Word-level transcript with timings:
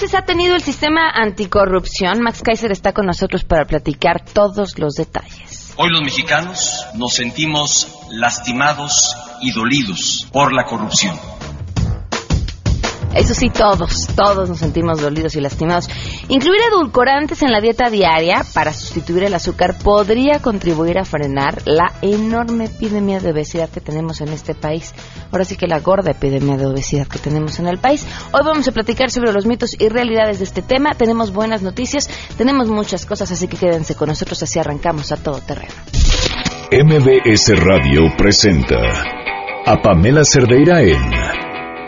avances 0.00 0.18
ha 0.18 0.24
tenido 0.24 0.54
el 0.54 0.62
sistema 0.62 1.10
anticorrupción? 1.10 2.22
Max 2.22 2.40
Kaiser 2.42 2.72
está 2.72 2.92
con 2.92 3.04
nosotros 3.04 3.44
para 3.44 3.66
platicar 3.66 4.24
todos 4.24 4.78
los 4.78 4.94
detalles. 4.94 5.74
Hoy 5.76 5.90
los 5.90 6.00
mexicanos 6.02 6.86
nos 6.94 7.12
sentimos 7.12 7.98
lastimados 8.10 9.14
y 9.42 9.52
dolidos 9.52 10.26
por 10.32 10.54
la 10.54 10.64
corrupción. 10.64 11.18
Eso 13.14 13.34
sí, 13.34 13.50
todos, 13.50 14.06
todos 14.14 14.48
nos 14.48 14.58
sentimos 14.58 15.00
dolidos 15.00 15.34
y 15.34 15.40
lastimados. 15.40 15.88
Incluir 16.28 16.60
edulcorantes 16.70 17.42
en 17.42 17.50
la 17.50 17.60
dieta 17.60 17.90
diaria 17.90 18.44
para 18.54 18.72
sustituir 18.72 19.24
el 19.24 19.34
azúcar 19.34 19.76
podría 19.82 20.40
contribuir 20.40 20.96
a 20.98 21.04
frenar 21.04 21.62
la 21.64 21.92
enorme 22.02 22.66
epidemia 22.66 23.18
de 23.18 23.32
obesidad 23.32 23.68
que 23.68 23.80
tenemos 23.80 24.20
en 24.20 24.28
este 24.28 24.54
país. 24.54 24.94
Ahora 25.32 25.44
sí 25.44 25.56
que 25.56 25.66
la 25.66 25.80
gorda 25.80 26.12
epidemia 26.12 26.56
de 26.56 26.66
obesidad 26.66 27.08
que 27.08 27.18
tenemos 27.18 27.58
en 27.58 27.66
el 27.66 27.78
país. 27.78 28.06
Hoy 28.32 28.42
vamos 28.44 28.68
a 28.68 28.72
platicar 28.72 29.10
sobre 29.10 29.32
los 29.32 29.44
mitos 29.44 29.74
y 29.78 29.88
realidades 29.88 30.38
de 30.38 30.44
este 30.44 30.62
tema. 30.62 30.94
Tenemos 30.94 31.32
buenas 31.32 31.62
noticias, 31.62 32.08
tenemos 32.38 32.68
muchas 32.68 33.06
cosas, 33.06 33.32
así 33.32 33.48
que 33.48 33.56
quédense 33.56 33.96
con 33.96 34.08
nosotros 34.08 34.40
así 34.42 34.60
arrancamos 34.60 35.10
a 35.10 35.16
todo 35.16 35.40
terreno. 35.40 35.74
MBS 36.72 37.58
Radio 37.58 38.02
presenta 38.16 38.76
a 39.66 39.82
Pamela 39.82 40.22
Cerdeira 40.24 40.82
en 40.82 41.49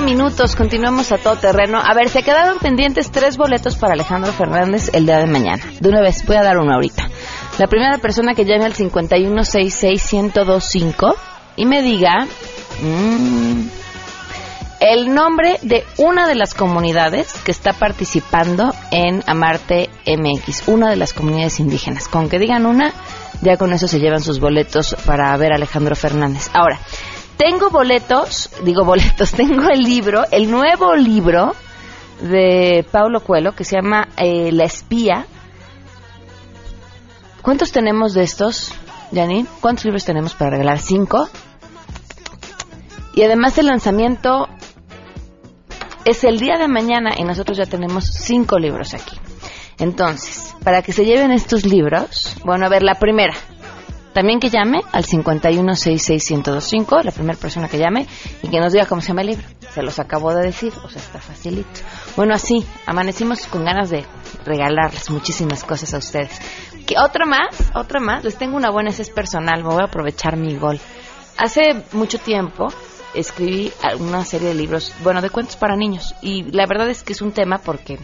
Minutos, 0.00 0.56
continuamos 0.56 1.12
a 1.12 1.18
todo 1.18 1.36
terreno. 1.36 1.78
A 1.78 1.92
ver, 1.92 2.08
se 2.08 2.22
quedaron 2.22 2.58
pendientes 2.58 3.10
tres 3.10 3.36
boletos 3.36 3.76
para 3.76 3.92
Alejandro 3.92 4.32
Fernández 4.32 4.88
el 4.94 5.04
día 5.04 5.18
de 5.18 5.26
mañana. 5.26 5.62
De 5.80 5.90
una 5.90 6.00
vez, 6.00 6.24
voy 6.24 6.36
a 6.36 6.42
dar 6.42 6.56
uno 6.56 6.72
ahorita. 6.72 7.10
La 7.58 7.66
primera 7.66 7.98
persona 7.98 8.34
que 8.34 8.46
llame 8.46 8.64
al 8.64 8.72
5166125 8.72 11.14
y 11.56 11.66
me 11.66 11.82
diga 11.82 12.26
mmm, 12.82 13.68
el 14.80 15.14
nombre 15.14 15.58
de 15.60 15.84
una 15.98 16.26
de 16.26 16.36
las 16.36 16.54
comunidades 16.54 17.34
que 17.44 17.50
está 17.50 17.74
participando 17.74 18.72
en 18.90 19.22
Amarte 19.26 19.90
MX, 20.06 20.68
una 20.68 20.88
de 20.88 20.96
las 20.96 21.12
comunidades 21.12 21.60
indígenas. 21.60 22.08
Con 22.08 22.30
que 22.30 22.38
digan 22.38 22.64
una, 22.64 22.94
ya 23.42 23.58
con 23.58 23.74
eso 23.74 23.88
se 23.88 24.00
llevan 24.00 24.22
sus 24.22 24.40
boletos 24.40 24.96
para 25.04 25.36
ver 25.36 25.52
a 25.52 25.56
Alejandro 25.56 25.94
Fernández. 25.96 26.48
Ahora, 26.54 26.80
tengo 27.40 27.70
boletos, 27.70 28.50
digo 28.64 28.84
boletos, 28.84 29.32
tengo 29.36 29.70
el 29.70 29.80
libro, 29.80 30.24
el 30.30 30.50
nuevo 30.50 30.94
libro 30.94 31.54
de 32.20 32.84
Paulo 32.92 33.20
Coelho 33.24 33.52
que 33.52 33.64
se 33.64 33.76
llama 33.76 34.08
eh, 34.18 34.52
La 34.52 34.64
espía. 34.64 35.24
¿Cuántos 37.40 37.72
tenemos 37.72 38.12
de 38.12 38.24
estos, 38.24 38.74
Janine? 39.14 39.46
¿Cuántos 39.62 39.86
libros 39.86 40.04
tenemos 40.04 40.34
para 40.34 40.50
regalar? 40.50 40.80
¿Cinco? 40.80 41.30
Y 43.14 43.22
además 43.22 43.56
el 43.56 43.66
lanzamiento 43.66 44.46
es 46.04 46.24
el 46.24 46.38
día 46.38 46.58
de 46.58 46.68
mañana 46.68 47.12
y 47.16 47.24
nosotros 47.24 47.56
ya 47.56 47.64
tenemos 47.64 48.04
cinco 48.04 48.58
libros 48.58 48.92
aquí. 48.92 49.16
Entonces, 49.78 50.54
para 50.62 50.82
que 50.82 50.92
se 50.92 51.06
lleven 51.06 51.32
estos 51.32 51.64
libros, 51.64 52.36
bueno, 52.44 52.66
a 52.66 52.68
ver, 52.68 52.82
la 52.82 52.96
primera, 52.96 53.32
también 54.12 54.40
que 54.40 54.50
llame 54.50 54.80
al 54.92 55.04
5166125, 55.04 57.02
la 57.04 57.12
primera 57.12 57.38
persona 57.38 57.68
que 57.68 57.78
llame, 57.78 58.06
y 58.42 58.48
que 58.48 58.58
nos 58.58 58.72
diga 58.72 58.86
cómo 58.86 59.00
se 59.00 59.08
llama 59.08 59.20
el 59.22 59.28
libro. 59.28 59.46
Se 59.72 59.82
los 59.82 59.98
acabo 59.98 60.34
de 60.34 60.42
decir, 60.42 60.72
o 60.82 60.88
sea, 60.88 61.00
está 61.00 61.20
facilito. 61.20 61.80
Bueno, 62.16 62.34
así, 62.34 62.66
amanecimos 62.86 63.46
con 63.46 63.64
ganas 63.64 63.90
de 63.90 64.04
regalarles 64.44 65.10
muchísimas 65.10 65.62
cosas 65.64 65.94
a 65.94 65.98
ustedes. 65.98 66.40
Que 66.86 66.98
otra 66.98 67.24
más, 67.24 67.70
otra 67.74 68.00
más, 68.00 68.24
les 68.24 68.36
tengo 68.36 68.56
una 68.56 68.70
buena, 68.70 68.90
esa 68.90 69.02
es 69.02 69.10
personal, 69.10 69.62
me 69.62 69.70
voy 69.70 69.82
a 69.82 69.86
aprovechar 69.86 70.36
mi 70.36 70.56
gol. 70.56 70.80
Hace 71.38 71.84
mucho 71.92 72.18
tiempo 72.18 72.68
escribí 73.14 73.72
una 73.98 74.24
serie 74.24 74.48
de 74.48 74.54
libros, 74.54 74.92
bueno, 75.02 75.22
de 75.22 75.30
cuentos 75.30 75.56
para 75.56 75.76
niños, 75.76 76.14
y 76.20 76.42
la 76.50 76.66
verdad 76.66 76.88
es 76.90 77.02
que 77.02 77.12
es 77.12 77.22
un 77.22 77.32
tema 77.32 77.58
porque 77.58 77.98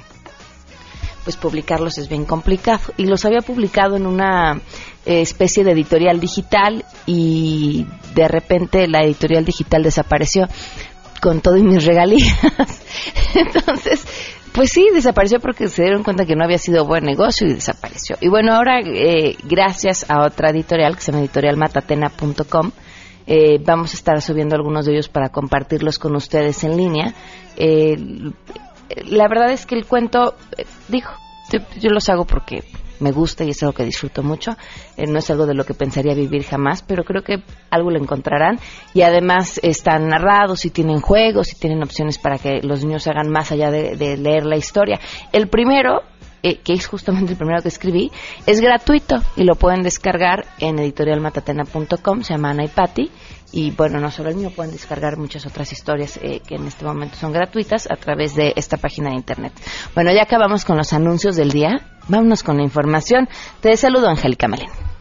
pues 1.26 1.36
publicarlos 1.36 1.98
es 1.98 2.08
bien 2.08 2.24
complicado. 2.24 2.78
Y 2.96 3.06
los 3.06 3.24
había 3.24 3.40
publicado 3.40 3.96
en 3.96 4.06
una 4.06 4.60
eh, 5.04 5.22
especie 5.22 5.64
de 5.64 5.72
editorial 5.72 6.20
digital 6.20 6.84
y 7.04 7.84
de 8.14 8.28
repente 8.28 8.86
la 8.86 9.02
editorial 9.02 9.44
digital 9.44 9.82
desapareció 9.82 10.46
con 11.20 11.40
todo 11.40 11.56
y 11.56 11.64
mis 11.64 11.84
regalías. 11.84 12.38
Entonces, 13.34 14.06
pues 14.52 14.70
sí, 14.70 14.86
desapareció 14.94 15.40
porque 15.40 15.66
se 15.66 15.82
dieron 15.82 16.04
cuenta 16.04 16.26
que 16.26 16.36
no 16.36 16.44
había 16.44 16.58
sido 16.58 16.86
buen 16.86 17.02
negocio 17.02 17.48
y 17.48 17.54
desapareció. 17.54 18.16
Y 18.20 18.28
bueno, 18.28 18.54
ahora, 18.54 18.78
eh, 18.78 19.36
gracias 19.42 20.08
a 20.08 20.24
otra 20.24 20.50
editorial 20.50 20.94
que 20.94 21.02
se 21.02 21.10
llama 21.10 21.24
editorialmatatena.com, 21.24 22.70
eh, 23.26 23.58
vamos 23.66 23.94
a 23.94 23.96
estar 23.96 24.22
subiendo 24.22 24.54
algunos 24.54 24.86
de 24.86 24.92
ellos 24.92 25.08
para 25.08 25.30
compartirlos 25.30 25.98
con 25.98 26.14
ustedes 26.14 26.62
en 26.62 26.76
línea. 26.76 27.14
Eh, 27.56 27.96
la 29.06 29.28
verdad 29.28 29.50
es 29.50 29.66
que 29.66 29.74
el 29.74 29.86
cuento, 29.86 30.34
eh, 30.56 30.64
dijo, 30.88 31.12
yo, 31.80 31.90
los 31.90 32.08
hago 32.08 32.24
porque 32.24 32.64
me 32.98 33.12
gusta 33.12 33.44
y 33.44 33.50
es 33.50 33.62
algo 33.62 33.74
que 33.74 33.84
disfruto 33.84 34.22
mucho. 34.22 34.56
Eh, 34.96 35.06
no 35.06 35.18
es 35.18 35.30
algo 35.30 35.46
de 35.46 35.54
lo 35.54 35.64
que 35.64 35.74
pensaría 35.74 36.14
vivir 36.14 36.44
jamás, 36.44 36.82
pero 36.82 37.04
creo 37.04 37.22
que 37.22 37.42
algo 37.70 37.90
lo 37.90 37.98
encontrarán. 37.98 38.58
Y 38.94 39.02
además 39.02 39.60
están 39.62 40.08
narrados 40.08 40.64
y 40.64 40.70
tienen 40.70 41.00
juegos 41.00 41.52
y 41.52 41.58
tienen 41.58 41.82
opciones 41.82 42.18
para 42.18 42.38
que 42.38 42.60
los 42.62 42.84
niños 42.84 43.06
hagan 43.06 43.30
más 43.30 43.52
allá 43.52 43.70
de, 43.70 44.16
leer 44.16 44.46
la 44.46 44.56
historia. 44.56 44.98
El 45.32 45.48
primero, 45.48 46.02
eh, 46.42 46.58
que 46.58 46.72
es 46.72 46.86
justamente 46.86 47.32
el 47.32 47.38
primero 47.38 47.62
que 47.62 47.68
escribí, 47.68 48.10
es 48.46 48.60
gratuito 48.60 49.16
y 49.36 49.44
lo 49.44 49.54
pueden 49.56 49.82
descargar 49.82 50.46
en 50.58 50.78
editorialmatatena.com, 50.78 52.22
se 52.22 52.34
llama 52.34 52.50
Ana 52.50 52.64
y 52.64 52.68
Patty 52.68 53.10
y 53.52 53.70
bueno, 53.70 54.00
no 54.00 54.10
solo 54.10 54.30
el 54.30 54.36
mío, 54.36 54.50
pueden 54.54 54.72
descargar 54.72 55.16
muchas 55.16 55.46
otras 55.46 55.72
historias 55.72 56.18
eh, 56.22 56.40
que 56.46 56.56
en 56.56 56.66
este 56.66 56.84
momento 56.84 57.16
son 57.16 57.32
gratuitas 57.32 57.88
a 57.90 57.96
través 57.96 58.34
de 58.34 58.52
esta 58.56 58.76
página 58.76 59.10
de 59.10 59.16
internet. 59.16 59.52
Bueno, 59.94 60.12
ya 60.12 60.22
acabamos 60.22 60.64
con 60.64 60.76
los 60.76 60.92
anuncios 60.92 61.36
del 61.36 61.50
día. 61.50 61.80
Vámonos 62.08 62.42
con 62.42 62.56
la 62.56 62.62
información. 62.62 63.28
Te 63.60 63.76
saludo, 63.76 64.08
Angélica 64.08 64.48
Melén. 64.48 64.95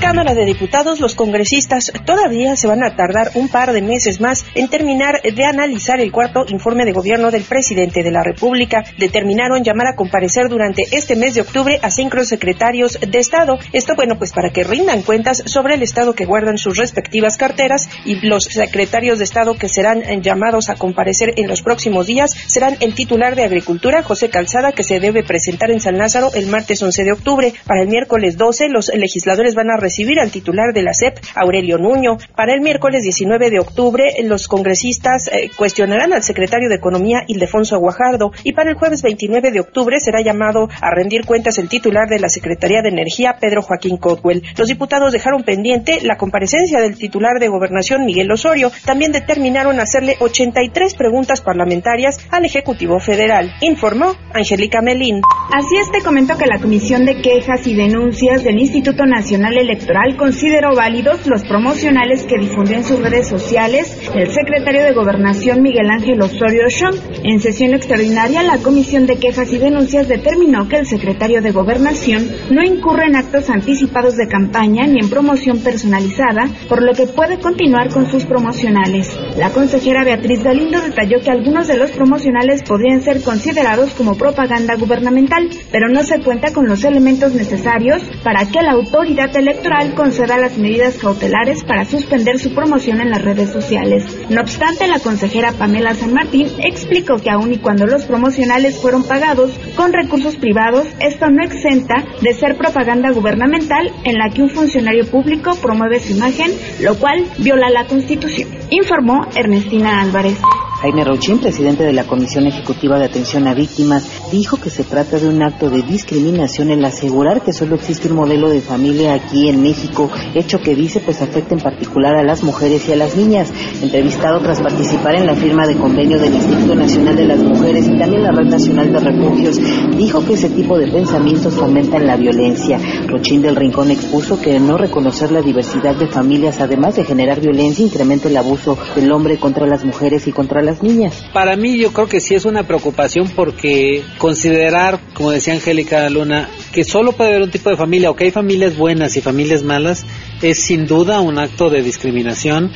Cámara 0.00 0.34
de 0.34 0.44
Diputados, 0.44 1.00
los 1.00 1.14
congresistas 1.14 1.92
todavía 2.04 2.56
se 2.56 2.66
van 2.66 2.82
a 2.84 2.96
tardar 2.96 3.30
un 3.34 3.48
par 3.48 3.72
de 3.72 3.82
meses 3.82 4.20
más 4.20 4.44
en 4.54 4.68
terminar 4.68 5.20
de 5.22 5.44
analizar 5.44 6.00
el 6.00 6.12
cuarto 6.12 6.44
informe 6.48 6.84
de 6.84 6.92
gobierno 6.92 7.30
del 7.30 7.44
presidente 7.44 8.02
de 8.02 8.10
la 8.10 8.22
República. 8.22 8.84
Determinaron 8.98 9.62
llamar 9.62 9.88
a 9.88 9.96
comparecer 9.96 10.48
durante 10.48 10.84
este 10.92 11.16
mes 11.16 11.34
de 11.34 11.42
octubre 11.42 11.78
a 11.82 11.90
cinco 11.90 12.24
secretarios 12.24 12.98
de 13.00 13.18
Estado. 13.18 13.58
Esto, 13.72 13.94
bueno, 13.96 14.16
pues 14.18 14.32
para 14.32 14.50
que 14.50 14.64
rindan 14.64 15.02
cuentas 15.02 15.42
sobre 15.46 15.74
el 15.74 15.82
Estado 15.82 16.14
que 16.14 16.24
guardan 16.24 16.58
sus 16.58 16.76
respectivas 16.76 17.36
carteras 17.36 17.88
y 18.04 18.26
los 18.26 18.44
secretarios 18.44 19.18
de 19.18 19.24
Estado 19.24 19.54
que 19.54 19.68
serán 19.68 20.02
llamados 20.22 20.68
a 20.68 20.76
comparecer 20.76 21.34
en 21.36 21.48
los 21.48 21.62
próximos 21.62 22.06
días 22.06 22.30
serán 22.46 22.76
el 22.80 22.94
titular 22.94 23.36
de 23.36 23.44
Agricultura, 23.44 24.02
José 24.02 24.30
Calzada, 24.30 24.72
que 24.72 24.82
se 24.82 25.00
debe 25.00 25.24
presentar 25.24 25.70
en 25.70 25.80
San 25.80 25.98
Lázaro 25.98 26.30
el 26.34 26.46
martes 26.46 26.82
11 26.82 27.04
de 27.04 27.12
octubre. 27.12 27.52
Para 27.66 27.82
el 27.82 27.88
miércoles 27.88 28.36
12, 28.36 28.68
los 28.68 28.90
legisladores 28.94 29.54
van 29.54 29.70
a 29.70 29.76
recibir 29.86 30.18
al 30.18 30.32
titular 30.32 30.72
de 30.74 30.82
la 30.82 30.92
CEP, 30.92 31.18
Aurelio 31.36 31.78
Nuño. 31.78 32.18
Para 32.34 32.52
el 32.54 32.60
miércoles 32.60 33.04
19 33.04 33.50
de 33.50 33.60
octubre, 33.60 34.12
los 34.24 34.48
congresistas 34.48 35.28
eh, 35.28 35.48
cuestionarán 35.56 36.12
al 36.12 36.24
secretario 36.24 36.68
de 36.68 36.74
Economía, 36.74 37.22
Ildefonso 37.28 37.78
Guajardo, 37.78 38.32
y 38.42 38.52
para 38.52 38.70
el 38.70 38.76
jueves 38.76 39.02
29 39.02 39.52
de 39.52 39.60
octubre 39.60 40.00
será 40.00 40.22
llamado 40.22 40.68
a 40.80 40.90
rendir 40.90 41.24
cuentas 41.24 41.58
el 41.58 41.68
titular 41.68 42.08
de 42.08 42.18
la 42.18 42.28
Secretaría 42.28 42.82
de 42.82 42.88
Energía, 42.88 43.36
Pedro 43.40 43.62
Joaquín 43.62 43.96
Cotwell. 43.96 44.42
Los 44.58 44.66
diputados 44.66 45.12
dejaron 45.12 45.44
pendiente 45.44 46.00
la 46.02 46.16
comparecencia 46.16 46.80
del 46.80 46.98
titular 46.98 47.38
de 47.38 47.46
Gobernación, 47.46 48.04
Miguel 48.04 48.32
Osorio. 48.32 48.72
También 48.84 49.12
determinaron 49.12 49.78
hacerle 49.78 50.16
83 50.18 50.94
preguntas 50.96 51.42
parlamentarias 51.42 52.18
al 52.32 52.44
Ejecutivo 52.44 52.98
Federal, 52.98 53.52
informó 53.60 54.16
Angélica 54.34 54.82
Melín. 54.82 55.20
Así 55.52 55.76
es, 55.76 55.92
te 55.92 56.02
comento 56.02 56.36
que 56.36 56.46
la 56.46 56.58
Comisión 56.58 57.04
de 57.04 57.22
Quejas 57.22 57.64
y 57.68 57.74
Denuncias 57.74 58.42
del 58.42 58.58
Instituto 58.58 59.06
Nacional 59.06 59.56
Electoral 59.56 59.75
Electoral 59.76 60.16
consideró 60.16 60.74
válidos 60.74 61.26
los 61.26 61.44
promocionales 61.44 62.24
que 62.24 62.38
difundió 62.40 62.76
en 62.76 62.84
sus 62.84 62.98
redes 62.98 63.28
sociales 63.28 64.08
el 64.14 64.32
secretario 64.32 64.82
de 64.82 64.94
Gobernación 64.94 65.60
Miguel 65.60 65.90
Ángel 65.90 66.22
Osorio 66.22 66.62
Chong. 66.70 66.96
En 67.24 67.40
sesión 67.40 67.74
extraordinaria, 67.74 68.42
la 68.42 68.56
Comisión 68.56 69.04
de 69.04 69.18
Quejas 69.18 69.52
y 69.52 69.58
Denuncias 69.58 70.08
determinó 70.08 70.66
que 70.66 70.76
el 70.76 70.86
secretario 70.86 71.42
de 71.42 71.52
Gobernación 71.52 72.26
no 72.50 72.64
incurre 72.64 73.04
en 73.04 73.16
actos 73.16 73.50
anticipados 73.50 74.16
de 74.16 74.28
campaña 74.28 74.86
ni 74.86 74.98
en 74.98 75.10
promoción 75.10 75.58
personalizada, 75.58 76.48
por 76.70 76.82
lo 76.82 76.94
que 76.94 77.06
puede 77.06 77.38
continuar 77.38 77.90
con 77.90 78.10
sus 78.10 78.24
promocionales. 78.24 79.14
La 79.36 79.50
consejera 79.50 80.04
Beatriz 80.04 80.42
Galindo 80.42 80.80
detalló 80.80 81.20
que 81.20 81.30
algunos 81.30 81.68
de 81.68 81.76
los 81.76 81.90
promocionales 81.90 82.62
podrían 82.62 83.02
ser 83.02 83.22
considerados 83.22 83.90
como 83.90 84.16
propaganda 84.16 84.76
gubernamental, 84.76 85.50
pero 85.70 85.90
no 85.90 86.02
se 86.02 86.20
cuenta 86.20 86.54
con 86.54 86.66
los 86.66 86.82
elementos 86.82 87.34
necesarios 87.34 88.00
para 88.24 88.46
que 88.46 88.62
la 88.62 88.72
autoridad 88.72 89.36
electoral 89.36 89.65
conceda 89.94 90.38
las 90.38 90.58
medidas 90.58 90.96
cautelares 90.96 91.64
para 91.64 91.84
suspender 91.84 92.38
su 92.38 92.54
promoción 92.54 93.00
en 93.00 93.10
las 93.10 93.22
redes 93.22 93.50
sociales. 93.50 94.04
No 94.30 94.40
obstante, 94.40 94.86
la 94.86 95.00
consejera 95.00 95.52
Pamela 95.52 95.94
San 95.94 96.12
Martín 96.12 96.48
explicó 96.62 97.16
que 97.16 97.30
aun 97.30 97.52
y 97.52 97.58
cuando 97.58 97.86
los 97.86 98.04
promocionales 98.04 98.78
fueron 98.78 99.02
pagados 99.02 99.50
con 99.74 99.92
recursos 99.92 100.36
privados, 100.36 100.86
esto 101.00 101.30
no 101.30 101.42
exenta 101.42 102.04
de 102.20 102.32
ser 102.34 102.56
propaganda 102.56 103.10
gubernamental 103.10 103.90
en 104.04 104.18
la 104.18 104.30
que 104.30 104.42
un 104.42 104.50
funcionario 104.50 105.04
público 105.06 105.56
promueve 105.60 106.00
su 106.00 106.12
imagen, 106.12 106.52
lo 106.80 106.96
cual 106.98 107.24
viola 107.38 107.68
la 107.68 107.86
Constitución, 107.86 108.48
informó 108.70 109.26
Ernestina 109.34 110.00
Álvarez. 110.00 110.38
Jaime 110.80 111.04
Rochín, 111.04 111.38
presidente 111.38 111.84
de 111.84 111.92
la 111.94 112.04
Comisión 112.04 112.46
Ejecutiva 112.46 112.98
de 112.98 113.06
Atención 113.06 113.48
a 113.48 113.54
Víctimas, 113.54 114.25
dijo 114.30 114.58
que 114.58 114.70
se 114.70 114.84
trata 114.84 115.18
de 115.18 115.28
un 115.28 115.42
acto 115.42 115.70
de 115.70 115.82
discriminación 115.82 116.70
el 116.70 116.84
asegurar 116.84 117.42
que 117.42 117.52
solo 117.52 117.76
existe 117.76 118.08
un 118.08 118.16
modelo 118.16 118.50
de 118.50 118.60
familia 118.60 119.14
aquí 119.14 119.48
en 119.48 119.62
México, 119.62 120.10
hecho 120.34 120.60
que 120.60 120.74
dice 120.74 121.00
pues 121.00 121.22
afecta 121.22 121.54
en 121.54 121.60
particular 121.60 122.14
a 122.16 122.22
las 122.22 122.42
mujeres 122.42 122.88
y 122.88 122.92
a 122.92 122.96
las 122.96 123.16
niñas. 123.16 123.52
Entrevistado 123.82 124.40
tras 124.40 124.60
participar 124.60 125.16
en 125.16 125.26
la 125.26 125.34
firma 125.34 125.66
de 125.66 125.76
convenio 125.76 126.18
del 126.18 126.34
Instituto 126.34 126.74
Nacional 126.74 127.16
de 127.16 127.26
las 127.26 127.38
Mujeres 127.38 127.86
y 127.88 127.98
también 127.98 128.22
la 128.22 128.32
Red 128.32 128.46
Nacional 128.46 128.92
de 128.92 128.98
Refugios, 128.98 129.60
dijo 129.96 130.24
que 130.24 130.34
ese 130.34 130.50
tipo 130.50 130.78
de 130.78 130.88
pensamientos 130.88 131.54
fomentan 131.54 132.06
la 132.06 132.16
violencia. 132.16 132.78
Rochín 133.06 133.42
del 133.42 133.56
Rincón 133.56 133.90
expuso 133.90 134.40
que 134.40 134.58
no 134.58 134.76
reconocer 134.76 135.30
la 135.32 135.42
diversidad 135.42 135.94
de 135.94 136.08
familias, 136.08 136.60
además 136.60 136.96
de 136.96 137.04
generar 137.04 137.40
violencia, 137.40 137.84
incrementa 137.84 138.28
el 138.28 138.36
abuso 138.36 138.78
del 138.94 139.10
hombre 139.12 139.38
contra 139.38 139.66
las 139.66 139.84
mujeres 139.84 140.26
y 140.26 140.32
contra 140.32 140.62
las 140.62 140.82
niñas. 140.82 141.24
Para 141.32 141.56
mí 141.56 141.78
yo 141.78 141.92
creo 141.92 142.06
que 142.06 142.20
sí 142.20 142.34
es 142.34 142.44
una 142.44 142.64
preocupación 142.64 143.28
porque 143.34 144.02
considerar, 144.18 145.00
como 145.14 145.30
decía 145.30 145.54
Angélica 145.54 146.08
Luna, 146.10 146.48
que 146.72 146.84
solo 146.84 147.12
puede 147.12 147.30
haber 147.30 147.42
un 147.42 147.50
tipo 147.50 147.70
de 147.70 147.76
familia 147.76 148.10
o 148.10 148.16
que 148.16 148.24
hay 148.24 148.30
familias 148.30 148.76
buenas 148.76 149.16
y 149.16 149.20
familias 149.20 149.62
malas, 149.62 150.04
es 150.42 150.58
sin 150.58 150.86
duda 150.86 151.20
un 151.20 151.38
acto 151.38 151.70
de 151.70 151.82
discriminación 151.82 152.72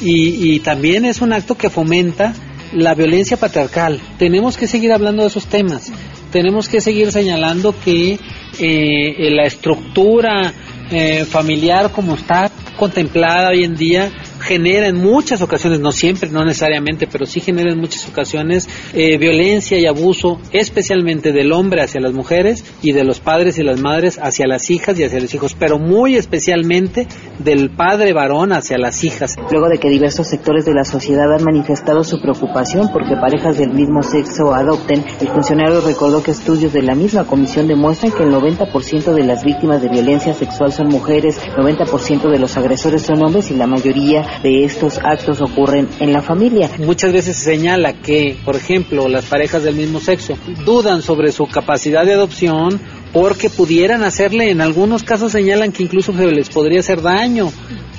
y, 0.00 0.52
y 0.54 0.60
también 0.60 1.04
es 1.04 1.20
un 1.20 1.32
acto 1.32 1.56
que 1.56 1.70
fomenta 1.70 2.34
la 2.72 2.94
violencia 2.94 3.36
patriarcal. 3.36 4.00
Tenemos 4.18 4.56
que 4.56 4.66
seguir 4.66 4.92
hablando 4.92 5.22
de 5.22 5.28
esos 5.28 5.46
temas. 5.46 5.92
Tenemos 6.30 6.68
que 6.68 6.80
seguir 6.80 7.12
señalando 7.12 7.74
que 7.84 8.18
eh, 8.58 9.30
la 9.30 9.44
estructura 9.44 10.52
eh, 10.90 11.24
familiar 11.24 11.90
como 11.92 12.14
está 12.14 12.50
contemplada 12.76 13.50
hoy 13.50 13.64
en 13.64 13.74
día 13.74 14.12
genera 14.46 14.86
en 14.86 14.96
muchas 14.96 15.42
ocasiones, 15.42 15.80
no 15.80 15.92
siempre, 15.92 16.30
no 16.30 16.44
necesariamente, 16.44 17.06
pero 17.06 17.26
sí 17.26 17.40
genera 17.40 17.72
en 17.72 17.78
muchas 17.78 18.08
ocasiones 18.08 18.68
eh, 18.94 19.18
violencia 19.18 19.78
y 19.78 19.86
abuso, 19.86 20.38
especialmente 20.52 21.32
del 21.32 21.52
hombre 21.52 21.82
hacia 21.82 22.00
las 22.00 22.12
mujeres 22.12 22.64
y 22.80 22.92
de 22.92 23.04
los 23.04 23.20
padres 23.20 23.58
y 23.58 23.62
las 23.62 23.80
madres 23.80 24.18
hacia 24.22 24.46
las 24.46 24.70
hijas 24.70 24.98
y 24.98 25.04
hacia 25.04 25.20
los 25.20 25.34
hijos, 25.34 25.56
pero 25.58 25.78
muy 25.78 26.16
especialmente 26.16 27.08
del 27.38 27.70
padre 27.70 28.12
varón 28.12 28.52
hacia 28.52 28.78
las 28.78 29.02
hijas. 29.04 29.36
Luego 29.50 29.68
de 29.68 29.78
que 29.78 29.90
diversos 29.90 30.28
sectores 30.28 30.64
de 30.64 30.74
la 30.74 30.84
sociedad 30.84 31.32
han 31.34 31.44
manifestado 31.44 32.04
su 32.04 32.20
preocupación 32.20 32.88
porque 32.92 33.16
parejas 33.16 33.58
del 33.58 33.72
mismo 33.72 34.02
sexo 34.02 34.54
adopten, 34.54 35.04
el 35.20 35.28
funcionario 35.28 35.80
recordó 35.80 36.22
que 36.22 36.30
estudios 36.30 36.72
de 36.72 36.82
la 36.82 36.94
misma 36.94 37.24
comisión 37.24 37.66
demuestran 37.66 38.12
que 38.12 38.22
el 38.22 38.32
90% 38.32 39.12
de 39.12 39.24
las 39.24 39.44
víctimas 39.44 39.82
de 39.82 39.88
violencia 39.88 40.34
sexual 40.34 40.72
son 40.72 40.88
mujeres, 40.88 41.40
90% 41.56 42.30
de 42.30 42.38
los 42.38 42.56
agresores 42.56 43.02
son 43.02 43.24
hombres 43.24 43.50
y 43.50 43.54
la 43.54 43.66
mayoría 43.66 44.35
de 44.42 44.64
estos 44.64 44.98
actos 44.98 45.40
ocurren 45.40 45.88
en 46.00 46.12
la 46.12 46.22
familia. 46.22 46.70
Muchas 46.78 47.12
veces 47.12 47.36
se 47.36 47.44
señala 47.44 47.94
que, 47.94 48.36
por 48.44 48.56
ejemplo, 48.56 49.08
las 49.08 49.26
parejas 49.26 49.62
del 49.62 49.76
mismo 49.76 50.00
sexo 50.00 50.36
dudan 50.64 51.02
sobre 51.02 51.32
su 51.32 51.46
capacidad 51.46 52.04
de 52.04 52.14
adopción 52.14 52.80
porque 53.12 53.50
pudieran 53.50 54.02
hacerle, 54.02 54.50
en 54.50 54.60
algunos 54.60 55.02
casos 55.02 55.32
señalan 55.32 55.72
que 55.72 55.84
incluso 55.84 56.12
se 56.12 56.26
les 56.26 56.48
podría 56.50 56.80
hacer 56.80 57.02
daño 57.02 57.50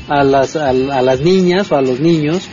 a 0.07 0.23
las, 0.23 0.55
a, 0.55 0.69
a 0.69 1.01
las 1.01 1.21
niñas 1.21 1.71
o 1.71 1.75
a 1.75 1.81
los 1.81 1.99
niños 1.99 2.49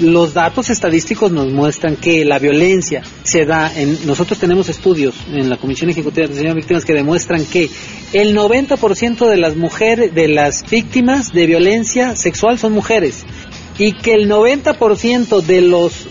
los 0.00 0.34
datos 0.34 0.70
estadísticos 0.70 1.32
nos 1.32 1.52
muestran 1.52 1.96
que 1.96 2.24
la 2.24 2.38
violencia 2.38 3.02
se 3.22 3.44
da 3.44 3.72
en 3.74 4.06
nosotros 4.06 4.38
tenemos 4.38 4.68
estudios 4.68 5.14
en 5.32 5.48
la 5.48 5.56
Comisión 5.56 5.90
Ejecutiva 5.90 6.26
de 6.26 6.32
Atención 6.32 6.56
Víctimas 6.56 6.84
que 6.84 6.94
demuestran 6.94 7.44
que 7.44 7.68
el 8.12 8.36
90% 8.36 9.28
de 9.28 9.36
las 9.36 9.56
mujeres 9.56 10.14
de 10.14 10.28
las 10.28 10.68
víctimas 10.68 11.32
de 11.32 11.46
violencia 11.46 12.16
sexual 12.16 12.58
son 12.58 12.72
mujeres 12.72 13.24
y 13.78 13.92
que 13.92 14.14
el 14.14 14.28
90% 14.28 15.42
de 15.42 15.60
los 15.62 16.06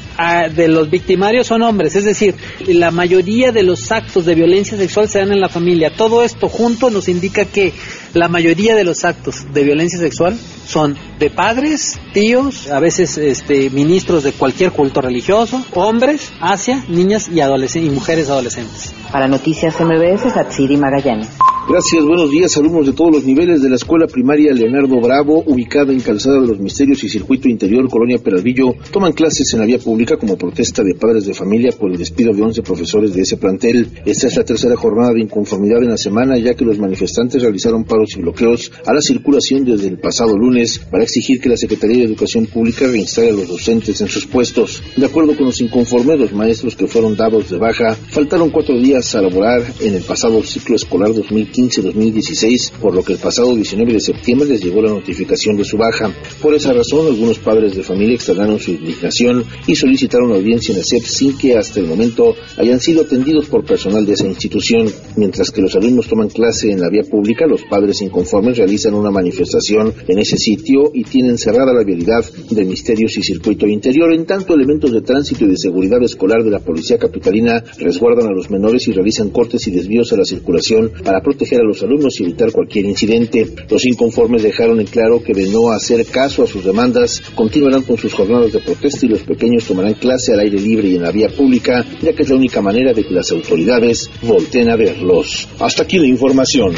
de 0.55 0.67
los 0.67 0.89
victimarios 0.89 1.45
son 1.45 1.61
hombres, 1.61 1.95
es 1.95 2.03
decir, 2.03 2.33
la 2.65 2.89
mayoría 2.89 3.51
de 3.51 3.61
los 3.61 3.91
actos 3.91 4.25
de 4.25 4.33
violencia 4.33 4.75
sexual 4.75 5.07
se 5.07 5.19
dan 5.19 5.31
en 5.31 5.39
la 5.39 5.47
familia. 5.47 5.91
Todo 5.95 6.23
esto 6.23 6.49
junto 6.49 6.89
nos 6.89 7.07
indica 7.07 7.45
que 7.45 7.71
la 8.15 8.27
mayoría 8.27 8.75
de 8.75 8.83
los 8.83 9.05
actos 9.05 9.45
de 9.53 9.63
violencia 9.63 9.99
sexual 9.99 10.35
son 10.67 10.95
de 11.17 11.29
padres, 11.29 11.99
tíos, 12.13 12.69
a 12.69 12.79
veces 12.79 13.17
este, 13.17 13.69
ministros 13.69 14.23
de 14.23 14.33
cualquier 14.33 14.71
culto 14.71 15.01
religioso, 15.01 15.63
hombres 15.73 16.31
hacia 16.41 16.83
niñas 16.89 17.29
y, 17.29 17.39
adolescentes, 17.39 17.91
y 17.91 17.95
mujeres 17.95 18.29
adolescentes. 18.29 18.93
Para 19.11 19.27
Noticias 19.27 19.79
MBS, 19.79 20.35
Hatsiri 20.35 20.77
Magallanes. 20.77 21.29
Gracias, 21.69 22.05
buenos 22.05 22.31
días, 22.31 22.55
alumnos 22.55 22.85
de 22.85 22.93
todos 22.93 23.11
los 23.11 23.25
niveles 23.25 23.61
de 23.61 23.67
la 23.67 23.75
Escuela 23.75 24.07
Primaria 24.07 24.53
Leonardo 24.53 25.01
Bravo, 25.01 25.43
ubicada 25.45 25.91
en 25.91 25.99
Calzada 25.99 26.39
de 26.39 26.47
los 26.47 26.59
Misterios 26.59 27.03
y 27.03 27.09
Circuito 27.09 27.49
Interior, 27.49 27.89
Colonia 27.89 28.19
Peralvillo, 28.19 28.73
toman 28.89 29.11
clases 29.11 29.53
en 29.53 29.59
la 29.59 29.65
vía 29.65 29.77
pública 29.77 30.15
como 30.15 30.37
protesta 30.37 30.81
de 30.81 30.95
padres 30.95 31.25
de 31.25 31.33
familia 31.33 31.73
por 31.77 31.91
el 31.91 31.97
despido 31.97 32.33
de 32.33 32.41
11 32.41 32.61
profesores 32.61 33.13
de 33.13 33.23
ese 33.23 33.35
plantel. 33.35 33.89
Esta 34.05 34.27
es 34.27 34.37
la 34.37 34.45
tercera 34.45 34.77
jornada 34.77 35.11
de 35.11 35.19
inconformidad 35.19 35.83
en 35.83 35.89
la 35.89 35.97
semana, 35.97 36.37
ya 36.37 36.53
que 36.53 36.63
los 36.63 36.79
manifestantes 36.79 37.41
realizaron 37.41 37.83
paros 37.83 38.15
y 38.15 38.21
bloqueos 38.21 38.71
a 38.85 38.93
la 38.93 39.01
circulación 39.01 39.65
desde 39.65 39.89
el 39.89 39.99
pasado 39.99 40.37
lunes 40.37 40.56
para 40.89 41.03
exigir 41.03 41.39
que 41.39 41.49
la 41.49 41.57
Secretaría 41.57 41.97
de 41.97 42.05
Educación 42.05 42.47
Pública 42.47 42.87
reinstale 42.87 43.29
a 43.29 43.33
los 43.33 43.47
docentes 43.47 44.01
en 44.01 44.07
sus 44.07 44.25
puestos. 44.25 44.81
De 44.95 45.05
acuerdo 45.05 45.35
con 45.35 45.45
los 45.45 45.61
inconformes, 45.61 46.19
los 46.19 46.33
maestros 46.33 46.75
que 46.75 46.87
fueron 46.87 47.15
dados 47.15 47.49
de 47.49 47.57
baja 47.57 47.95
faltaron 48.09 48.49
cuatro 48.49 48.75
días 48.79 49.13
a 49.13 49.21
laborar 49.21 49.61
en 49.81 49.93
el 49.93 50.01
pasado 50.01 50.41
ciclo 50.43 50.75
escolar 50.75 51.13
2015 51.13 51.81
2016 51.81 52.73
por 52.81 52.95
lo 52.95 53.03
que 53.03 53.13
el 53.13 53.19
pasado 53.19 53.53
19 53.53 53.93
de 53.93 53.99
septiembre 53.99 54.47
les 54.47 54.63
llegó 54.63 54.81
la 54.81 54.89
notificación 54.91 55.57
de 55.57 55.63
su 55.63 55.77
baja. 55.77 56.13
Por 56.41 56.55
esa 56.55 56.73
razón, 56.73 57.07
algunos 57.07 57.37
padres 57.39 57.75
de 57.75 57.83
familia 57.83 58.15
externaron 58.15 58.59
su 58.59 58.71
indignación 58.71 59.43
y 59.67 59.75
solicitaron 59.75 60.31
audiencia 60.31 60.71
en 60.71 60.79
la 60.79 60.83
SEP 60.83 61.03
sin 61.03 61.37
que 61.37 61.55
hasta 61.55 61.79
el 61.79 61.87
momento 61.87 62.35
hayan 62.57 62.79
sido 62.79 63.03
atendidos 63.03 63.47
por 63.47 63.63
personal 63.63 64.05
de 64.05 64.13
esa 64.13 64.25
institución. 64.25 64.91
Mientras 65.15 65.51
que 65.51 65.61
los 65.61 65.75
alumnos 65.75 66.07
toman 66.07 66.29
clase 66.29 66.71
en 66.71 66.81
la 66.81 66.89
vía 66.89 67.03
pública, 67.03 67.45
los 67.45 67.61
padres 67.63 68.01
inconformes 68.01 68.57
realizan 68.57 68.93
una 68.93 69.11
manifestación 69.11 69.93
en 70.07 70.19
ese 70.19 70.37
sitio 70.47 70.91
y 70.93 71.03
tienen 71.03 71.37
cerrada 71.37 71.73
la 71.73 71.83
vialidad 71.83 72.23
de 72.49 72.63
Misterios 72.63 73.17
y 73.17 73.23
Circuito 73.23 73.67
Interior. 73.67 74.13
En 74.13 74.25
tanto, 74.25 74.53
elementos 74.53 74.93
de 74.93 75.01
tránsito 75.01 75.43
y 75.43 75.49
de 75.49 75.57
seguridad 75.57 76.01
escolar 76.01 76.41
de 76.41 76.51
la 76.51 76.59
Policía 76.59 76.97
Capitalina 76.97 77.61
resguardan 77.77 78.27
a 78.27 78.31
los 78.31 78.49
menores 78.49 78.87
y 78.87 78.93
realizan 78.93 79.29
cortes 79.29 79.67
y 79.67 79.71
desvíos 79.71 80.13
a 80.13 80.17
la 80.17 80.23
circulación 80.23 80.91
para 81.03 81.21
proteger 81.21 81.59
a 81.59 81.65
los 81.65 81.83
alumnos 81.83 82.17
y 82.19 82.23
evitar 82.23 82.53
cualquier 82.53 82.85
incidente. 82.85 83.45
Los 83.69 83.85
inconformes 83.85 84.43
dejaron 84.43 84.79
en 84.79 84.87
claro 84.87 85.21
que 85.21 85.33
de 85.33 85.49
no 85.49 85.71
hacer 85.71 86.05
caso 86.05 86.43
a 86.43 86.47
sus 86.47 86.63
demandas, 86.63 87.21
continuarán 87.35 87.81
con 87.81 87.97
sus 87.97 88.13
jornadas 88.13 88.53
de 88.53 88.59
protesta 88.59 89.05
y 89.05 89.09
los 89.09 89.23
pequeños 89.23 89.65
tomarán 89.65 89.95
clase 89.95 90.31
al 90.31 90.39
aire 90.39 90.61
libre 90.61 90.87
y 90.87 90.95
en 90.95 91.01
la 91.01 91.11
vía 91.11 91.27
pública, 91.27 91.85
ya 92.01 92.13
que 92.13 92.23
es 92.23 92.29
la 92.29 92.37
única 92.37 92.61
manera 92.61 92.93
de 92.93 93.03
que 93.03 93.13
las 93.13 93.31
autoridades 93.31 94.09
volteen 94.23 94.69
a 94.69 94.77
verlos. 94.77 95.49
Hasta 95.59 95.83
aquí 95.83 95.99
la 95.99 96.07
información. 96.07 96.73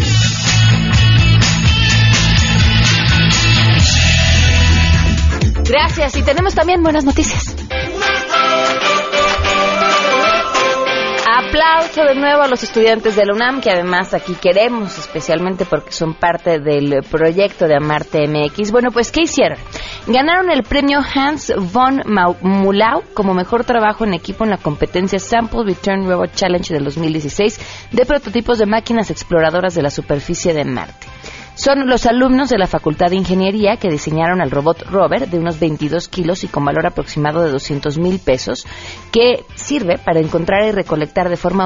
Gracias 5.69 6.17
y 6.17 6.23
tenemos 6.23 6.55
también 6.55 6.81
buenas 6.81 7.05
noticias. 7.05 7.55
Aplauso 11.31 12.03
de 12.05 12.15
nuevo 12.15 12.41
a 12.41 12.47
los 12.47 12.63
estudiantes 12.63 13.15
de 13.15 13.25
la 13.25 13.33
UNAM, 13.33 13.61
que 13.61 13.69
además 13.69 14.15
aquí 14.15 14.33
queremos, 14.33 14.97
especialmente 14.97 15.65
porque 15.65 15.91
son 15.91 16.15
parte 16.15 16.59
del 16.59 17.03
proyecto 17.03 17.67
de 17.67 17.75
Amarte 17.75 18.27
MX. 18.27 18.71
Bueno, 18.71 18.89
pues, 18.91 19.11
¿qué 19.11 19.21
hicieron? 19.21 19.59
Ganaron 20.07 20.49
el 20.49 20.63
premio 20.63 20.99
Hans 20.99 21.53
von 21.71 22.01
Mulau 22.41 23.03
como 23.13 23.35
mejor 23.35 23.63
trabajo 23.63 24.05
en 24.05 24.15
equipo 24.15 24.43
en 24.43 24.49
la 24.49 24.57
competencia 24.57 25.19
Sample 25.19 25.65
Return 25.65 26.09
Robot 26.09 26.33
Challenge 26.33 26.73
del 26.73 26.83
2016 26.83 27.89
de 27.91 28.05
prototipos 28.05 28.57
de 28.57 28.65
máquinas 28.65 29.11
exploradoras 29.11 29.75
de 29.75 29.83
la 29.83 29.91
superficie 29.91 30.55
de 30.55 30.65
Marte. 30.65 31.18
Son 31.59 31.89
los 31.89 32.05
alumnos 32.05 32.47
de 32.47 32.57
la 32.57 32.67
Facultad 32.67 33.07
de 33.07 33.17
Ingeniería 33.17 33.75
que 33.75 33.89
diseñaron 33.89 34.39
el 34.39 34.49
robot 34.49 34.83
Rover 34.83 35.29
de 35.29 35.39
unos 35.39 35.59
22 35.59 36.07
kilos 36.07 36.45
y 36.45 36.47
con 36.47 36.63
valor 36.63 36.87
aproximado 36.87 37.41
de 37.41 37.51
200 37.51 37.97
mil 37.97 38.17
pesos, 38.19 38.65
que 39.11 39.43
sirve 39.55 39.97
para 39.97 40.21
encontrar 40.21 40.65
y 40.65 40.71
recolectar 40.71 41.27
de 41.27 41.35
forma 41.35 41.65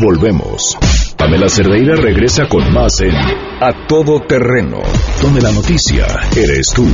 Volvemos. 0.00 0.78
Pamela 1.18 1.48
Cerdeira 1.48 1.96
regresa 1.96 2.48
con 2.48 2.72
más 2.72 3.00
en 3.00 3.16
A 3.16 3.86
Todo 3.88 4.20
Terreno, 4.20 4.80
donde 5.20 5.42
la 5.42 5.50
noticia 5.50 6.06
eres 6.36 6.68
tú. 6.72 6.86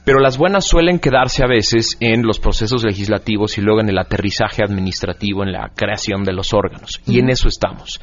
pero 0.04 0.18
las 0.18 0.38
buenas 0.38 0.64
suelen 0.64 0.98
quedarse 0.98 1.44
a 1.44 1.46
veces 1.46 1.96
en 2.00 2.22
los 2.22 2.40
procesos 2.40 2.84
legislativos 2.84 3.58
y 3.58 3.60
luego 3.60 3.80
en 3.80 3.90
el 3.90 3.98
aterrizaje 3.98 4.62
administrativo, 4.64 5.44
en 5.44 5.52
la 5.52 5.70
creación 5.74 6.24
de 6.24 6.32
los 6.32 6.54
órganos. 6.54 7.00
Y 7.06 7.18
en 7.18 7.28
eso 7.28 7.48
estamos. 7.48 8.00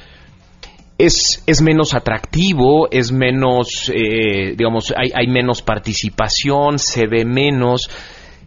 Es, 0.97 1.43
es 1.45 1.61
menos 1.61 1.93
atractivo, 1.93 2.89
es 2.89 3.11
menos, 3.11 3.91
eh, 3.93 4.55
digamos, 4.57 4.93
hay, 4.97 5.11
hay 5.13 5.27
menos 5.27 5.61
participación, 5.61 6.79
se 6.79 7.05
ve 7.07 7.23
menos 7.23 7.89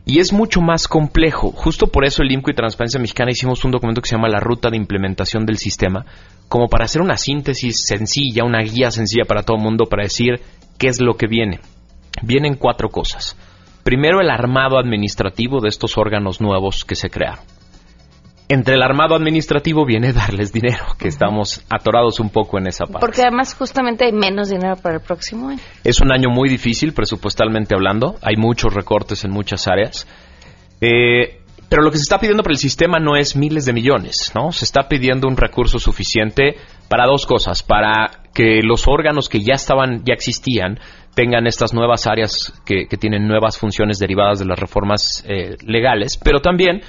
y 0.04 0.19
es 0.19 0.33
mucho 0.33 0.61
más 0.61 0.88
complejo. 0.88 1.52
Justo 1.52 1.87
por 1.87 2.04
eso 2.04 2.23
el 2.23 2.33
INCO 2.33 2.50
y 2.50 2.54
Transparencia 2.54 3.00
Mexicana 3.00 3.30
hicimos 3.30 3.64
un 3.64 3.71
documento 3.71 4.02
que 4.02 4.09
se 4.09 4.16
llama 4.16 4.28
La 4.28 4.40
Ruta 4.40 4.69
de 4.69 4.76
Implementación 4.76 5.47
del 5.47 5.59
Sistema, 5.59 6.04
como 6.49 6.69
para 6.69 6.87
hacer 6.87 7.02
una 7.02 7.16
síntesis 7.16 7.85
sencilla, 7.87 8.45
una 8.45 8.62
guía 8.62 8.90
sencilla 8.90 9.25
para 9.25 9.45
todo 9.45 9.57
el 9.57 9.62
mundo 9.62 9.87
para 9.87 10.02
decir 10.02 10.40
qué 10.76 10.88
es 10.88 11.00
lo 11.00 11.14
que 11.14 11.28
viene 11.28 11.61
vienen 12.23 12.57
cuatro 12.57 12.88
cosas. 12.88 13.37
Primero, 13.83 14.21
el 14.21 14.30
armado 14.30 14.78
administrativo 14.78 15.61
de 15.61 15.69
estos 15.69 15.97
órganos 15.97 16.40
nuevos 16.40 16.85
que 16.85 16.95
se 16.95 17.11
crearon. 17.11 17.45
Entre 18.50 18.75
el 18.75 18.83
armado 18.83 19.14
administrativo 19.14 19.87
viene 19.87 20.12
darles 20.12 20.52
dinero, 20.52 20.85
que 20.99 21.07
estamos 21.07 21.64
atorados 21.71 22.19
un 22.19 22.30
poco 22.30 22.59
en 22.59 22.66
esa 22.66 22.85
parte. 22.85 22.99
Porque 22.99 23.23
además 23.23 23.54
justamente 23.54 24.04
hay 24.04 24.12
menos 24.12 24.50
dinero 24.50 24.75
para 24.75 24.97
el 24.97 25.00
próximo 25.00 25.50
año. 25.50 25.61
Es 25.85 26.00
un 26.00 26.12
año 26.12 26.30
muy 26.30 26.49
difícil 26.49 26.92
presupuestalmente 26.92 27.76
hablando, 27.76 28.16
hay 28.23 28.35
muchos 28.37 28.75
recortes 28.75 29.25
en 29.25 29.30
muchas 29.30 29.69
áreas. 29.69 30.09
Eh, 30.80 31.42
pero 31.69 31.83
lo 31.83 31.92
que 31.92 31.99
se 31.99 32.02
está 32.02 32.19
pidiendo 32.19 32.42
para 32.42 32.54
el 32.54 32.59
sistema 32.59 32.99
no 32.99 33.14
es 33.14 33.37
miles 33.37 33.66
de 33.66 33.73
millones, 33.73 34.33
¿no? 34.35 34.50
Se 34.50 34.64
está 34.64 34.88
pidiendo 34.88 35.28
un 35.28 35.37
recurso 35.37 35.78
suficiente 35.78 36.57
para 36.88 37.07
dos 37.07 37.26
cosas, 37.26 37.62
para 37.62 38.25
que 38.35 38.62
los 38.64 38.88
órganos 38.88 39.28
que 39.28 39.42
ya 39.45 39.54
estaban, 39.54 40.02
ya 40.04 40.14
existían, 40.14 40.80
tengan 41.14 41.47
estas 41.47 41.73
nuevas 41.73 42.09
áreas 42.09 42.52
que, 42.66 42.87
tienen 42.99 43.28
nuevas 43.28 43.59
funciones 43.59 44.00
derivadas 44.00 44.40
de 44.40 44.47
las 44.47 44.59
reformas 44.59 45.25
eh, 45.28 45.57
legales, 45.64 46.19
pero 46.21 46.40
también 46.40 46.80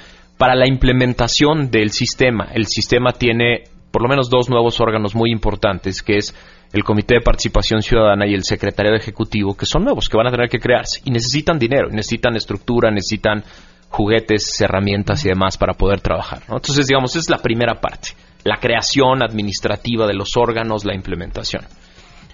para 0.42 0.56
la 0.56 0.66
implementación 0.66 1.70
del 1.70 1.92
sistema. 1.92 2.48
El 2.52 2.66
sistema 2.66 3.12
tiene 3.12 3.62
por 3.92 4.02
lo 4.02 4.08
menos 4.08 4.28
dos 4.28 4.50
nuevos 4.50 4.80
órganos 4.80 5.14
muy 5.14 5.30
importantes, 5.30 6.02
que 6.02 6.16
es 6.16 6.34
el 6.72 6.82
Comité 6.82 7.14
de 7.14 7.20
Participación 7.20 7.80
Ciudadana 7.80 8.26
y 8.26 8.34
el 8.34 8.42
Secretariado 8.42 8.96
Ejecutivo, 8.96 9.56
que 9.56 9.66
son 9.66 9.84
nuevos, 9.84 10.08
que 10.08 10.16
van 10.16 10.26
a 10.26 10.32
tener 10.32 10.48
que 10.48 10.58
crearse 10.58 11.00
y 11.04 11.12
necesitan 11.12 11.60
dinero, 11.60 11.90
necesitan 11.90 12.34
estructura, 12.34 12.90
necesitan 12.90 13.44
juguetes, 13.88 14.60
herramientas 14.60 15.24
y 15.24 15.28
demás 15.28 15.56
para 15.56 15.74
poder 15.74 16.00
trabajar. 16.00 16.40
Entonces, 16.48 16.88
digamos, 16.88 17.14
es 17.14 17.30
la 17.30 17.38
primera 17.38 17.80
parte, 17.80 18.08
la 18.42 18.56
creación 18.56 19.22
administrativa 19.22 20.08
de 20.08 20.14
los 20.14 20.36
órganos, 20.36 20.84
la 20.84 20.96
implementación. 20.96 21.62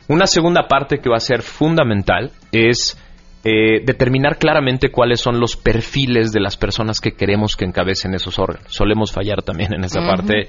Una 0.08 0.26
segunda 0.26 0.66
parte 0.66 1.00
que 1.00 1.10
va 1.10 1.18
a 1.18 1.20
ser 1.20 1.42
fundamental 1.42 2.30
es 2.52 2.96
eh, 3.44 3.80
determinar 3.84 4.38
claramente 4.38 4.90
cuáles 4.90 5.20
son 5.20 5.38
los 5.38 5.56
perfiles 5.56 6.32
de 6.32 6.40
las 6.40 6.56
personas 6.56 7.00
que 7.00 7.12
queremos 7.12 7.56
que 7.56 7.64
encabecen 7.64 8.14
esos 8.14 8.38
órganos. 8.38 8.72
Solemos 8.72 9.12
fallar 9.12 9.42
también 9.42 9.72
en 9.74 9.84
esa 9.84 10.00
parte 10.00 10.48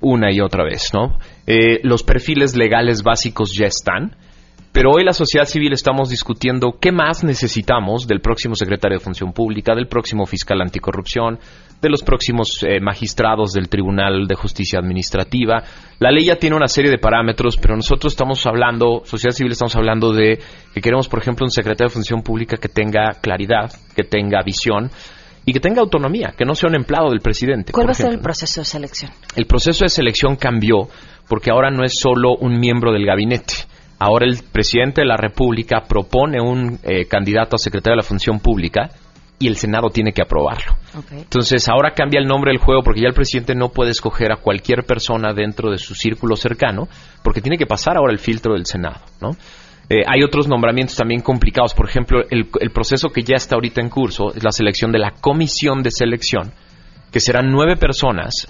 una 0.00 0.32
y 0.32 0.40
otra 0.40 0.64
vez, 0.64 0.90
¿no? 0.92 1.18
Eh, 1.46 1.80
los 1.82 2.02
perfiles 2.02 2.56
legales 2.56 3.02
básicos 3.02 3.54
ya 3.56 3.66
están, 3.66 4.16
pero 4.72 4.90
hoy 4.90 5.04
la 5.04 5.12
sociedad 5.12 5.44
civil 5.44 5.72
estamos 5.74 6.08
discutiendo 6.08 6.78
qué 6.80 6.92
más 6.92 7.22
necesitamos 7.24 8.06
del 8.06 8.20
próximo 8.20 8.54
secretario 8.54 8.98
de 8.98 9.04
Función 9.04 9.32
Pública, 9.34 9.74
del 9.74 9.86
próximo 9.86 10.24
fiscal 10.24 10.62
anticorrupción, 10.62 11.38
de 11.82 11.90
los 11.90 12.02
próximos 12.02 12.62
eh, 12.62 12.80
magistrados 12.80 13.52
del 13.52 13.68
Tribunal 13.68 14.26
de 14.26 14.34
Justicia 14.34 14.78
Administrativa. 14.78 15.62
La 15.98 16.10
ley 16.10 16.24
ya 16.24 16.36
tiene 16.36 16.56
una 16.56 16.68
serie 16.68 16.90
de 16.90 16.96
parámetros, 16.96 17.58
pero 17.58 17.76
nosotros 17.76 18.14
estamos 18.14 18.46
hablando, 18.46 19.02
sociedad 19.04 19.34
civil 19.34 19.52
estamos 19.52 19.76
hablando 19.76 20.12
de 20.12 20.38
que 20.72 20.80
queremos, 20.80 21.06
por 21.08 21.20
ejemplo, 21.20 21.44
un 21.44 21.50
secretario 21.50 21.88
de 21.88 21.94
Función 21.94 22.22
Pública 22.22 22.56
que 22.56 22.68
tenga 22.68 23.10
claridad, 23.20 23.70
que 23.94 24.04
tenga 24.04 24.42
visión 24.42 24.90
y 25.44 25.52
que 25.52 25.60
tenga 25.60 25.82
autonomía, 25.82 26.32
que 26.38 26.46
no 26.46 26.54
sea 26.54 26.70
un 26.70 26.76
empleado 26.76 27.10
del 27.10 27.20
presidente. 27.20 27.72
¿Cuál 27.72 27.88
va 27.88 27.90
a 27.90 27.94
ser 27.94 28.12
el 28.12 28.20
proceso 28.20 28.62
de 28.62 28.64
selección? 28.64 29.10
El 29.36 29.44
proceso 29.46 29.84
de 29.84 29.90
selección 29.90 30.36
cambió 30.36 30.88
porque 31.28 31.50
ahora 31.50 31.70
no 31.70 31.84
es 31.84 31.98
solo 31.98 32.36
un 32.36 32.58
miembro 32.58 32.92
del 32.92 33.04
gabinete. 33.04 33.54
Ahora 34.04 34.26
el 34.26 34.40
presidente 34.50 35.02
de 35.02 35.06
la 35.06 35.16
República 35.16 35.84
propone 35.86 36.40
un 36.40 36.80
eh, 36.82 37.06
candidato 37.06 37.54
a 37.54 37.58
secretario 37.58 37.92
de 37.92 38.02
la 38.02 38.08
Función 38.08 38.40
Pública 38.40 38.90
y 39.38 39.46
el 39.46 39.54
Senado 39.54 39.90
tiene 39.90 40.12
que 40.12 40.20
aprobarlo. 40.20 40.72
Entonces 41.12 41.68
ahora 41.68 41.92
cambia 41.94 42.18
el 42.18 42.26
nombre 42.26 42.50
del 42.50 42.58
juego 42.58 42.82
porque 42.82 43.02
ya 43.02 43.06
el 43.06 43.14
presidente 43.14 43.54
no 43.54 43.68
puede 43.68 43.92
escoger 43.92 44.32
a 44.32 44.38
cualquier 44.38 44.82
persona 44.82 45.32
dentro 45.32 45.70
de 45.70 45.78
su 45.78 45.94
círculo 45.94 46.34
cercano 46.34 46.88
porque 47.22 47.40
tiene 47.40 47.56
que 47.56 47.66
pasar 47.66 47.96
ahora 47.96 48.12
el 48.12 48.18
filtro 48.18 48.54
del 48.54 48.66
Senado, 48.66 49.02
¿no? 49.20 49.36
Eh, 49.88 50.02
hay 50.04 50.24
otros 50.24 50.48
nombramientos 50.48 50.96
también 50.96 51.20
complicados. 51.20 51.72
Por 51.72 51.88
ejemplo, 51.88 52.22
el, 52.28 52.46
proceso 52.72 53.10
que 53.10 53.22
ya 53.22 53.36
está 53.36 53.54
ahorita 53.54 53.80
en 53.80 53.88
curso 53.88 54.34
es 54.34 54.42
la 54.42 54.50
selección 54.50 54.90
de 54.90 54.98
la 54.98 55.12
comisión 55.12 55.80
de 55.84 55.92
selección, 55.92 56.52
que 57.12 57.20
serán 57.20 57.52
nueve 57.52 57.76
personas, 57.76 58.48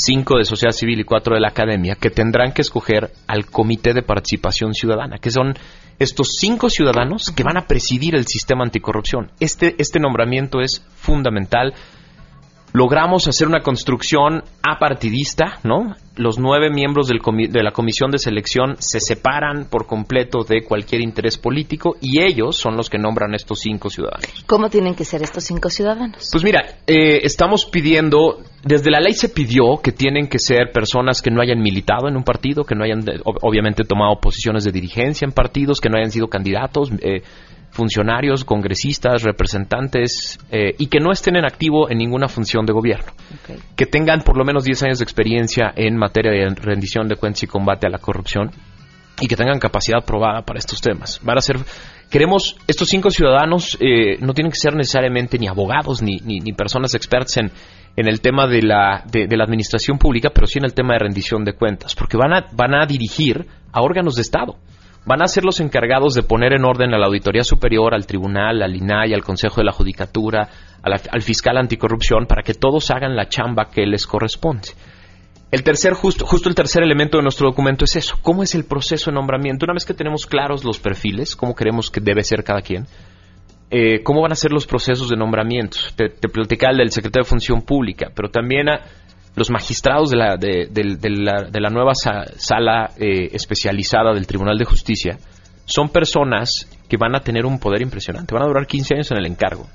cinco 0.00 0.38
de 0.38 0.44
sociedad 0.44 0.72
civil 0.72 1.00
y 1.00 1.04
cuatro 1.04 1.34
de 1.34 1.40
la 1.40 1.48
academia, 1.48 1.94
que 1.94 2.10
tendrán 2.10 2.52
que 2.52 2.62
escoger 2.62 3.12
al 3.26 3.46
comité 3.46 3.92
de 3.92 4.02
participación 4.02 4.74
ciudadana, 4.74 5.18
que 5.18 5.30
son 5.30 5.54
estos 5.98 6.28
cinco 6.38 6.70
ciudadanos 6.70 7.30
que 7.34 7.42
van 7.42 7.58
a 7.58 7.66
presidir 7.66 8.14
el 8.14 8.26
sistema 8.26 8.64
anticorrupción. 8.64 9.30
Este, 9.38 9.74
este 9.78 10.00
nombramiento 10.00 10.60
es 10.60 10.84
fundamental 10.94 11.74
logramos 12.72 13.26
hacer 13.28 13.48
una 13.48 13.60
construcción 13.60 14.42
apartidista, 14.62 15.58
¿no? 15.64 15.94
Los 16.16 16.38
nueve 16.38 16.70
miembros 16.70 17.08
del 17.08 17.20
de 17.48 17.62
la 17.62 17.72
comisión 17.72 18.10
de 18.10 18.18
selección 18.18 18.76
se 18.78 19.00
separan 19.00 19.66
por 19.70 19.86
completo 19.86 20.44
de 20.44 20.62
cualquier 20.62 21.00
interés 21.00 21.38
político 21.38 21.96
y 22.00 22.22
ellos 22.22 22.56
son 22.56 22.76
los 22.76 22.90
que 22.90 22.98
nombran 22.98 23.34
estos 23.34 23.60
cinco 23.60 23.88
ciudadanos. 23.88 24.44
¿Cómo 24.46 24.68
tienen 24.68 24.94
que 24.94 25.04
ser 25.04 25.22
estos 25.22 25.44
cinco 25.44 25.70
ciudadanos? 25.70 26.28
Pues 26.30 26.44
mira, 26.44 26.60
eh, 26.86 27.20
estamos 27.22 27.64
pidiendo, 27.64 28.40
desde 28.62 28.90
la 28.90 29.00
ley 29.00 29.14
se 29.14 29.30
pidió 29.30 29.78
que 29.82 29.92
tienen 29.92 30.28
que 30.28 30.38
ser 30.38 30.72
personas 30.72 31.22
que 31.22 31.30
no 31.30 31.40
hayan 31.40 31.60
militado 31.60 32.08
en 32.08 32.16
un 32.16 32.24
partido, 32.24 32.64
que 32.64 32.74
no 32.74 32.84
hayan 32.84 33.02
obviamente 33.24 33.84
tomado 33.84 34.20
posiciones 34.20 34.64
de 34.64 34.72
dirigencia 34.72 35.24
en 35.24 35.32
partidos, 35.32 35.80
que 35.80 35.88
no 35.88 35.96
hayan 35.96 36.10
sido 36.10 36.28
candidatos. 36.28 36.90
Eh, 37.00 37.22
funcionarios, 37.70 38.44
congresistas, 38.44 39.22
representantes 39.22 40.38
eh, 40.50 40.74
y 40.78 40.86
que 40.86 41.00
no 41.00 41.12
estén 41.12 41.36
en 41.36 41.44
activo 41.44 41.90
en 41.90 41.98
ninguna 41.98 42.28
función 42.28 42.66
de 42.66 42.72
gobierno. 42.72 43.12
Que 43.76 43.86
tengan 43.86 44.22
por 44.22 44.36
lo 44.36 44.44
menos 44.44 44.64
10 44.64 44.82
años 44.84 44.98
de 44.98 45.04
experiencia 45.04 45.72
en 45.74 45.96
materia 45.96 46.32
de 46.32 46.54
rendición 46.54 47.08
de 47.08 47.16
cuentas 47.16 47.42
y 47.44 47.46
combate 47.46 47.86
a 47.86 47.90
la 47.90 47.98
corrupción 47.98 48.50
y 49.20 49.28
que 49.28 49.36
tengan 49.36 49.58
capacidad 49.58 50.04
probada 50.04 50.42
para 50.42 50.58
estos 50.58 50.80
temas. 50.80 51.20
Van 51.22 51.38
a 51.38 51.40
ser, 51.40 51.58
queremos, 52.10 52.56
estos 52.66 52.88
cinco 52.88 53.10
ciudadanos 53.10 53.76
eh, 53.80 54.16
no 54.20 54.32
tienen 54.32 54.50
que 54.50 54.58
ser 54.58 54.74
necesariamente 54.74 55.38
ni 55.38 55.46
abogados 55.46 56.02
ni, 56.02 56.16
ni, 56.16 56.52
personas 56.52 56.94
expertas 56.94 57.36
en, 57.36 57.52
en 57.96 58.08
el 58.08 58.20
tema 58.20 58.46
de 58.46 58.62
la, 58.62 59.04
de, 59.10 59.26
de, 59.26 59.36
la 59.36 59.44
administración 59.44 59.98
pública, 59.98 60.30
pero 60.34 60.46
sí 60.46 60.58
en 60.58 60.64
el 60.64 60.74
tema 60.74 60.94
de 60.94 61.00
rendición 61.00 61.44
de 61.44 61.52
cuentas, 61.52 61.94
porque 61.94 62.16
van 62.16 62.32
a, 62.32 62.46
van 62.52 62.74
a 62.74 62.86
dirigir 62.86 63.46
a 63.72 63.82
órganos 63.82 64.14
de 64.16 64.22
Estado 64.22 64.56
van 65.04 65.22
a 65.22 65.28
ser 65.28 65.44
los 65.44 65.60
encargados 65.60 66.14
de 66.14 66.22
poner 66.22 66.52
en 66.52 66.64
orden 66.64 66.94
a 66.94 66.98
la 66.98 67.06
Auditoría 67.06 67.42
Superior, 67.42 67.94
al 67.94 68.06
Tribunal, 68.06 68.62
al 68.62 68.76
INAI, 68.76 69.14
al 69.14 69.24
Consejo 69.24 69.60
de 69.60 69.64
la 69.64 69.72
Judicatura, 69.72 70.48
al 70.82 71.22
fiscal 71.22 71.56
anticorrupción, 71.56 72.26
para 72.26 72.42
que 72.42 72.54
todos 72.54 72.90
hagan 72.90 73.16
la 73.16 73.28
chamba 73.28 73.70
que 73.70 73.86
les 73.86 74.06
corresponde. 74.06 74.68
El 75.50 75.64
tercer, 75.64 75.94
justo, 75.94 76.24
justo 76.26 76.48
el 76.48 76.54
tercer 76.54 76.82
elemento 76.82 77.16
de 77.16 77.24
nuestro 77.24 77.48
documento 77.48 77.84
es 77.84 77.96
eso. 77.96 78.16
¿Cómo 78.22 78.44
es 78.44 78.54
el 78.54 78.64
proceso 78.64 79.10
de 79.10 79.16
nombramiento? 79.16 79.66
Una 79.66 79.74
vez 79.74 79.84
que 79.84 79.94
tenemos 79.94 80.26
claros 80.26 80.64
los 80.64 80.78
perfiles, 80.78 81.34
cómo 81.34 81.56
queremos 81.56 81.90
que 81.90 82.00
debe 82.00 82.22
ser 82.22 82.44
cada 82.44 82.60
quien, 82.60 82.86
eh, 83.68 84.02
¿cómo 84.04 84.22
van 84.22 84.32
a 84.32 84.36
ser 84.36 84.52
los 84.52 84.66
procesos 84.66 85.08
de 85.08 85.16
nombramiento? 85.16 85.78
Te, 85.96 86.08
te 86.08 86.28
platicaba 86.28 86.72
el 86.72 86.78
del 86.78 86.92
secretario 86.92 87.24
de 87.24 87.30
Función 87.30 87.62
Pública, 87.62 88.10
pero 88.14 88.30
también 88.30 88.68
a, 88.68 88.80
los 89.36 89.50
magistrados 89.50 90.10
de 90.10 90.16
la, 90.16 90.36
de, 90.36 90.68
la, 90.70 91.42
de 91.50 91.60
la, 91.60 91.70
nueva 91.70 91.92
sala 91.94 92.90
eh, 92.98 93.28
especializada 93.32 94.12
del 94.12 94.26
Tribunal 94.26 94.58
de 94.58 94.64
Justicia 94.64 95.18
son 95.64 95.88
personas 95.88 96.68
que 96.88 96.96
van 96.96 97.14
a 97.14 97.20
tener 97.20 97.46
un 97.46 97.58
poder 97.58 97.82
impresionante, 97.82 98.34
van 98.34 98.42
a 98.42 98.48
durar 98.48 98.66
15 98.66 98.94
años 98.94 99.10
en 99.12 99.18
el 99.18 99.26
encargo 99.26 99.66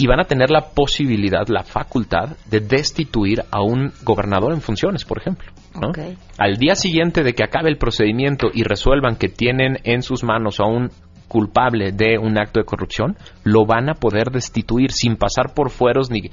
y 0.00 0.06
van 0.06 0.20
a 0.20 0.24
tener 0.24 0.50
la 0.50 0.70
posibilidad, 0.74 1.46
la 1.48 1.62
facultad 1.62 2.36
de 2.50 2.60
destituir 2.60 3.42
a 3.50 3.62
un 3.62 3.92
gobernador 4.02 4.54
en 4.54 4.62
funciones, 4.62 5.04
por 5.04 5.18
ejemplo. 5.18 5.52
Al 6.38 6.56
día 6.56 6.74
siguiente 6.74 7.22
de 7.22 7.34
que 7.34 7.44
acabe 7.44 7.68
el 7.68 7.76
procedimiento 7.76 8.48
y 8.52 8.62
resuelvan 8.62 9.16
que 9.16 9.28
tienen 9.28 9.78
en 9.84 10.02
sus 10.02 10.24
manos 10.24 10.58
a 10.58 10.64
un 10.64 10.90
culpable 11.28 11.92
de 11.92 12.18
un 12.18 12.38
acto 12.38 12.60
de 12.60 12.66
corrupción, 12.66 13.16
lo 13.44 13.66
van 13.66 13.90
a 13.90 13.94
poder 13.94 14.30
destituir 14.30 14.90
sin 14.90 15.16
pasar 15.16 15.54
por 15.54 15.70
fueros 15.70 16.10
ni 16.10 16.30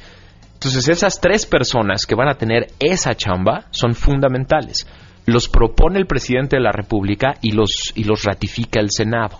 entonces 0.57 0.87
esas 0.87 1.21
tres 1.21 1.45
personas 1.45 2.07
que 2.07 2.15
van 2.15 2.29
a 2.29 2.33
tener 2.33 2.71
esa 2.79 3.13
chamba 3.13 3.65
son 3.69 3.93
fundamentales. 3.93 4.87
Los 5.27 5.47
propone 5.47 5.99
el 5.99 6.07
presidente 6.07 6.55
de 6.55 6.63
la 6.63 6.71
República 6.71 7.35
y 7.43 7.51
los, 7.51 7.93
y 7.93 8.05
los 8.05 8.23
ratifica 8.23 8.79
el 8.79 8.89
Senado. 8.89 9.37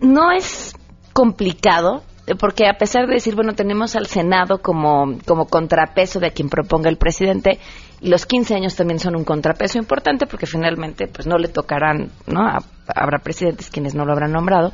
¿no? 0.00 0.32
es 0.32 0.74
complicado 1.12 2.02
porque 2.40 2.66
a 2.66 2.78
pesar 2.78 3.06
de 3.06 3.12
decir, 3.12 3.34
bueno, 3.34 3.52
tenemos 3.52 3.94
al 3.94 4.06
Senado 4.06 4.62
como, 4.62 5.18
como 5.26 5.46
contrapeso 5.46 6.18
de 6.18 6.30
quien 6.30 6.48
proponga 6.48 6.88
el 6.88 6.96
presidente, 6.96 7.60
y 8.00 8.08
los 8.08 8.24
15 8.24 8.54
años 8.54 8.74
también 8.74 8.98
son 8.98 9.16
un 9.16 9.24
contrapeso 9.24 9.78
importante 9.78 10.26
porque 10.26 10.46
finalmente 10.46 11.08
pues 11.08 11.26
no 11.26 11.36
le 11.36 11.48
tocarán, 11.48 12.10
¿no? 12.26 12.40
Habrá 12.88 13.18
presidentes 13.18 13.70
quienes 13.70 13.94
no 13.94 14.06
lo 14.06 14.12
habrán 14.12 14.32
nombrado, 14.32 14.72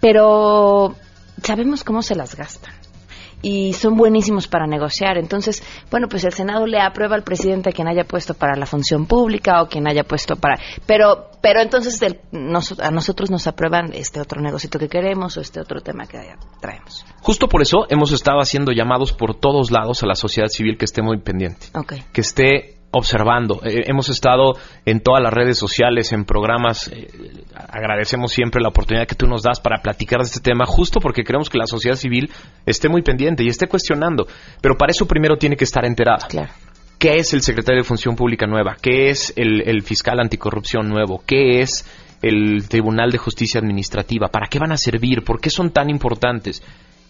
pero 0.00 0.94
sabemos 1.42 1.84
cómo 1.84 2.02
se 2.02 2.16
las 2.16 2.34
gastan 2.34 2.79
y 3.42 3.72
son 3.72 3.96
buenísimos 3.96 4.48
para 4.48 4.66
negociar. 4.66 5.18
Entonces, 5.18 5.62
bueno, 5.90 6.08
pues 6.08 6.24
el 6.24 6.32
Senado 6.32 6.66
le 6.66 6.80
aprueba 6.80 7.16
al 7.16 7.22
presidente 7.22 7.70
a 7.70 7.72
quien 7.72 7.88
haya 7.88 8.04
puesto 8.04 8.34
para 8.34 8.56
la 8.56 8.66
función 8.66 9.06
pública 9.06 9.62
o 9.62 9.68
quien 9.68 9.86
haya 9.86 10.04
puesto 10.04 10.36
para... 10.36 10.58
Pero, 10.86 11.30
pero 11.40 11.60
entonces 11.60 12.00
a 12.02 12.90
nosotros 12.90 13.30
nos 13.30 13.46
aprueban 13.46 13.92
este 13.92 14.20
otro 14.20 14.40
negocito 14.40 14.78
que 14.78 14.88
queremos 14.88 15.36
o 15.36 15.40
este 15.40 15.60
otro 15.60 15.80
tema 15.80 16.06
que 16.06 16.18
traemos. 16.60 17.04
Justo 17.20 17.48
por 17.48 17.62
eso 17.62 17.86
hemos 17.88 18.12
estado 18.12 18.40
haciendo 18.40 18.72
llamados 18.72 19.12
por 19.12 19.34
todos 19.34 19.70
lados 19.70 20.02
a 20.02 20.06
la 20.06 20.14
sociedad 20.14 20.48
civil 20.48 20.76
que 20.76 20.84
esté 20.84 21.02
muy 21.02 21.18
pendiente. 21.20 21.68
Que 22.12 22.20
esté 22.20 22.79
observando. 22.90 23.60
Eh, 23.64 23.84
hemos 23.86 24.08
estado 24.08 24.54
en 24.84 25.00
todas 25.00 25.22
las 25.22 25.32
redes 25.32 25.58
sociales, 25.58 26.12
en 26.12 26.24
programas. 26.24 26.88
Eh, 26.88 27.08
agradecemos 27.54 28.32
siempre 28.32 28.60
la 28.60 28.68
oportunidad 28.68 29.06
que 29.06 29.14
tú 29.14 29.26
nos 29.26 29.42
das 29.42 29.60
para 29.60 29.80
platicar 29.82 30.20
de 30.20 30.26
este 30.26 30.40
tema, 30.40 30.66
justo 30.66 31.00
porque 31.00 31.22
queremos 31.22 31.48
que 31.48 31.58
la 31.58 31.66
sociedad 31.66 31.96
civil 31.96 32.30
esté 32.66 32.88
muy 32.88 33.02
pendiente 33.02 33.44
y 33.44 33.48
esté 33.48 33.66
cuestionando. 33.66 34.26
Pero 34.60 34.76
para 34.76 34.90
eso 34.90 35.06
primero 35.06 35.36
tiene 35.36 35.56
que 35.56 35.64
estar 35.64 35.84
enterada. 35.84 36.26
¿Qué 36.98 37.16
es 37.16 37.32
el 37.32 37.42
secretario 37.42 37.80
de 37.80 37.88
Función 37.88 38.14
Pública 38.14 38.46
nueva? 38.46 38.76
¿Qué 38.80 39.08
es 39.08 39.32
el, 39.36 39.62
el 39.62 39.82
fiscal 39.82 40.20
anticorrupción 40.20 40.88
nuevo? 40.88 41.22
¿Qué 41.24 41.62
es 41.62 41.86
el 42.20 42.68
Tribunal 42.68 43.10
de 43.10 43.18
Justicia 43.18 43.58
Administrativa? 43.58 44.28
¿Para 44.28 44.48
qué 44.48 44.58
van 44.58 44.72
a 44.72 44.76
servir? 44.76 45.24
¿Por 45.24 45.40
qué 45.40 45.48
son 45.48 45.70
tan 45.70 45.88
importantes? 45.88 46.62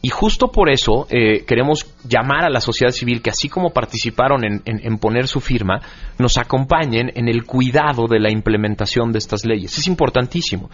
Y 0.03 0.09
justo 0.09 0.49
por 0.49 0.71
eso 0.71 1.07
eh, 1.11 1.45
queremos 1.45 1.95
llamar 2.09 2.45
a 2.45 2.51
la 2.51 2.61
sociedad 2.61 2.93
civil 2.93 3.21
que 3.21 3.31
así 3.31 3.49
como 3.49 3.71
participaron 3.71 4.45
en, 4.45 4.99
poner 4.99 5.29
su 5.29 5.41
firma, 5.41 5.81
nos 6.19 6.39
acompañen 6.39 7.13
en 7.15 7.29
el 7.29 7.45
cuidado 7.45 8.07
de 8.09 8.19
la 8.19 8.31
implementación 8.31 9.13
de 9.13 9.19
estas 9.19 9.45
leyes. 9.45 9.77
Es 9.77 9.87
importantísimo. 9.87 10.71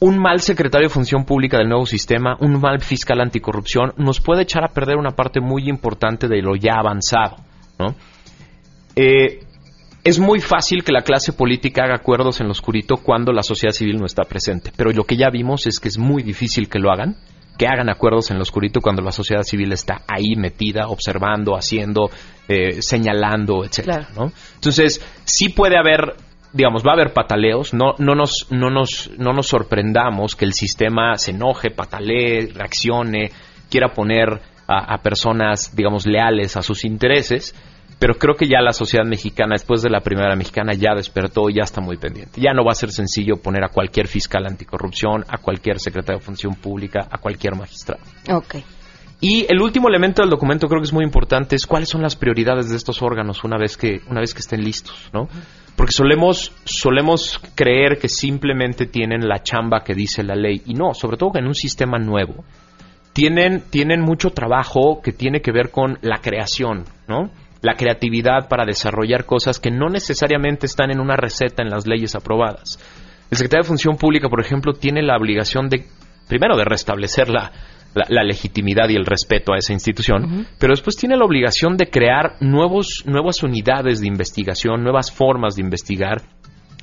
Un 0.00 0.18
mal 0.18 0.40
secretario 0.40 0.88
de 0.88 0.94
Función 0.94 1.24
Pública 1.24 1.58
del 1.58 1.68
nuevo 1.68 1.84
sistema, 1.84 2.36
un 2.40 2.58
mal 2.58 2.80
fiscal 2.80 3.20
anticorrupción, 3.20 3.92
nos 3.98 4.20
puede 4.20 4.42
echar 4.42 4.64
a 4.64 4.72
perder 4.72 4.96
una 4.96 5.10
parte 5.10 5.40
muy 5.40 5.68
importante 5.68 6.26
de 6.26 6.40
lo 6.40 6.56
ya 6.56 6.74
avanzado. 6.78 7.36
¿no? 7.78 7.94
Eh, 8.96 9.40
es 10.04 10.18
muy 10.18 10.40
fácil 10.40 10.84
que 10.84 10.92
la 10.92 11.02
clase 11.02 11.34
política 11.34 11.84
haga 11.84 11.96
acuerdos 11.96 12.40
en 12.40 12.46
lo 12.46 12.52
oscurito 12.52 12.96
cuando 12.96 13.30
la 13.32 13.42
sociedad 13.42 13.72
civil 13.72 13.98
no 13.98 14.06
está 14.06 14.22
presente, 14.24 14.72
pero 14.74 14.90
lo 14.90 15.04
que 15.04 15.16
ya 15.16 15.28
vimos 15.28 15.66
es 15.66 15.80
que 15.80 15.88
es 15.88 15.98
muy 15.98 16.22
difícil 16.22 16.68
que 16.68 16.78
lo 16.78 16.90
hagan, 16.90 17.16
que 17.58 17.66
hagan 17.66 17.90
acuerdos 17.90 18.30
en 18.30 18.36
lo 18.36 18.42
oscurito 18.42 18.80
cuando 18.80 19.02
la 19.02 19.10
sociedad 19.10 19.42
civil 19.42 19.72
está 19.72 20.02
ahí 20.06 20.36
metida, 20.36 20.88
observando, 20.88 21.54
haciendo, 21.54 22.08
eh, 22.48 22.80
señalando, 22.80 23.64
etcétera, 23.64 24.08
¿no? 24.16 24.32
Entonces, 24.54 25.04
sí 25.24 25.50
puede 25.50 25.76
haber 25.76 26.14
digamos, 26.50 26.82
va 26.82 26.92
a 26.92 26.94
haber 26.94 27.12
pataleos, 27.12 27.74
no, 27.74 27.94
no, 27.98 28.14
nos, 28.14 28.46
no, 28.50 28.70
nos, 28.70 29.10
no 29.18 29.34
nos 29.34 29.48
sorprendamos 29.48 30.34
que 30.34 30.46
el 30.46 30.54
sistema 30.54 31.14
se 31.16 31.32
enoje, 31.32 31.70
patalee, 31.70 32.50
reaccione, 32.54 33.30
quiera 33.70 33.92
poner 33.92 34.40
a, 34.66 34.94
a, 34.94 34.98
personas, 35.02 35.76
digamos, 35.76 36.06
leales 36.06 36.56
a 36.56 36.62
sus 36.62 36.86
intereses, 36.86 37.54
pero 37.98 38.14
creo 38.14 38.34
que 38.36 38.46
ya 38.46 38.60
la 38.60 38.72
sociedad 38.72 39.04
mexicana, 39.04 39.54
después 39.54 39.82
de 39.82 39.90
la 39.90 40.00
primera 40.00 40.36
mexicana, 40.36 40.72
ya 40.74 40.94
despertó 40.94 41.50
y 41.50 41.54
ya 41.54 41.64
está 41.64 41.80
muy 41.80 41.96
pendiente. 41.96 42.40
Ya 42.40 42.52
no 42.52 42.64
va 42.64 42.72
a 42.72 42.76
ser 42.76 42.90
sencillo 42.90 43.36
poner 43.42 43.64
a 43.64 43.68
cualquier 43.68 44.06
fiscal 44.06 44.46
anticorrupción, 44.46 45.24
a 45.28 45.38
cualquier 45.38 45.80
secretario 45.80 46.20
de 46.20 46.24
Función 46.24 46.54
Pública, 46.54 47.08
a 47.10 47.18
cualquier 47.18 47.56
magistrado. 47.56 48.02
Ok. 48.32 48.56
Y 49.20 49.46
el 49.48 49.60
último 49.60 49.88
elemento 49.88 50.22
del 50.22 50.30
documento 50.30 50.68
creo 50.68 50.80
que 50.80 50.86
es 50.86 50.92
muy 50.92 51.04
importante 51.04 51.56
es 51.56 51.66
cuáles 51.66 51.88
son 51.88 52.02
las 52.02 52.14
prioridades 52.14 52.70
de 52.70 52.76
estos 52.76 53.02
órganos 53.02 53.42
una 53.42 53.58
vez 53.58 53.76
que 53.76 54.00
una 54.08 54.20
vez 54.20 54.32
que 54.32 54.40
estén 54.40 54.62
listos, 54.62 55.10
¿no? 55.12 55.28
Porque 55.74 55.92
solemos 55.92 56.52
solemos 56.64 57.40
creer 57.56 57.98
que 57.98 58.08
simplemente 58.08 58.86
tienen 58.86 59.26
la 59.26 59.42
chamba 59.42 59.82
que 59.82 59.94
dice 59.94 60.22
la 60.22 60.36
ley 60.36 60.62
y 60.66 60.74
no, 60.74 60.94
sobre 60.94 61.16
todo 61.16 61.32
que 61.32 61.40
en 61.40 61.48
un 61.48 61.54
sistema 61.54 61.98
nuevo 61.98 62.44
tienen 63.12 63.64
tienen 63.70 64.02
mucho 64.02 64.30
trabajo 64.30 65.00
que 65.02 65.10
tiene 65.10 65.40
que 65.40 65.50
ver 65.50 65.72
con 65.72 65.98
la 66.02 66.18
creación, 66.18 66.84
¿no? 67.08 67.32
La 67.62 67.74
creatividad 67.74 68.48
para 68.48 68.64
desarrollar 68.64 69.24
cosas 69.24 69.58
que 69.58 69.70
no 69.70 69.88
necesariamente 69.88 70.66
están 70.66 70.90
en 70.90 71.00
una 71.00 71.16
receta 71.16 71.62
en 71.62 71.70
las 71.70 71.86
leyes 71.86 72.14
aprobadas. 72.14 72.78
El 73.30 73.36
secretario 73.36 73.64
de 73.64 73.68
Función 73.68 73.96
Pública, 73.96 74.28
por 74.28 74.40
ejemplo, 74.40 74.72
tiene 74.72 75.02
la 75.02 75.16
obligación 75.16 75.68
de 75.68 75.84
primero 76.28 76.56
de 76.56 76.64
restablecer 76.64 77.28
la 77.28 77.50
la, 77.94 78.04
la, 78.08 78.22
legitimidad 78.22 78.88
y 78.88 78.96
el 78.96 79.06
respeto 79.06 79.52
a 79.52 79.58
esa 79.58 79.72
institución, 79.72 80.24
uh 80.24 80.28
-huh. 80.28 80.46
pero 80.58 80.72
después 80.72 80.96
tiene 80.96 81.16
la 81.16 81.24
obligación 81.24 81.76
de 81.76 81.88
crear 81.88 82.36
nuevos, 82.40 83.02
nuevas 83.06 83.42
unidades 83.42 84.00
de 84.00 84.06
investigación, 84.06 84.82
nuevas 84.82 85.10
formas 85.10 85.56
de 85.56 85.62
investigar, 85.62 86.22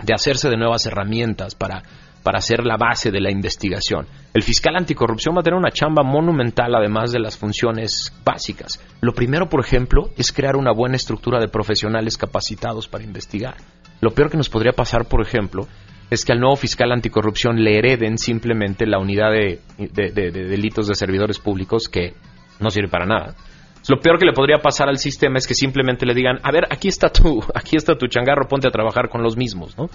de 0.04 0.14
hacerse 0.14 0.50
de 0.50 0.58
nuevas 0.58 0.86
herramientas 0.86 1.56
para, 1.56 1.84
para 2.26 2.40
hacer 2.40 2.66
la 2.66 2.76
base 2.76 3.12
de 3.12 3.22
la 3.22 3.30
investigación. 3.30 4.08
El 4.34 4.42
fiscal 4.42 4.76
anticorrupción 4.76 5.36
va 5.36 5.42
a 5.42 5.44
tener 5.44 5.60
una 5.60 5.70
chamba 5.70 6.02
monumental 6.02 6.74
además 6.74 7.12
de 7.12 7.20
las 7.20 7.38
funciones 7.38 8.12
básicas. 8.26 8.84
Lo 9.00 9.14
primero, 9.14 9.48
por 9.48 9.64
ejemplo, 9.64 10.10
es 10.18 10.32
crear 10.32 10.56
una 10.56 10.74
buena 10.74 10.96
estructura 10.96 11.40
de 11.40 11.50
profesionales 11.50 12.18
capacitados 12.18 12.88
para 12.88 13.04
investigar. 13.04 13.58
Lo 14.02 14.10
peor 14.10 14.32
que 14.32 14.38
nos 14.38 14.50
podría 14.50 14.72
pasar, 14.72 15.06
por 15.06 15.22
ejemplo, 15.22 15.68
es 16.10 16.26
que 16.26 16.32
al 16.32 16.40
nuevo 16.40 16.56
fiscal 16.56 16.92
anticorrupción 16.92 17.64
le 17.64 17.78
hereden 17.78 18.18
simplemente 18.18 18.88
la 18.88 18.98
unidad 18.98 19.30
de, 19.30 19.60
delitos 19.78 20.88
de 20.88 20.96
servidores 20.96 21.38
públicos 21.38 21.88
que 21.88 22.16
no 22.60 22.72
sirve 22.72 22.90
para 22.90 23.06
nada. 23.06 23.36
Lo 23.88 24.00
peor 24.00 24.18
que 24.18 24.26
le 24.26 24.34
podría 24.34 24.58
pasar 24.58 24.90
al 24.90 24.98
sistema 24.98 25.38
es 25.38 25.46
que 25.46 25.54
simplemente 25.54 26.08
le 26.08 26.16
digan, 26.16 26.40
a 26.42 26.52
ver, 26.52 26.66
aquí 26.72 26.88
está 26.88 27.10
tu, 27.10 27.40
aquí 27.54 27.76
está 27.76 27.96
tu 27.96 28.08
changarro, 28.08 28.48
ponte 28.48 28.68
a 28.68 28.72
trabajar 28.72 29.10
con 29.10 29.22
los 29.22 29.38
mismos, 29.38 29.78
¿no? 29.78 29.90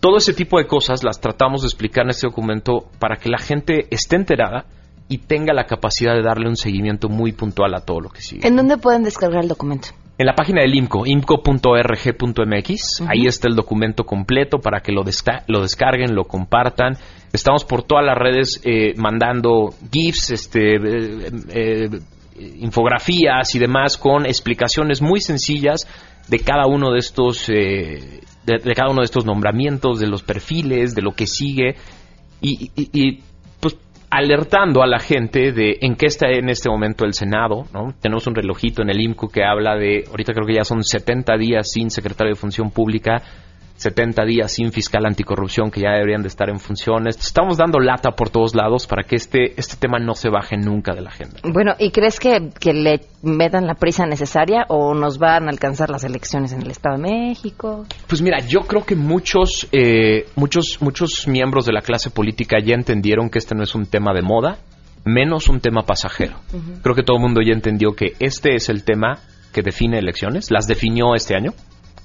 Todo 0.00 0.16
ese 0.16 0.32
tipo 0.32 0.58
de 0.58 0.66
cosas 0.66 1.04
las 1.04 1.20
tratamos 1.20 1.60
de 1.60 1.66
explicar 1.66 2.04
en 2.04 2.10
este 2.10 2.26
documento 2.26 2.86
para 2.98 3.16
que 3.16 3.28
la 3.28 3.38
gente 3.38 3.86
esté 3.90 4.16
enterada 4.16 4.64
y 5.10 5.18
tenga 5.18 5.52
la 5.52 5.64
capacidad 5.64 6.14
de 6.14 6.22
darle 6.22 6.48
un 6.48 6.56
seguimiento 6.56 7.10
muy 7.10 7.32
puntual 7.32 7.74
a 7.74 7.80
todo 7.80 8.00
lo 8.00 8.08
que 8.08 8.22
sigue. 8.22 8.46
¿En 8.48 8.56
dónde 8.56 8.78
pueden 8.78 9.02
descargar 9.02 9.42
el 9.42 9.48
documento? 9.48 9.88
En 10.16 10.26
la 10.26 10.34
página 10.34 10.62
del 10.62 10.74
IMCO, 10.74 11.06
imco.org.mx, 11.06 13.00
uh 13.00 13.04
-huh. 13.04 13.08
ahí 13.08 13.26
está 13.26 13.48
el 13.48 13.56
documento 13.56 14.04
completo 14.04 14.58
para 14.58 14.80
que 14.80 14.92
lo, 14.92 15.02
desca 15.02 15.44
lo, 15.48 15.62
descarguen, 15.62 16.14
lo 16.14 16.24
compartan. 16.24 16.96
Estamos 17.32 17.64
por 17.64 17.82
todas 17.82 18.04
las 18.04 18.16
redes 18.16 18.60
eh, 18.64 18.94
mandando 18.96 19.74
GIFs, 19.90 20.30
este, 20.30 20.76
eh, 20.76 21.30
eh, 21.48 21.88
infografías 22.58 23.54
y 23.54 23.58
demás 23.58 23.96
con 23.96 24.24
explicaciones 24.24 25.02
muy 25.02 25.20
sencillas 25.20 25.86
de 26.28 26.38
cada 26.38 26.66
uno 26.66 26.92
de 26.92 26.98
estos, 26.98 27.50
de, 28.44 28.74
cada 28.74 28.90
uno 28.90 29.00
de 29.00 29.06
estos 29.06 29.24
nombramientos, 29.24 30.00
de 30.00 30.06
los 30.06 30.22
perfiles, 30.22 30.94
de 30.94 31.02
lo 31.02 31.12
que 31.12 31.26
sigue. 31.26 31.76
Y, 32.40 32.70
y, 32.74 32.88
y 32.92 33.20
pues 33.60 33.76
alertando 34.10 34.82
a 34.82 34.86
la 34.86 34.98
gente 34.98 35.52
de 35.52 35.78
en 35.80 35.94
qué 35.94 36.06
está 36.06 36.28
en 36.28 36.48
este 36.48 36.68
momento 36.68 37.04
el 37.04 37.14
Senado, 37.14 37.66
¿no? 37.72 37.94
Tenemos 38.00 38.26
un 38.26 38.34
relojito 38.34 38.82
en 38.82 38.90
el 38.90 39.00
IMCO 39.00 39.28
que 39.28 39.44
habla 39.44 39.76
de, 39.76 40.04
ahorita 40.08 40.32
creo 40.32 40.46
que 40.46 40.54
ya 40.54 40.64
son 40.64 40.82
70 40.82 41.36
días 41.36 41.70
sin 41.70 41.90
secretario 41.90 42.32
de 42.32 42.40
Función 42.40 42.70
Pública, 42.70 43.22
70 43.80 44.26
días 44.26 44.52
sin 44.52 44.72
fiscal 44.72 45.06
anticorrupción 45.06 45.70
que 45.70 45.80
ya 45.80 45.92
deberían 45.92 46.20
de 46.20 46.28
estar 46.28 46.50
en 46.50 46.60
funciones. 46.60 47.16
Estamos 47.16 47.56
dando 47.56 47.80
lata 47.80 48.10
por 48.10 48.28
todos 48.28 48.54
lados 48.54 48.86
para 48.86 49.04
que 49.04 49.16
este, 49.16 49.58
este 49.58 49.76
tema 49.76 49.98
no 49.98 50.14
se 50.14 50.28
baje 50.28 50.58
nunca 50.58 50.92
de 50.92 51.00
la 51.00 51.08
agenda. 51.08 51.40
Bueno, 51.44 51.72
¿y 51.78 51.90
crees 51.90 52.20
que, 52.20 52.50
que 52.60 52.74
le 52.74 53.00
metan 53.22 53.66
la 53.66 53.74
prisa 53.76 54.04
necesaria 54.04 54.66
o 54.68 54.92
nos 54.92 55.16
van 55.16 55.46
a 55.46 55.50
alcanzar 55.50 55.88
las 55.88 56.04
elecciones 56.04 56.52
en 56.52 56.60
el 56.60 56.70
Estado 56.70 56.98
de 56.98 57.04
México? 57.04 57.86
Pues 58.06 58.20
mira, 58.20 58.40
yo 58.40 58.60
creo 58.60 58.84
que 58.84 58.96
muchos, 58.96 59.66
eh, 59.72 60.26
muchos, 60.36 60.76
muchos 60.82 61.26
miembros 61.26 61.64
de 61.64 61.72
la 61.72 61.80
clase 61.80 62.10
política 62.10 62.58
ya 62.62 62.74
entendieron 62.74 63.30
que 63.30 63.38
este 63.38 63.54
no 63.54 63.62
es 63.62 63.74
un 63.74 63.86
tema 63.86 64.12
de 64.12 64.20
moda, 64.20 64.58
menos 65.06 65.48
un 65.48 65.60
tema 65.60 65.84
pasajero. 65.86 66.36
Uh 66.52 66.56
-huh. 66.58 66.82
Creo 66.82 66.94
que 66.94 67.02
todo 67.02 67.16
el 67.16 67.22
mundo 67.22 67.40
ya 67.40 67.54
entendió 67.54 67.92
que 67.96 68.12
este 68.20 68.56
es 68.56 68.68
el 68.68 68.84
tema 68.84 69.20
que 69.54 69.62
define 69.62 69.98
elecciones, 69.98 70.50
las 70.50 70.66
definió 70.66 71.14
este 71.14 71.34
año 71.34 71.54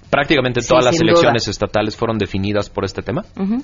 prácticamente 0.10 0.62
todas 0.62 0.86
sí, 0.86 0.92
las 0.92 1.02
elecciones 1.02 1.46
duda. 1.46 1.52
estatales 1.52 1.96
fueron 1.96 2.18
definidas 2.18 2.70
por 2.70 2.86
este 2.86 3.02
tema. 3.02 3.24
Uh 3.38 3.44
-huh. 3.44 3.64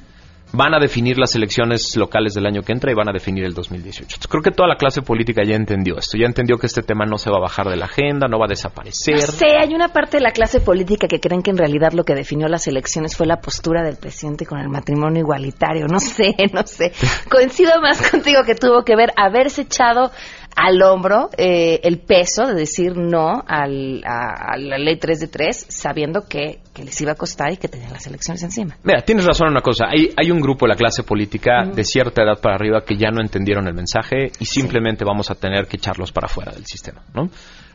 Van 0.53 0.73
a 0.73 0.79
definir 0.79 1.17
las 1.17 1.33
elecciones 1.33 1.95
locales 1.95 2.33
del 2.33 2.45
año 2.45 2.61
que 2.61 2.73
entra 2.73 2.91
y 2.91 2.93
van 2.93 3.07
a 3.07 3.13
definir 3.13 3.45
el 3.45 3.53
2018. 3.53 4.01
Entonces, 4.01 4.27
creo 4.27 4.43
que 4.43 4.51
toda 4.51 4.67
la 4.67 4.75
clase 4.75 5.01
política 5.01 5.43
ya 5.45 5.55
entendió 5.55 5.97
esto, 5.97 6.17
ya 6.17 6.25
entendió 6.25 6.57
que 6.57 6.67
este 6.67 6.81
tema 6.81 7.05
no 7.05 7.17
se 7.17 7.29
va 7.29 7.37
a 7.37 7.39
bajar 7.39 7.69
de 7.69 7.77
la 7.77 7.85
agenda, 7.85 8.27
no 8.27 8.37
va 8.37 8.47
a 8.47 8.49
desaparecer. 8.49 9.15
No 9.15 9.21
sé, 9.21 9.45
hay 9.57 9.73
una 9.73 9.93
parte 9.93 10.17
de 10.17 10.23
la 10.23 10.31
clase 10.31 10.59
política 10.59 11.07
que 11.07 11.21
creen 11.21 11.41
que 11.41 11.51
en 11.51 11.57
realidad 11.57 11.93
lo 11.93 12.03
que 12.03 12.15
definió 12.15 12.49
las 12.49 12.67
elecciones 12.67 13.15
fue 13.15 13.27
la 13.27 13.39
postura 13.39 13.81
del 13.81 13.95
presidente 13.95 14.45
con 14.45 14.59
el 14.59 14.67
matrimonio 14.67 15.21
igualitario. 15.21 15.87
No 15.87 15.99
sé, 16.01 16.35
no 16.51 16.67
sé. 16.67 16.91
Coincido 17.31 17.79
más 17.81 18.01
contigo 18.11 18.43
que 18.45 18.55
tuvo 18.55 18.83
que 18.83 18.97
ver 18.97 19.13
haberse 19.15 19.61
echado 19.61 20.11
al 20.55 20.81
hombro 20.81 21.29
eh, 21.37 21.79
el 21.83 21.99
peso 21.99 22.45
de 22.45 22.53
decir 22.53 22.97
no 22.97 23.41
al, 23.45 24.03
a, 24.05 24.53
a, 24.53 24.57
la 24.57 24.77
ley 24.77 24.97
3 24.97 25.19
de 25.19 25.27
3, 25.27 25.65
sabiendo 25.69 26.27
que, 26.27 26.59
que, 26.73 26.83
les 26.83 26.99
iba 27.01 27.13
a 27.13 27.15
costar 27.15 27.53
y 27.53 27.57
que 27.57 27.67
tenían 27.67 27.93
las 27.93 28.05
elecciones 28.07 28.43
encima. 28.43 28.77
Mira, 28.83 29.01
tienes 29.01 29.25
razón 29.25 29.47
en 29.47 29.53
una 29.53 29.61
cosa. 29.61 29.85
Hay, 29.87 30.11
hay 30.15 30.31
un 30.31 30.41
grupo 30.41 30.65
de 30.65 30.69
la 30.69 30.75
clase 30.75 31.03
política 31.03 31.65
mm. 31.65 31.71
de 31.73 31.83
cierta 31.83 32.23
edad 32.23 32.39
para 32.41 32.55
arriba 32.55 32.83
que 32.85 32.97
ya 32.97 33.11
no 33.11 33.21
entendieron 33.21 33.67
el 33.67 33.73
mensaje 33.73 34.31
y 34.39 34.45
simplemente 34.45 35.03
sí. 35.03 35.07
vamos 35.07 35.31
a 35.31 35.35
tener 35.35 35.67
que 35.67 35.77
echarlos 35.77 36.11
para 36.11 36.25
afuera 36.25 36.51
del 36.51 36.65
sistema. 36.65 37.03
¿no? 37.13 37.29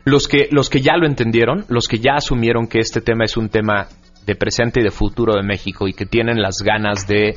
Los, 0.04 0.28
que, 0.28 0.48
los 0.50 0.70
que 0.70 0.80
ya 0.80 0.96
lo 0.96 1.06
entendieron, 1.06 1.64
los 1.68 1.88
que 1.88 1.98
ya 1.98 2.14
asumieron 2.16 2.68
que 2.68 2.78
este 2.78 3.00
tema 3.00 3.24
es 3.24 3.36
un 3.36 3.48
tema 3.48 3.88
de 4.24 4.34
presente 4.34 4.80
y 4.80 4.82
de 4.82 4.90
futuro 4.90 5.34
de 5.34 5.42
México 5.42 5.88
y 5.88 5.92
que 5.92 6.04
tienen 6.04 6.42
las 6.42 6.58
ganas 6.62 7.06
de 7.06 7.36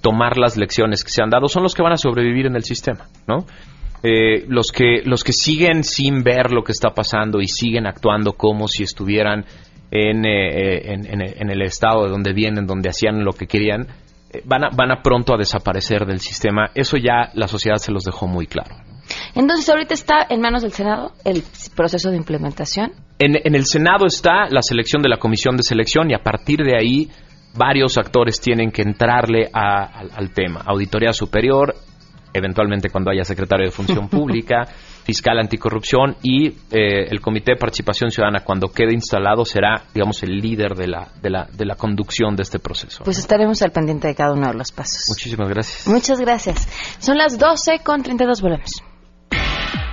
tomar 0.00 0.38
las 0.38 0.56
lecciones 0.56 1.04
que 1.04 1.10
se 1.10 1.22
han 1.22 1.30
dado, 1.30 1.48
son 1.48 1.62
los 1.62 1.74
que 1.74 1.82
van 1.82 1.92
a 1.92 1.96
sobrevivir 1.96 2.46
en 2.46 2.54
el 2.54 2.62
sistema, 2.62 3.06
¿no? 3.26 3.46
Eh, 4.02 4.44
los 4.48 4.70
que 4.70 5.02
los 5.04 5.24
que 5.24 5.32
siguen 5.32 5.82
sin 5.82 6.22
ver 6.22 6.52
lo 6.52 6.62
que 6.62 6.70
está 6.70 6.90
pasando 6.90 7.40
y 7.40 7.48
siguen 7.48 7.86
actuando 7.86 8.34
como 8.34 8.68
si 8.68 8.84
estuvieran 8.84 9.44
en, 9.90 10.24
eh, 10.24 10.92
en, 10.92 11.06
en, 11.06 11.20
en 11.20 11.50
el 11.50 11.62
estado 11.62 12.04
de 12.04 12.10
donde 12.10 12.32
vienen, 12.32 12.66
donde 12.66 12.90
hacían 12.90 13.24
lo 13.24 13.32
que 13.32 13.46
querían, 13.46 13.88
eh, 14.32 14.42
van, 14.44 14.64
a, 14.64 14.68
van 14.70 14.92
a 14.92 15.02
pronto 15.02 15.34
a 15.34 15.36
desaparecer 15.36 16.06
del 16.06 16.20
sistema. 16.20 16.70
Eso 16.74 16.96
ya 16.96 17.30
la 17.34 17.48
sociedad 17.48 17.78
se 17.78 17.90
los 17.90 18.04
dejó 18.04 18.28
muy 18.28 18.46
claro. 18.46 18.76
Entonces, 19.34 19.68
ahorita 19.68 19.94
está 19.94 20.26
en 20.28 20.40
manos 20.42 20.62
del 20.62 20.72
Senado 20.72 21.12
el 21.24 21.42
proceso 21.74 22.10
de 22.10 22.18
implementación. 22.18 22.92
En, 23.18 23.36
en 23.42 23.54
el 23.54 23.64
Senado 23.64 24.06
está 24.06 24.46
la 24.50 24.62
selección 24.62 25.02
de 25.02 25.08
la 25.08 25.16
comisión 25.16 25.56
de 25.56 25.62
selección 25.62 26.10
y 26.10 26.14
a 26.14 26.22
partir 26.22 26.58
de 26.58 26.76
ahí 26.76 27.08
varios 27.56 27.96
actores 27.98 28.40
tienen 28.40 28.70
que 28.70 28.82
entrarle 28.82 29.48
a, 29.52 29.86
al, 29.86 30.10
al 30.14 30.30
tema. 30.32 30.62
Auditoría 30.66 31.12
Superior, 31.12 31.74
eventualmente 32.38 32.90
cuando 32.90 33.10
haya 33.10 33.24
secretario 33.24 33.66
de 33.66 33.70
Función 33.70 34.08
Pública, 34.08 34.64
fiscal 35.04 35.38
anticorrupción 35.38 36.16
y 36.22 36.48
eh, 36.48 37.06
el 37.10 37.20
Comité 37.20 37.52
de 37.52 37.58
Participación 37.58 38.10
Ciudadana, 38.10 38.40
cuando 38.44 38.68
quede 38.68 38.92
instalado, 38.92 39.44
será, 39.44 39.84
digamos, 39.94 40.22
el 40.22 40.38
líder 40.38 40.74
de 40.74 40.88
la, 40.88 41.08
de 41.20 41.30
la, 41.30 41.48
de 41.52 41.64
la 41.64 41.76
conducción 41.76 42.36
de 42.36 42.42
este 42.42 42.58
proceso. 42.58 43.04
Pues 43.04 43.18
estaremos 43.18 43.62
al 43.62 43.70
pendiente 43.70 44.08
de 44.08 44.14
cada 44.14 44.32
uno 44.32 44.48
de 44.48 44.54
los 44.54 44.72
pasos. 44.72 45.04
Muchísimas 45.08 45.48
gracias. 45.48 45.86
Muchas 45.86 46.20
gracias. 46.20 46.68
Son 46.98 47.16
las 47.16 47.38
12 47.38 47.80
con 47.84 48.02
32, 48.02 48.42
volvemos. 48.42 48.82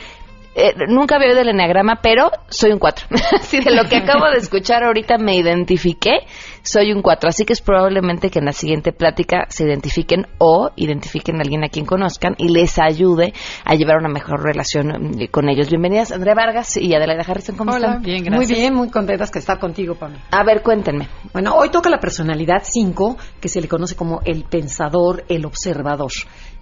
eh, 0.58 0.74
nunca 0.88 1.18
veo 1.18 1.36
del 1.36 1.50
eneagrama, 1.50 2.00
pero 2.02 2.32
soy 2.48 2.72
un 2.72 2.80
4. 2.80 3.06
Así 3.38 3.60
de 3.60 3.70
lo 3.70 3.84
que 3.84 3.96
acabo 3.98 4.28
de 4.28 4.38
escuchar 4.38 4.82
ahorita 4.82 5.16
me 5.16 5.36
identifiqué, 5.36 6.26
soy 6.62 6.92
un 6.92 7.00
4. 7.00 7.28
Así 7.28 7.44
que 7.44 7.52
es 7.52 7.60
probablemente 7.60 8.28
que 8.28 8.40
en 8.40 8.46
la 8.46 8.52
siguiente 8.52 8.92
plática 8.92 9.46
se 9.50 9.64
identifiquen 9.64 10.26
o 10.38 10.70
identifiquen 10.74 11.36
a 11.36 11.42
alguien 11.42 11.62
a 11.62 11.68
quien 11.68 11.86
conozcan 11.86 12.34
y 12.38 12.48
les 12.48 12.78
ayude 12.80 13.32
a 13.64 13.74
llevar 13.76 13.98
una 13.98 14.08
mejor 14.08 14.42
relación 14.42 15.20
eh, 15.20 15.28
con 15.28 15.48
ellos. 15.48 15.68
Bienvenidas, 15.68 16.10
Andrea 16.10 16.34
Vargas 16.34 16.76
y 16.76 16.92
Adelaida 16.92 17.22
Harrison, 17.22 17.56
¿cómo 17.56 17.72
Hola, 17.72 17.86
están? 17.86 18.02
bien, 18.02 18.24
gracias. 18.24 18.48
Muy 18.48 18.58
bien, 18.60 18.74
muy 18.74 18.90
contentas 18.90 19.30
que 19.30 19.38
estar 19.38 19.60
contigo, 19.60 19.94
Pamela. 19.94 20.24
A 20.32 20.42
ver, 20.42 20.62
cuéntenme. 20.62 21.08
Bueno, 21.32 21.54
hoy 21.54 21.68
toca 21.70 21.88
la 21.88 22.00
personalidad 22.00 22.62
5, 22.64 23.16
que 23.40 23.48
se 23.48 23.60
le 23.60 23.68
conoce 23.68 23.94
como 23.94 24.20
el 24.24 24.42
pensador, 24.42 25.24
el 25.28 25.46
observador. 25.46 26.10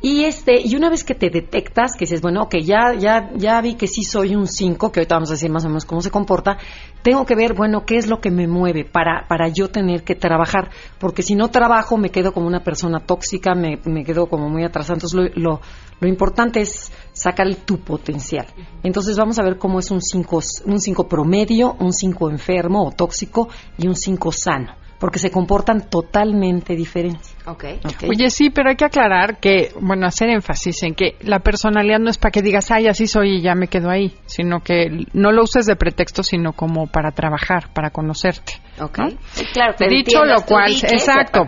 Y 0.03 0.25
este, 0.25 0.61
y 0.63 0.77
una 0.77 0.91
vez 0.91 1.05
que 1.05 1.15
te 1.15 1.31
detectas, 1.31 1.93
que 1.95 2.05
dices, 2.05 2.21
bueno, 2.21 2.43
ok, 2.43 2.57
ya, 2.63 2.95
ya, 2.99 3.31
ya 3.35 3.61
vi 3.63 3.75
que 3.75 3.87
sí 3.87 4.03
soy 4.03 4.37
un 4.37 4.47
5, 4.47 4.93
que 4.93 5.01
ahorita 5.01 5.15
vamos 5.15 5.31
a 5.31 5.35
decir 5.35 5.51
más 5.51 5.65
o 5.65 5.69
menos 5.69 5.87
cómo 5.87 6.03
se 6.03 6.11
comporta, 6.11 6.59
tengo 7.03 7.25
que 7.25 7.35
ver, 7.35 7.55
bueno, 7.55 7.87
qué 7.87 7.97
es 7.97 8.07
lo 8.07 8.21
que 8.21 8.31
me 8.31 8.47
mueve 8.47 8.85
para, 8.85 9.27
para 9.27 9.49
yo 9.49 9.69
tener 9.71 10.05
que 10.05 10.15
trabajar, 10.15 10.71
porque 10.99 11.23
si 11.23 11.35
no 11.35 11.49
trabajo 11.49 11.97
me 11.97 12.11
quedo 12.11 12.33
como 12.33 12.47
una 12.47 12.63
persona 12.63 13.01
tóxica, 13.01 13.55
me, 13.55 13.81
me 13.87 14.05
quedo 14.05 14.27
como 14.27 14.51
muy 14.51 14.65
atrasada. 14.65 14.97
Entonces 14.97 15.35
lo, 15.35 15.43
lo, 15.43 15.61
lo 15.99 16.09
importante 16.09 16.61
es 16.61 16.93
sacar 17.13 17.47
tu 17.65 17.79
potencial. 17.79 18.47
Entonces 18.83 19.17
vamos 19.17 19.39
a 19.39 19.43
ver 19.43 19.57
cómo 19.57 19.79
es 19.79 19.91
un 19.91 20.03
5 20.03 20.41
un 20.67 20.81
cinco 20.81 21.09
promedio, 21.09 21.75
un 21.81 21.93
5 21.93 22.31
enfermo 22.31 22.87
o 22.87 22.93
tóxico 22.93 23.49
y 23.79 23.89
un 23.89 23.97
5 23.97 24.31
sano 24.33 24.87
porque 24.99 25.19
se 25.19 25.31
comportan 25.31 25.91
totalmente 25.91 26.75
diferentes. 26.75 27.36
Okay. 27.47 27.81
Ok. 27.85 28.11
Oye, 28.11 28.29
sí, 28.31 28.51
pero 28.51 28.71
hay 28.71 28.77
que 28.77 28.85
aclarar 28.85 29.39
que, 29.39 29.73
bueno, 29.81 30.07
hacer 30.07 30.29
énfasis 30.31 30.83
en 30.83 30.95
que 30.95 31.17
la 31.21 31.39
personalidad 31.39 32.01
no 32.01 32.11
es 32.11 32.19
para 32.19 32.33
que 32.33 32.43
digas, 32.43 32.71
ay, 32.73 32.89
así 32.89 33.07
soy 33.07 33.37
y 33.37 33.41
ya 33.41 33.55
me 33.55 33.69
quedo 33.69 33.89
ahí, 33.89 34.13
sino 34.27 34.61
que 34.61 35.07
no 35.13 35.31
lo 35.31 35.45
uses 35.45 35.67
de 35.67 35.77
pretexto, 35.77 36.25
sino 36.25 36.53
como 36.53 36.89
para 36.89 37.13
trabajar, 37.13 37.73
para 37.73 37.91
conocerte. 37.91 38.55
Ok. 38.81 38.99
¿no? 38.99 39.11
Sí, 39.33 39.45
claro, 39.53 39.75
que 39.79 39.87
Dicho 39.89 40.25
lo 40.25 40.43
cual, 40.43 40.73
exacto. 40.73 41.47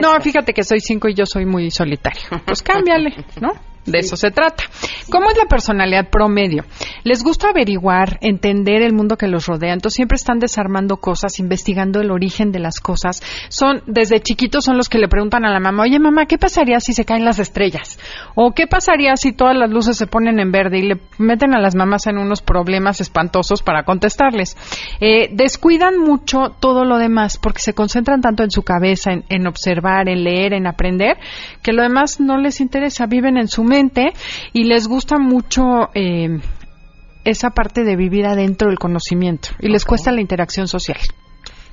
No, 0.00 0.20
fíjate 0.20 0.52
que 0.52 0.62
soy 0.62 0.78
cinco 0.80 1.08
y 1.08 1.14
yo 1.14 1.26
soy 1.26 1.46
muy 1.46 1.70
solitario. 1.70 2.22
Pues 2.46 2.62
cámbiale, 2.62 3.14
¿no? 3.40 3.52
De 3.86 3.98
eso 3.98 4.16
se 4.16 4.30
trata. 4.30 4.64
¿Cómo 5.10 5.30
es 5.30 5.38
la 5.38 5.46
personalidad 5.46 6.10
promedio? 6.10 6.64
Les 7.02 7.24
gusta 7.24 7.48
averiguar, 7.48 8.18
entender 8.20 8.82
el 8.82 8.92
mundo 8.92 9.16
que 9.16 9.26
los 9.26 9.46
rodea, 9.46 9.72
entonces 9.72 9.96
siempre 9.96 10.16
están 10.16 10.38
desarmando 10.38 10.98
cosas, 10.98 11.38
investigando 11.38 12.00
el 12.00 12.10
origen 12.10 12.52
de 12.52 12.58
las 12.58 12.78
cosas. 12.78 13.22
Son, 13.48 13.82
desde 13.86 14.20
chiquitos 14.20 14.64
son 14.64 14.76
los 14.76 14.88
que 14.88 14.98
le 14.98 15.08
preguntan 15.08 15.46
a 15.46 15.50
la 15.50 15.60
mamá, 15.60 15.84
oye 15.84 15.98
mamá, 15.98 16.26
¿qué 16.26 16.36
pasaría 16.36 16.78
si 16.78 16.92
se 16.92 17.06
caen 17.06 17.24
las 17.24 17.38
estrellas? 17.38 17.98
O 18.34 18.52
¿qué 18.52 18.66
pasaría 18.66 19.16
si 19.16 19.32
todas 19.32 19.56
las 19.56 19.70
luces 19.70 19.96
se 19.96 20.06
ponen 20.06 20.38
en 20.40 20.52
verde? 20.52 20.78
Y 20.78 20.82
le 20.82 21.00
meten 21.18 21.54
a 21.54 21.60
las 21.60 21.74
mamás 21.74 22.06
en 22.06 22.18
unos 22.18 22.42
problemas 22.42 23.00
espantosos 23.00 23.62
para 23.62 23.84
contestarles. 23.84 24.56
Eh, 25.00 25.30
descuidan 25.32 25.98
mucho 25.98 26.54
todo 26.60 26.84
lo 26.84 26.98
demás 26.98 27.38
porque 27.38 27.60
se 27.60 27.72
concentran 27.72 28.20
tanto 28.20 28.42
en 28.42 28.50
su 28.50 28.62
cabeza, 28.62 29.12
en, 29.12 29.24
en 29.30 29.46
observar, 29.46 30.08
en 30.08 30.22
leer, 30.22 30.52
en 30.52 30.66
aprender, 30.66 31.16
que 31.62 31.72
lo 31.72 31.82
demás 31.82 32.20
no 32.20 32.36
les 32.36 32.60
interesa, 32.60 33.06
viven 33.06 33.38
en 33.38 33.48
su 33.48 33.64
y 34.52 34.64
les 34.64 34.86
gusta 34.86 35.18
mucho 35.18 35.90
eh, 35.94 36.40
esa 37.24 37.50
parte 37.50 37.84
de 37.84 37.96
vivir 37.96 38.26
adentro 38.26 38.68
del 38.68 38.78
conocimiento 38.78 39.50
y 39.60 39.68
les 39.68 39.84
cuesta 39.84 40.12
la 40.12 40.20
interacción 40.20 40.68
social. 40.68 40.98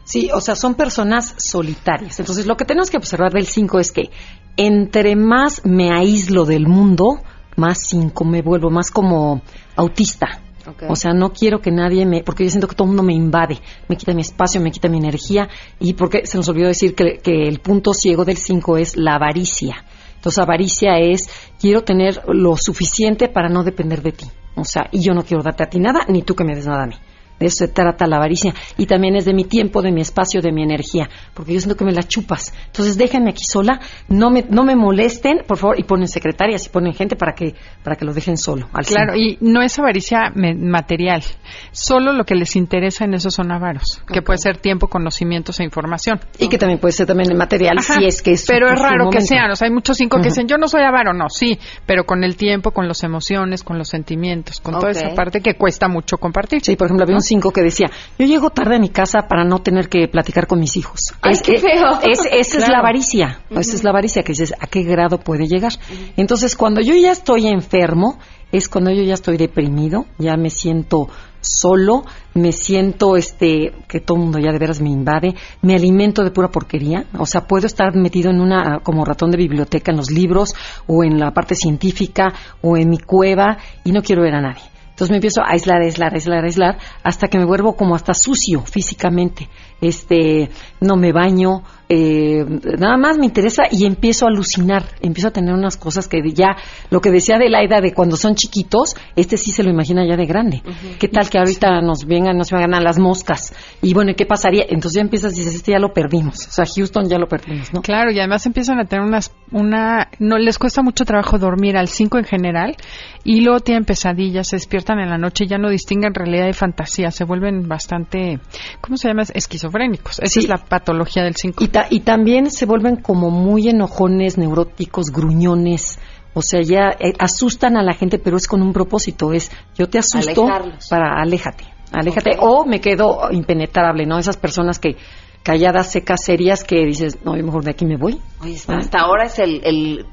Sí, 0.04 0.30
o 0.34 0.40
sea, 0.40 0.56
son 0.56 0.76
personas 0.76 1.36
solitarias. 1.38 2.20
Entonces, 2.20 2.46
lo 2.46 2.56
que 2.56 2.64
tenemos 2.64 2.90
que 2.90 2.98
observar 2.98 3.34
del 3.34 3.46
5 3.46 3.80
es 3.80 3.92
que 3.92 4.10
entre 4.56 5.18
más 5.18 5.66
me 5.66 5.92
aíslo 5.92 6.46
del 6.46 6.66
mundo, 6.66 7.20
más 7.58 7.80
5 7.90 8.24
me 8.24 8.42
vuelvo, 8.42 8.70
más 8.70 8.90
como 8.90 9.42
autista. 9.76 10.42
Ok. 10.66 10.84
O 10.90 10.96
sea, 10.96 11.14
no 11.14 11.34
quiero 11.34 11.60
que 11.60 11.72
nadie 11.72 12.06
me, 12.06 12.24
porque 12.24 12.46
yo 12.46 12.50
siento 12.50 12.70
que 12.70 12.76
todo 12.76 12.86
el 12.86 12.96
mundo 12.96 13.04
me 13.04 13.14
invade, 13.14 13.60
me 13.90 13.98
quita 13.98 14.14
mi 14.14 14.22
espacio, 14.22 14.62
me 14.62 14.72
quita 14.72 14.88
mi 14.88 14.98
energía, 14.98 15.50
y 15.80 15.94
porque 15.94 16.26
se 16.26 16.38
nos 16.38 16.48
olvidó 16.48 16.68
decir 16.68 16.96
que, 16.96 17.18
que 17.18 17.44
el 17.48 17.60
punto 17.60 17.94
ciego 17.94 18.24
del 18.24 18.38
5 18.38 18.78
es 18.78 18.96
la 18.96 19.16
avaricia. 19.16 19.84
Entonces, 20.18 20.40
avaricia 20.40 21.00
es, 21.00 21.30
quiero 21.60 21.84
tener 21.84 22.22
lo 22.28 22.58
suficiente 22.58 23.30
para 23.30 23.50
no 23.50 23.64
depender 23.64 24.02
de 24.02 24.12
ti. 24.12 24.26
O 24.56 24.66
sea, 24.66 24.90
y 24.92 25.02
yo 25.02 25.14
no 25.14 25.24
quiero 25.24 25.42
darte 25.42 25.64
a 25.64 25.70
ti 25.70 25.80
nada, 25.80 26.02
ni 26.10 26.24
tú 26.24 26.36
que 26.36 26.44
me 26.44 26.56
des 26.56 26.66
nada 26.66 26.84
a 26.84 26.88
mí. 26.88 26.96
De 27.40 27.48
eso 27.48 27.66
se 27.66 27.68
trata 27.68 28.08
la 28.08 28.18
avaricia. 28.18 28.54
Y 28.78 28.86
también 28.86 29.16
es 29.16 29.26
de 29.26 29.34
mi 29.34 29.44
tiempo, 29.44 29.82
de 29.82 29.92
mi 29.92 30.02
espacio, 30.02 30.42
de 30.42 30.52
mi 30.52 30.64
energía. 30.64 31.10
Porque 31.34 31.54
yo 31.54 31.60
siento 31.60 31.76
que 31.78 31.86
me 31.86 31.92
la 31.92 32.04
chupas. 32.04 32.54
Entonces 32.68 32.98
déjenme 32.98 33.32
aquí 33.32 33.44
sola, 33.44 33.80
no 34.08 34.30
me, 34.30 34.46
no 34.50 34.64
me 34.64 34.76
molesten, 34.76 35.44
por 35.48 35.58
favor, 35.58 35.80
y 35.80 35.84
ponen 35.84 36.08
secretarias 36.08 36.66
y 36.66 36.70
ponen 36.70 36.94
gente 36.94 37.16
para 37.16 37.34
que, 37.34 37.56
para 37.84 37.96
que 37.96 38.06
lo 38.06 38.14
dejen 38.14 38.38
solo. 38.38 38.68
Al 38.74 38.86
Claro, 38.86 39.16
y 39.16 39.38
no 39.42 39.62
es 39.62 39.78
avaricia 39.78 40.32
material, 40.36 41.24
solo 41.72 42.14
lo 42.14 42.24
que 42.24 42.36
les 42.36 42.56
interesa 42.56 43.06
en 43.06 43.14
esos 43.14 43.34
son 43.34 43.52
avaros, 43.52 44.02
que 44.12 44.22
puede 44.22 44.40
ser 44.40 44.58
tiempo, 44.58 44.88
conocimientos 44.88 45.60
e 45.60 45.64
información. 45.64 46.20
Y 46.40 46.48
que 46.48 46.58
también 46.58 46.80
puede 46.80 46.94
ser 46.94 47.06
también 47.08 47.30
el 47.32 47.38
material, 47.38 47.78
Ajá, 47.78 47.96
si 47.96 48.06
es 48.06 48.22
que 48.22 48.32
es 48.32 48.46
pero 48.48 48.72
es 48.72 48.80
raro 48.82 49.10
que 49.10 49.22
sean, 49.22 49.52
o 49.52 49.56
sea, 49.56 49.68
hay 49.68 49.74
muchos 49.74 49.98
cinco 49.98 50.18
que 50.18 50.30
dicen, 50.30 50.48
yo 50.48 50.58
no 50.58 50.68
soy 50.68 50.82
avaro, 50.82 51.14
no, 51.14 51.30
sí, 51.30 51.60
pero 51.86 52.06
con 52.06 52.24
el 52.24 52.36
tiempo, 52.36 52.72
con 52.72 52.88
las 52.88 53.04
emociones, 53.04 53.64
con 53.64 53.78
los 53.78 53.90
sentimientos, 53.90 54.60
con 54.60 54.76
toda 54.76 54.92
Ok. 54.92 54.98
esa 54.98 55.16
parte 55.16 55.42
que 55.42 55.56
cuesta 55.56 55.88
mucho 55.88 56.18
compartir. 56.18 56.62
Sí, 56.64 56.76
por 56.76 56.88
ejemplo, 56.88 57.04
había 57.04 57.16
un 57.16 57.22
5 57.28 57.52
que 57.52 57.62
decía, 57.62 57.90
yo 58.18 58.26
llego 58.26 58.50
tarde 58.50 58.76
a 58.76 58.80
mi 58.80 58.90
casa 58.90 59.28
para 59.28 59.44
no 59.44 59.60
tener 59.60 59.90
que 59.90 60.08
platicar 60.08 60.48
con 60.48 60.60
mis 60.60 60.76
hijos. 60.78 61.00
Ay, 61.22 61.34
Es- 61.34 61.42
qué 61.42 61.58
feo. 61.60 62.00
es- 62.04 62.28
esa 62.32 62.58
es 62.58 62.68
la 62.70 62.80
avaricia, 62.80 63.40
esa 63.52 63.76
es 63.76 63.84
la 63.84 63.90
avaricia 63.92 64.24
que 64.24 64.32
dices, 64.34 64.54
¿a 64.60 64.68
qué 64.68 64.84
grado 64.84 65.20
puede 65.20 65.46
llegar? 65.48 65.74
Entonces, 66.16 66.56
cuando 66.56 66.82
yo 66.82 66.96
ya 66.96 67.12
estoy 67.12 67.48
enfermo, 67.48 68.18
es 68.52 68.70
cuando 68.70 68.92
yo 68.92 69.04
ya 69.04 69.14
estoy 69.14 69.36
deprimido, 69.38 70.06
ya 70.18 70.38
me 70.38 70.50
siento 70.50 71.10
solo, 71.42 72.06
me 72.34 72.52
siento 72.52 73.18
este 73.18 73.74
que 73.88 74.00
todo 74.00 74.18
el 74.18 74.24
mundo 74.24 74.40
ya 74.40 74.52
de 74.52 74.58
veras 74.60 74.82
me 74.82 74.90
invade, 74.90 75.36
me 75.62 75.76
alimento 75.76 76.24
de 76.24 76.32
pura 76.32 76.50
porquería, 76.50 77.06
o 77.20 77.26
sea, 77.26 77.42
puedo 77.42 77.68
estar 77.68 77.96
metido 77.96 78.30
en 78.32 78.40
una 78.40 78.80
como 78.84 79.04
ratón 79.06 79.32
de 79.32 79.38
biblioteca 79.38 79.92
en 79.92 79.98
los 79.98 80.12
libros 80.12 80.54
o 80.88 81.04
en 81.04 81.20
la 81.20 81.32
parte 81.32 81.56
científica 81.56 82.34
o 82.62 82.78
en 82.78 82.90
mi 82.90 82.98
cueva 83.00 83.58
y 83.84 83.92
no 83.92 84.02
quiero 84.02 84.22
ver 84.24 84.36
a 84.36 84.42
nadie. 84.42 84.64
Entonces 84.98 85.12
me 85.12 85.18
empiezo 85.18 85.42
a 85.42 85.52
aislar, 85.52 85.84
aislar, 85.84 86.16
aislar, 86.16 86.44
aislar, 86.44 86.80
hasta 87.04 87.28
que 87.28 87.38
me 87.38 87.46
vuelvo 87.46 87.76
como 87.76 87.94
hasta 87.94 88.16
sucio 88.16 88.62
físicamente. 88.62 89.48
Este, 89.82 90.50
no 90.82 90.96
me 90.96 91.12
baño, 91.12 91.64
eh, 91.90 92.44
nada 92.78 92.98
más 92.98 93.18
me 93.18 93.26
interesa 93.26 93.64
y 93.72 93.86
empiezo 93.86 94.26
a 94.26 94.30
alucinar, 94.30 94.84
empiezo 95.02 95.30
a 95.30 95.32
tener 95.32 95.54
unas 95.54 95.78
cosas 95.78 96.08
que 96.08 96.22
ya, 96.34 96.58
lo 96.90 97.00
que 97.00 97.12
decía 97.12 97.38
de 97.38 97.50
la 97.50 97.64
edad 97.64 97.82
de 97.82 97.94
cuando 97.94 98.18
son 98.18 98.36
chiquitos, 98.36 98.96
este 99.16 99.38
sí 99.38 99.52
se 99.52 99.64
lo 99.64 99.70
imagina 99.70 100.06
ya 100.06 100.18
de 100.18 100.26
grande. 100.26 100.62
¿Qué 101.00 101.08
tal 101.08 101.30
que 101.30 101.38
ahorita 101.38 101.82
nos 101.82 102.06
vengan, 102.06 102.38
nos 102.38 102.52
vengan 102.52 102.74
a 102.74 102.82
las 102.82 103.00
moscas? 103.00 103.54
Y 103.82 103.94
bueno, 103.94 104.12
¿qué 104.18 104.26
pasaría? 104.26 104.66
Entonces 104.68 104.96
ya 104.96 105.02
empiezas 105.02 105.34
y 105.34 105.40
dices, 105.40 105.56
este 105.56 105.72
ya 105.72 105.80
lo 105.80 105.94
perdimos. 105.94 106.48
O 106.48 106.52
sea, 106.52 106.66
Houston 106.66 107.08
ya 107.08 107.18
lo 107.18 107.28
perdimos, 107.28 107.74
¿no? 107.74 107.82
Claro, 107.82 108.12
y 108.12 108.20
además 108.20 108.46
empiezan 108.46 108.80
a 108.80 108.86
tener 108.86 109.06
unas, 109.06 109.34
una, 109.52 110.10
no 110.20 110.38
les 110.38 110.58
cuesta 110.58 110.82
mucho 110.82 111.06
trabajo 111.06 111.38
dormir 111.38 111.78
al 111.78 111.88
5 111.88 112.18
en 112.18 112.26
general 112.26 112.76
y 113.24 113.42
luego 113.42 113.62
tienen 113.62 113.86
pesadillas, 113.86 114.50
se 114.50 114.58
despiertan 114.58 115.00
en 115.00 115.10
la 115.10 115.18
noche 115.18 115.46
y 115.46 115.48
ya 115.48 115.58
no 115.58 115.70
distinguen 115.70 116.14
realidad 116.14 116.48
y 116.50 116.54
fantasía, 116.54 117.12
se 117.12 117.24
vuelven 117.24 117.68
bastante, 117.68 118.40
¿cómo 118.82 118.98
se 118.98 119.08
llama? 119.08 119.24
Esquizofrénicos. 119.68 120.20
Esa 120.20 120.28
Sí. 120.34 120.40
es 120.40 120.48
la 120.50 120.58
patología 120.58 121.24
del 121.24 121.36
5. 121.36 121.64
Y, 121.64 121.68
ta- 121.68 121.88
y 121.90 122.00
también 122.02 122.50
se 122.52 122.66
vuelven 122.66 122.98
como 122.98 123.30
muy 123.30 123.68
enojones, 123.70 124.38
neuróticos, 124.38 125.12
gruñones. 125.12 126.00
O 126.34 126.42
sea, 126.42 126.62
ya 126.62 126.90
eh, 127.00 127.14
asustan 127.20 127.78
a 127.78 127.84
la 127.84 127.94
gente, 127.94 128.20
pero 128.20 128.38
es 128.38 128.48
con 128.48 128.62
un 128.62 128.74
propósito. 128.74 129.34
Es, 129.34 129.52
yo 129.78 129.88
te 129.90 129.98
asusto 130.00 130.44
Alejarlos. 130.46 130.88
para 130.90 131.20
aléjate. 131.22 131.64
Aléjate. 131.92 132.32
O 132.40 132.66
me 132.66 132.80
quedo 132.82 133.30
impenetrable, 133.32 134.06
¿no? 134.06 134.20
Esas 134.20 134.38
personas 134.38 134.78
que 134.78 134.98
calladas, 135.42 135.92
secas, 135.92 136.24
serias, 136.26 136.64
que 136.66 136.86
dices, 136.86 137.20
no, 137.24 137.38
yo 137.38 137.44
mejor 137.44 137.64
de 137.64 137.72
aquí 137.72 137.86
me 137.86 137.96
voy. 137.98 138.20
Oye, 138.42 138.58
hasta 138.68 139.00
ahora 139.00 139.24
es 139.26 139.40
el- 139.40 140.06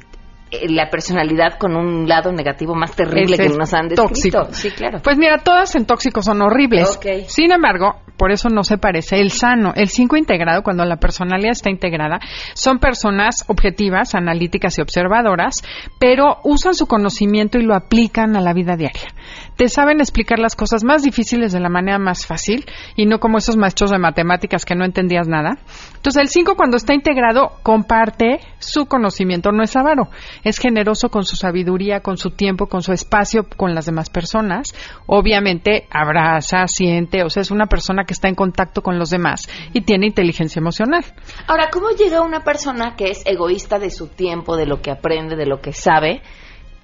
la 0.68 0.90
personalidad 0.90 1.58
con 1.58 1.76
un 1.76 2.08
lado 2.08 2.32
negativo 2.32 2.74
más 2.74 2.94
terrible 2.94 3.36
que 3.36 3.48
nos 3.48 3.72
han 3.74 3.88
descrito. 3.88 4.38
tóxico. 4.38 4.48
Sí, 4.52 4.70
claro. 4.70 5.00
Pues 5.02 5.18
mira, 5.18 5.38
todas 5.38 5.74
en 5.76 5.86
tóxicos 5.86 6.24
son 6.24 6.42
horribles. 6.42 6.98
Sin 7.26 7.52
embargo, 7.52 8.00
por 8.16 8.32
eso 8.32 8.48
no 8.48 8.62
se 8.64 8.78
parece. 8.78 9.20
El 9.20 9.30
sano, 9.30 9.72
el 9.74 9.88
5 9.88 10.16
integrado, 10.16 10.62
cuando 10.62 10.84
la 10.84 10.96
personalidad 10.96 11.52
está 11.52 11.70
integrada, 11.70 12.20
son 12.54 12.78
personas 12.78 13.44
objetivas, 13.48 14.14
analíticas 14.14 14.78
y 14.78 14.82
observadoras, 14.82 15.62
pero 15.98 16.38
usan 16.44 16.74
su 16.74 16.86
conocimiento 16.86 17.58
y 17.58 17.62
lo 17.62 17.74
aplican 17.74 18.36
a 18.36 18.40
la 18.40 18.52
vida 18.52 18.76
diaria. 18.76 19.12
Te 19.56 19.68
saben 19.68 20.00
explicar 20.00 20.40
las 20.40 20.56
cosas 20.56 20.82
más 20.82 21.02
difíciles 21.02 21.52
de 21.52 21.60
la 21.60 21.68
manera 21.68 21.98
más 21.98 22.26
fácil 22.26 22.66
y 22.96 23.06
no 23.06 23.20
como 23.20 23.38
esos 23.38 23.56
maestros 23.56 23.90
de 23.90 23.98
matemáticas 23.98 24.64
que 24.64 24.74
no 24.74 24.84
entendías 24.84 25.28
nada. 25.28 25.58
Entonces, 25.94 26.20
el 26.20 26.28
5 26.28 26.56
cuando 26.56 26.76
está 26.76 26.92
integrado 26.92 27.52
comparte 27.62 28.40
su 28.58 28.86
conocimiento, 28.86 29.52
no 29.52 29.62
es 29.62 29.76
avaro, 29.76 30.08
es 30.42 30.58
generoso 30.58 31.08
con 31.08 31.24
su 31.24 31.36
sabiduría, 31.36 32.00
con 32.00 32.16
su 32.16 32.30
tiempo, 32.30 32.66
con 32.66 32.82
su 32.82 32.92
espacio, 32.92 33.46
con 33.56 33.74
las 33.74 33.86
demás 33.86 34.10
personas. 34.10 34.74
Obviamente 35.06 35.86
abraza, 35.90 36.66
siente, 36.66 37.22
o 37.22 37.30
sea, 37.30 37.42
es 37.42 37.52
una 37.52 37.66
persona 37.66 38.04
que 38.04 38.12
está 38.14 38.28
en 38.28 38.34
contacto 38.34 38.82
con 38.82 38.98
los 38.98 39.10
demás 39.10 39.48
y 39.72 39.82
tiene 39.82 40.06
inteligencia 40.06 40.58
emocional. 40.58 41.04
Ahora, 41.46 41.68
¿cómo 41.72 41.90
llega 41.90 42.22
una 42.22 42.42
persona 42.42 42.96
que 42.96 43.10
es 43.10 43.24
egoísta 43.24 43.78
de 43.78 43.90
su 43.90 44.08
tiempo, 44.08 44.56
de 44.56 44.66
lo 44.66 44.82
que 44.82 44.90
aprende, 44.90 45.36
de 45.36 45.46
lo 45.46 45.60
que 45.60 45.72
sabe, 45.72 46.22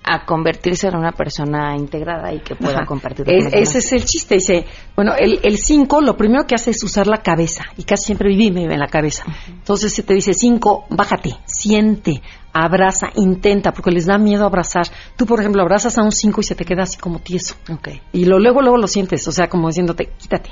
a 0.02 0.24
convertirse 0.24 0.88
en 0.88 0.96
una 0.96 1.12
persona 1.12 1.76
integrada 1.76 2.32
y 2.32 2.40
que 2.40 2.54
pueda 2.56 2.86
compartir 2.86 3.26
Es- 3.30 3.52
ese 3.52 3.78
es 3.78 3.92
el 3.92 4.04
chiste. 4.04 4.36
Dice, 4.36 4.64
bueno, 4.96 5.12
el 5.18 5.58
5 5.58 6.00
lo 6.00 6.16
primero 6.16 6.46
que 6.46 6.54
hace 6.54 6.70
es 6.70 6.82
usar 6.82 7.06
la 7.06 7.18
cabeza 7.18 7.64
y 7.76 7.84
casi 7.84 8.06
siempre 8.06 8.28
vive 8.28 8.62
en 8.62 8.78
la 8.80 8.86
cabeza. 8.88 9.24
Entonces 9.48 9.92
se 9.92 10.02
te 10.02 10.14
dice 10.14 10.32
5, 10.34 10.86
bájate, 10.90 11.36
siente, 11.44 12.22
abraza, 12.52 13.08
intenta, 13.14 13.72
porque 13.72 13.90
les 13.90 14.06
da 14.06 14.18
miedo 14.18 14.44
abrazar. 14.46 14.86
Tú, 15.16 15.26
por 15.26 15.38
ejemplo, 15.40 15.62
abrazas 15.62 15.96
a 15.98 16.02
un 16.02 16.12
5 16.12 16.40
y 16.40 16.44
se 16.44 16.54
te 16.54 16.64
queda 16.64 16.82
así 16.84 16.96
como 16.98 17.18
tieso. 17.20 17.54
Y 18.12 18.24
lo, 18.24 18.38
luego, 18.38 18.62
luego 18.62 18.78
lo 18.78 18.86
sientes, 18.88 19.28
o 19.28 19.32
sea, 19.32 19.48
como 19.48 19.68
diciéndote, 19.68 20.10
quítate. 20.18 20.50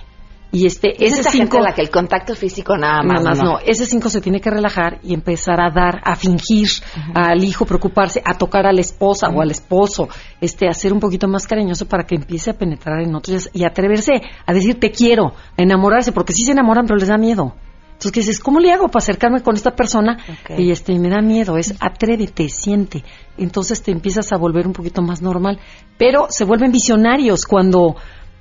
Y 0.50 0.66
este, 0.66 0.92
Es 1.04 1.12
ese 1.12 1.20
esa 1.20 1.30
gente 1.30 1.46
5 1.52 1.58
a 1.58 1.60
la 1.60 1.74
que 1.74 1.82
el 1.82 1.90
contacto 1.90 2.34
físico 2.34 2.76
nada 2.76 3.02
más, 3.02 3.22
Nada 3.22 3.36
más 3.36 3.42
no. 3.42 3.58
Ese 3.58 3.84
5 3.84 4.08
se 4.08 4.20
tiene 4.20 4.40
que 4.40 4.50
relajar 4.50 4.98
y 5.02 5.12
empezar 5.12 5.60
a 5.60 5.70
dar, 5.70 6.00
a 6.02 6.16
fingir 6.16 6.68
al 7.14 7.44
hijo, 7.44 7.66
preocuparse, 7.66 8.22
a 8.24 8.34
tocar 8.34 8.66
a 8.66 8.72
la 8.72 8.80
esposa 8.80 9.28
o 9.28 9.42
al 9.42 9.50
esposo, 9.50 10.08
este, 10.40 10.68
a 10.68 10.72
ser 10.72 10.92
un 10.92 11.00
poquito 11.00 11.28
más 11.28 11.46
cariñoso 11.46 11.86
para 11.86 12.04
que 12.04 12.14
empiece 12.14 12.50
a 12.50 12.54
penetrar 12.54 13.00
en 13.02 13.14
otros 13.14 13.50
y 13.52 13.64
atreverse 13.64 14.22
a 14.46 14.52
decir 14.52 14.80
te 14.80 14.90
quiero, 14.90 15.34
a 15.56 15.62
enamorarse, 15.62 16.12
porque 16.12 16.32
sí 16.32 16.44
se 16.44 16.52
enamoran 16.52 16.86
pero 16.86 16.98
les 16.98 17.08
da 17.08 17.18
miedo. 17.18 17.54
Entonces, 17.98 18.12
¿qué 18.12 18.20
dices? 18.20 18.38
¿Cómo 18.38 18.60
le 18.60 18.70
hago 18.70 18.86
para 18.86 19.02
acercarme 19.02 19.42
con 19.42 19.56
esta 19.56 19.72
persona? 19.72 20.18
Y 20.56 20.70
este, 20.70 20.96
me 21.00 21.08
da 21.08 21.20
miedo, 21.20 21.58
es 21.58 21.74
atrévete, 21.80 22.48
siente. 22.48 23.02
Entonces 23.36 23.82
te 23.82 23.90
empiezas 23.90 24.32
a 24.32 24.36
volver 24.36 24.68
un 24.68 24.72
poquito 24.72 25.02
más 25.02 25.20
normal. 25.20 25.58
Pero 25.96 26.28
se 26.30 26.44
vuelven 26.44 26.70
visionarios 26.70 27.44
cuando, 27.44 27.96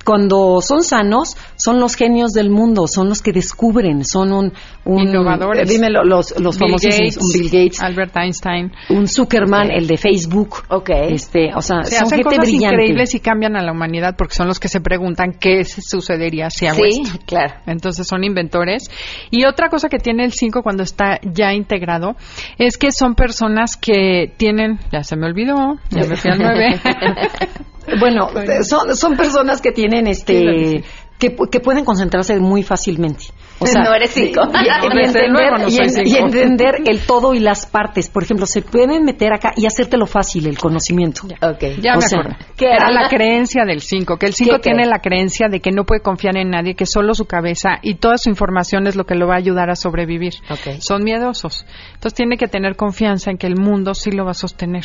cuando 0.07 0.61
son 0.61 0.83
sanos, 0.83 1.35
son 1.57 1.81
los 1.81 1.95
genios 1.95 2.31
del 2.31 2.49
mundo, 2.49 2.87
son 2.87 3.09
los 3.09 3.21
que 3.21 3.33
descubren, 3.33 4.05
son 4.05 4.31
un, 4.31 4.53
un 4.85 4.99
Innovadores. 5.01 5.69
eh, 5.69 5.73
dime 5.73 5.89
lo- 5.89 6.05
los, 6.05 6.33
los 6.39 6.57
Bill 6.57 6.69
famosísimos, 6.69 7.15
Gates, 7.15 7.17
un 7.17 7.31
Bill 7.33 7.49
Gates, 7.51 7.81
Albert 7.81 8.15
Einstein. 8.15 8.71
un 8.89 9.07
Zuckerman, 9.09 9.69
el 9.69 9.85
de 9.85 9.97
Facebook. 9.97 10.63
Ok. 10.69 10.89
Este, 11.09 11.51
o 11.53 11.59
sea, 11.61 11.83
Se 11.83 11.95
son 11.97 12.05
hacen 12.05 12.19
gente 12.19 12.35
cosas 12.37 12.45
brillante. 12.45 12.75
increíbles 12.75 13.15
y 13.15 13.19
cambian 13.19 13.57
a 13.57 13.61
la 13.61 13.73
humanidad 13.73 14.15
porque 14.17 14.33
son 14.33 14.47
los 14.47 14.61
que 14.61 14.69
se 14.69 14.79
preguntan 14.79 15.33
qué 15.37 15.65
sucedería 15.65 16.49
si 16.49 16.67
hago 16.67 16.77
Sí, 16.89 17.01
esto. 17.03 17.19
claro. 17.25 17.55
Entonces 17.65 18.07
son 18.07 18.23
inventores. 18.23 18.89
Y 19.29 19.43
otra 19.45 19.67
cosa 19.67 19.89
que 19.89 19.97
tiene 19.99 20.23
el 20.23 20.31
5 20.31 20.63
cuando 20.63 20.83
está 20.83 21.19
ya 21.23 21.51
integrado 21.53 22.15
es 22.57 22.77
que 22.77 22.93
son 22.93 23.13
personas 23.15 23.75
que 23.75 24.31
tienen, 24.37 24.79
ya 24.89 25.03
se 25.03 25.17
me 25.17 25.25
olvidó, 25.25 25.75
ya 25.89 26.05
me 26.07 26.15
fui 26.15 26.31
al 26.31 26.39
9. 26.39 26.79
Bueno, 27.99 28.29
eh, 28.39 28.63
son, 28.63 28.95
son 28.95 29.15
personas 29.15 29.61
que 29.61 29.71
tienen 29.71 30.07
este 30.07 30.83
que, 31.19 31.35
que 31.51 31.59
pueden 31.59 31.83
concentrarse 31.83 32.37
muy 32.39 32.61
fácilmente. 32.61 33.25
O 33.57 33.65
sea, 33.65 33.81
No 33.81 33.91
eres 33.95 34.11
cinco. 34.11 34.41
Y, 34.53 34.57
y- 34.57 34.85
y 34.85 34.97
Desde 35.03 35.25
entender, 35.25 35.31
luego 35.31 35.57
no 35.57 35.67
y 35.67 35.71
soy 35.71 35.85
en- 35.87 36.05
y 36.07 36.09
cinco. 36.11 36.25
entender 36.27 36.75
el 36.85 36.99
todo 37.07 37.33
y 37.33 37.39
las 37.39 37.65
partes. 37.65 38.07
Por 38.07 38.21
ejemplo, 38.21 38.45
se 38.45 38.61
pueden 38.61 39.03
meter 39.03 39.33
acá 39.33 39.51
y 39.55 39.65
hacértelo 39.65 40.05
fácil, 40.05 40.45
el 40.45 40.59
conocimiento. 40.59 41.21
Ok. 41.41 41.81
Ya 41.81 41.93
O 41.93 41.95
me 41.95 42.01
sea, 42.03 42.19
acordé. 42.19 42.37
¿qué 42.55 42.67
era 42.67 42.91
la 42.91 43.09
creencia 43.09 43.65
del 43.65 43.81
5, 43.81 44.17
que 44.17 44.27
el 44.27 44.35
5 44.35 44.57
¿Qué 44.57 44.59
tiene 44.59 44.85
la 44.85 44.99
creencia 44.99 45.47
de 45.49 45.59
que 45.59 45.71
no 45.71 45.85
puede 45.85 46.01
confiar 46.01 46.37
en 46.37 46.51
nadie, 46.51 46.75
que 46.75 46.85
solo 46.85 47.15
su 47.15 47.25
cabeza 47.25 47.79
y 47.81 47.95
toda 47.95 48.19
su 48.19 48.29
información 48.29 48.85
es 48.85 48.95
lo 48.95 49.05
que 49.05 49.15
lo 49.15 49.25
va 49.25 49.33
a 49.33 49.37
ayudar 49.39 49.71
a 49.71 49.75
sobrevivir. 49.75 50.35
Ok. 50.51 50.79
Son 50.81 51.03
miedosos. 51.03 51.65
Entonces 51.95 52.13
tiene 52.13 52.37
que 52.37 52.47
tener 52.47 52.75
confianza 52.75 53.31
en 53.31 53.39
que 53.39 53.47
el 53.47 53.55
mundo 53.55 53.95
sí 53.95 54.11
lo 54.11 54.23
va 54.23 54.31
a 54.31 54.35
sostener. 54.35 54.83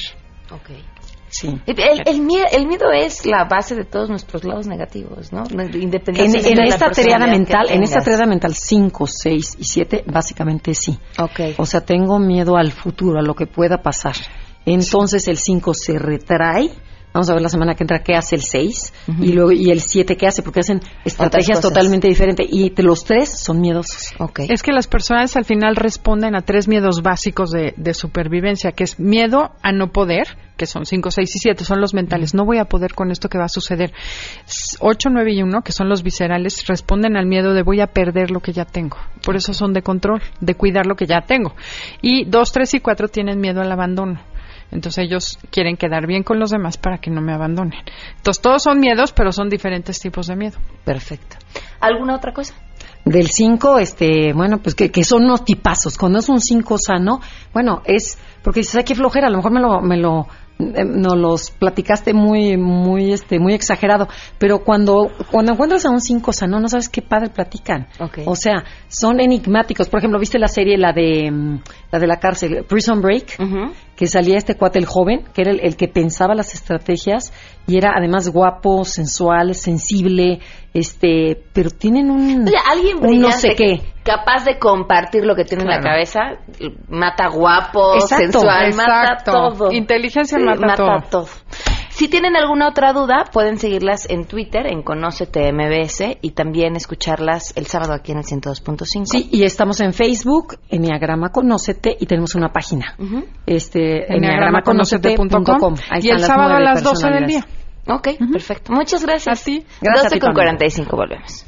Ok. 0.51 0.71
Sí. 1.35 1.49
El, 1.65 2.03
el 2.07 2.21
mie- 2.21 2.47
el 2.53 2.67
miedo 2.67 2.93
es 2.93 3.25
la 3.25 3.45
base 3.45 3.75
de 3.75 3.85
todos 3.87 4.11
nuestros 4.11 4.45
lados 4.45 4.67
negativos, 4.67 5.33
¿no? 5.33 5.45
En, 5.51 5.61
Independientemente 5.81 6.51
en 6.51 6.55
de 6.57 6.61
la 6.61 6.69
esta 6.69 6.91
triada 6.91 7.27
mental, 7.27 7.67
en 7.71 7.83
esta 7.83 8.01
triada 8.01 8.27
mental 8.27 8.55
5, 8.55 9.07
6 9.07 9.57
y 9.59 9.65
7, 9.65 10.05
básicamente 10.13 10.75
sí. 10.75 10.99
Ok. 11.19 11.57
O 11.57 11.65
sea, 11.65 11.81
tengo 11.81 12.19
miedo 12.19 12.59
al 12.59 12.71
futuro, 12.71 13.19
a 13.19 13.23
lo 13.23 13.35
que 13.35 13.47
pueda 13.47 13.79
pasar. 13.81 14.15
Entonces 14.67 15.27
el 15.29 15.39
5 15.39 15.73
se 15.75 15.99
retrae. 15.99 16.71
Vamos 17.13 17.29
a 17.29 17.35
ver 17.35 17.43
la 17.43 17.49
semana 17.51 17.75
que 17.75 17.85
entra 17.85 18.03
qué 18.03 18.15
hace 18.15 18.37
el 18.37 18.43
6 18.43 18.93
y 19.21 19.33
luego 19.33 19.53
y 19.53 19.71
el 19.71 19.81
7 19.83 20.17
qué 20.17 20.27
hace 20.27 20.43
porque 20.43 20.61
hacen 20.61 20.81
estrategias 21.05 21.59
totalmente 21.69 22.09
diferentes 22.09 22.47
y 22.51 22.71
te- 22.71 22.83
los 22.83 23.05
tres 23.05 23.39
son 23.39 23.61
miedosos. 23.61 24.15
Ok. 24.19 24.41
Es 24.49 24.63
que 24.63 24.73
las 24.73 24.87
personas 24.87 25.37
al 25.37 25.45
final 25.45 25.77
responden 25.77 26.35
a 26.35 26.41
tres 26.43 26.69
miedos 26.69 27.03
básicos 27.03 27.51
de, 27.51 27.75
de 27.77 27.95
supervivencia, 27.95 28.73
que 28.73 28.85
es 28.85 28.99
miedo 28.99 29.53
a 29.63 29.73
no 29.73 29.93
poder, 29.93 30.27
que 30.57 30.67
son 30.67 30.87
5, 30.87 31.11
6 31.11 31.37
y 31.37 31.39
7, 31.39 31.65
son 31.65 31.81
los 31.81 31.93
mentales. 31.93 32.35
No 32.35 32.45
voy 32.45 32.59
a 32.59 32.65
poder 32.67 32.95
con 32.95 33.11
esto 33.11 33.29
que 33.29 33.37
va 33.39 33.45
a 33.45 33.49
suceder. 33.49 33.93
8, 34.81 35.09
9 35.11 35.33
y 35.33 35.43
1, 35.43 35.63
que 35.63 35.73
son 35.73 35.89
los 35.89 36.03
viscerales, 36.03 36.67
responden 36.67 37.17
al 37.17 37.27
miedo 37.27 37.53
de 37.55 37.63
voy 37.63 37.81
a 37.81 37.89
perder 37.89 38.31
lo 38.31 38.41
que 38.41 38.53
ya 38.53 38.65
tengo. 38.65 38.97
Por 39.25 39.37
eso 39.37 39.53
son 39.55 39.73
de 39.73 39.83
control, 39.83 40.23
de 40.41 40.55
cuidar 40.55 40.87
lo 40.87 40.95
que 40.95 41.07
ya 41.07 41.21
tengo. 41.23 41.55
Y 42.01 42.25
2, 42.25 42.53
3 42.53 42.75
y 42.75 42.81
4 42.81 43.09
tienen 43.09 43.41
miedo 43.41 43.61
al 43.61 43.71
abandono. 43.73 44.21
Entonces 44.73 45.05
ellos 45.05 45.39
quieren 45.51 45.77
quedar 45.77 46.07
bien 46.07 46.23
con 46.23 46.41
los 46.41 46.51
demás 46.51 46.79
para 46.79 46.99
que 46.99 47.11
no 47.11 47.21
me 47.21 47.33
abandonen. 47.33 47.79
Entonces 48.17 48.43
todos 48.43 48.63
son 48.63 48.81
miedos, 48.81 49.13
pero 49.13 49.31
son 49.31 49.49
diferentes 49.49 50.01
tipos 50.01 50.27
de 50.27 50.37
miedo. 50.37 50.59
Perfecto. 50.85 51.37
¿Alguna 51.81 52.17
otra 52.17 52.33
cosa? 52.33 52.55
Del 53.05 53.29
5, 53.29 53.79
este, 53.79 54.33
bueno, 54.33 54.59
pues 54.59 54.75
que, 54.75 54.91
que 54.91 55.05
son 55.05 55.25
unos 55.25 55.45
tipazos. 55.45 55.99
Cuando 55.99 56.21
es 56.21 56.29
un 56.29 56.41
5 56.41 56.77
sano, 56.79 57.21
bueno, 57.53 57.83
es 57.85 58.19
porque 58.43 58.61
dices, 58.61 58.77
ay, 58.77 58.85
qué 58.85 58.95
flojera, 58.95 59.29
a 59.29 59.31
lo 59.31 59.37
mejor 59.39 59.53
me 59.53 59.61
lo, 59.61 59.81
me 59.81 59.97
lo, 59.97 60.27
eh, 60.59 60.85
nos 60.85 61.17
los 61.17 61.51
platicaste 61.51 62.13
muy, 62.13 62.57
muy, 62.57 63.13
este, 63.13 63.39
muy 63.39 63.55
exagerado. 63.55 64.09
Pero 64.39 64.65
cuando, 64.65 65.11
cuando 65.31 65.53
encuentras 65.53 65.85
a 65.87 65.91
un 65.91 66.01
5 66.01 66.33
sano, 66.33 66.61
no 66.61 66.69
sabes 66.69 66.89
qué 66.89 67.03
padre 67.03 67.31
platican. 67.31 67.87
Ok. 68.01 68.21
O 68.27 68.37
sea, 68.37 68.65
son 68.89 69.21
enigmáticos. 69.21 69.89
Por 69.89 69.99
ejemplo, 69.99 70.19
¿viste 70.19 70.39
la 70.39 70.49
serie, 70.49 70.77
la 70.77 70.93
de, 70.93 71.31
mm, 71.31 71.61
la 71.91 71.99
de 71.99 72.07
la 72.07 72.17
cárcel, 72.19 72.65
Prison 72.69 73.01
Break? 73.01 73.39
Que 74.03 74.09
salía 74.09 74.37
este 74.37 74.57
cuate, 74.57 74.81
el 74.81 74.87
joven, 74.87 75.23
que 75.33 75.43
era 75.43 75.53
el, 75.53 75.61
el 75.61 75.77
que 75.77 75.87
pensaba 75.87 76.35
las 76.35 76.55
estrategias 76.55 77.33
y 77.69 77.77
era 77.77 77.93
además 77.97 78.29
guapo, 78.31 78.85
sensual, 78.85 79.55
sensible, 79.55 80.41
este, 80.75 81.41
pero 81.53 81.71
tienen 81.71 82.11
un, 82.11 82.49
Oye, 82.49 82.57
alguien 82.69 82.97
un 83.01 83.21
no 83.21 83.31
sé 83.31 83.55
qué. 83.55 83.81
capaz 84.03 84.45
de 84.45 84.59
compartir 84.59 85.25
lo 85.25 85.37
que 85.37 85.45
tiene 85.45 85.63
en 85.63 85.71
la 85.71 85.79
cabeza, 85.79 86.19
mata 86.89 87.29
guapo, 87.29 87.95
Exacto, 87.95 88.41
sensual, 88.41 88.75
mata 88.75 89.19
todo. 89.25 89.71
Inteligencia 89.71 90.37
Sí, 90.37 90.45
mata 90.45 90.75
todo. 91.09 91.29
Si 92.03 92.09
tienen 92.09 92.35
alguna 92.35 92.67
otra 92.67 92.93
duda, 92.93 93.27
pueden 93.33 93.61
seguirlas 93.61 94.11
en 94.11 94.25
Twitter, 94.25 94.67
en 94.67 94.83
Conócete 94.83 95.53
MBS, 95.53 96.19
y 96.21 96.33
también 96.33 96.75
escucharlas 96.75 97.53
el 97.55 97.67
sábado 97.67 97.93
aquí 97.93 98.11
en 98.11 98.19
el 98.19 98.25
102.5. 98.25 99.05
Sí, 99.05 99.29
y 99.31 99.45
estamos 99.45 99.81
en 99.81 99.93
Facebook, 99.93 100.59
Enneagrama 100.69 101.29
Conócete, 101.29 101.97
y 102.01 102.07
tenemos 102.07 102.35
una 102.35 102.49
página. 102.49 102.97
Ujú. 102.99 103.25
Este, 103.47 104.13
Enneagramaconocete.com. 104.13 105.77
Ahí 105.91 106.01
Y 106.03 106.11
el 106.11 106.19
sábado 106.19 106.55
a 106.55 106.61
las 106.61 106.83
12 106.83 107.09
del 107.09 107.25
día. 107.25 107.47
Ok, 107.87 108.09
perfecto. 108.33 108.73
Muchas 108.73 109.05
gracias. 109.05 109.41
A 109.41 109.45
ti. 109.45 109.65
Gracias 109.81 110.07
a 110.07 110.09
12 110.09 110.17
ti, 110.17 110.19
con 110.19 110.35
Pamela. 110.35 110.57
45, 110.57 110.97
volvemos. 110.97 111.47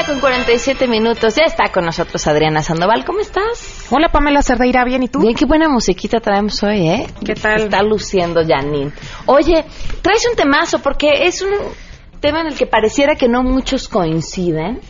Día 0.00 0.06
con 0.06 0.20
47 0.20 0.86
minutos. 0.86 1.34
Ya 1.34 1.44
está 1.44 1.70
con 1.72 1.84
nosotros 1.84 2.26
Adriana 2.26 2.62
Sandoval. 2.62 3.04
¿Cómo 3.04 3.20
estás? 3.20 3.86
Hola 3.90 4.08
Pamela 4.10 4.42
Cerdeira, 4.42 4.84
¿bien 4.84 5.02
y 5.02 5.08
tú? 5.08 5.20
Bien, 5.20 5.34
qué 5.34 5.46
buena 5.46 5.68
musiquita 5.68 6.20
traemos 6.20 6.62
hoy, 6.62 6.88
¿eh? 6.88 7.06
¿Qué 7.24 7.34
tal? 7.34 7.62
Está 7.62 7.82
luciendo 7.82 8.40
Janine. 8.46 8.92
Oye, 9.26 9.64
traes 10.02 10.26
un 10.28 10.36
temazo 10.36 10.78
porque 10.80 11.26
es 11.26 11.42
un 11.42 11.50
tema 12.20 12.40
en 12.40 12.48
el 12.48 12.54
que 12.54 12.66
pareciera 12.66 13.16
que 13.16 13.28
no 13.28 13.42
muchos 13.42 13.88
coinciden. 13.88 14.80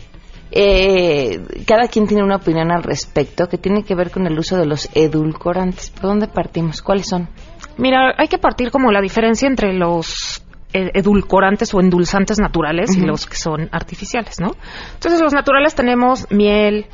Eh, 0.51 1.39
cada 1.65 1.87
quien 1.87 2.07
tiene 2.07 2.23
una 2.23 2.35
opinión 2.35 2.71
al 2.71 2.83
respecto 2.83 3.47
que 3.47 3.57
tiene 3.57 3.83
que 3.83 3.95
ver 3.95 4.11
con 4.11 4.27
el 4.27 4.37
uso 4.37 4.57
de 4.57 4.65
los 4.65 4.89
edulcorantes. 4.93 5.89
¿Por 5.89 6.03
dónde 6.03 6.27
partimos? 6.27 6.81
¿Cuáles 6.81 7.07
son? 7.07 7.29
Mira, 7.77 8.13
hay 8.17 8.27
que 8.27 8.37
partir 8.37 8.69
como 8.69 8.91
la 8.91 9.01
diferencia 9.01 9.47
entre 9.47 9.73
los 9.73 10.43
edulcorantes 10.73 11.73
o 11.73 11.79
endulzantes 11.79 12.39
naturales 12.39 12.95
y 12.95 13.01
los 13.01 13.25
que 13.25 13.35
son 13.35 13.69
artificiales, 13.71 14.39
¿no? 14.39 14.51
Entonces, 14.93 15.21
los 15.21 15.33
naturales 15.33 15.75
tenemos 15.75 16.27
miel, 16.31 16.87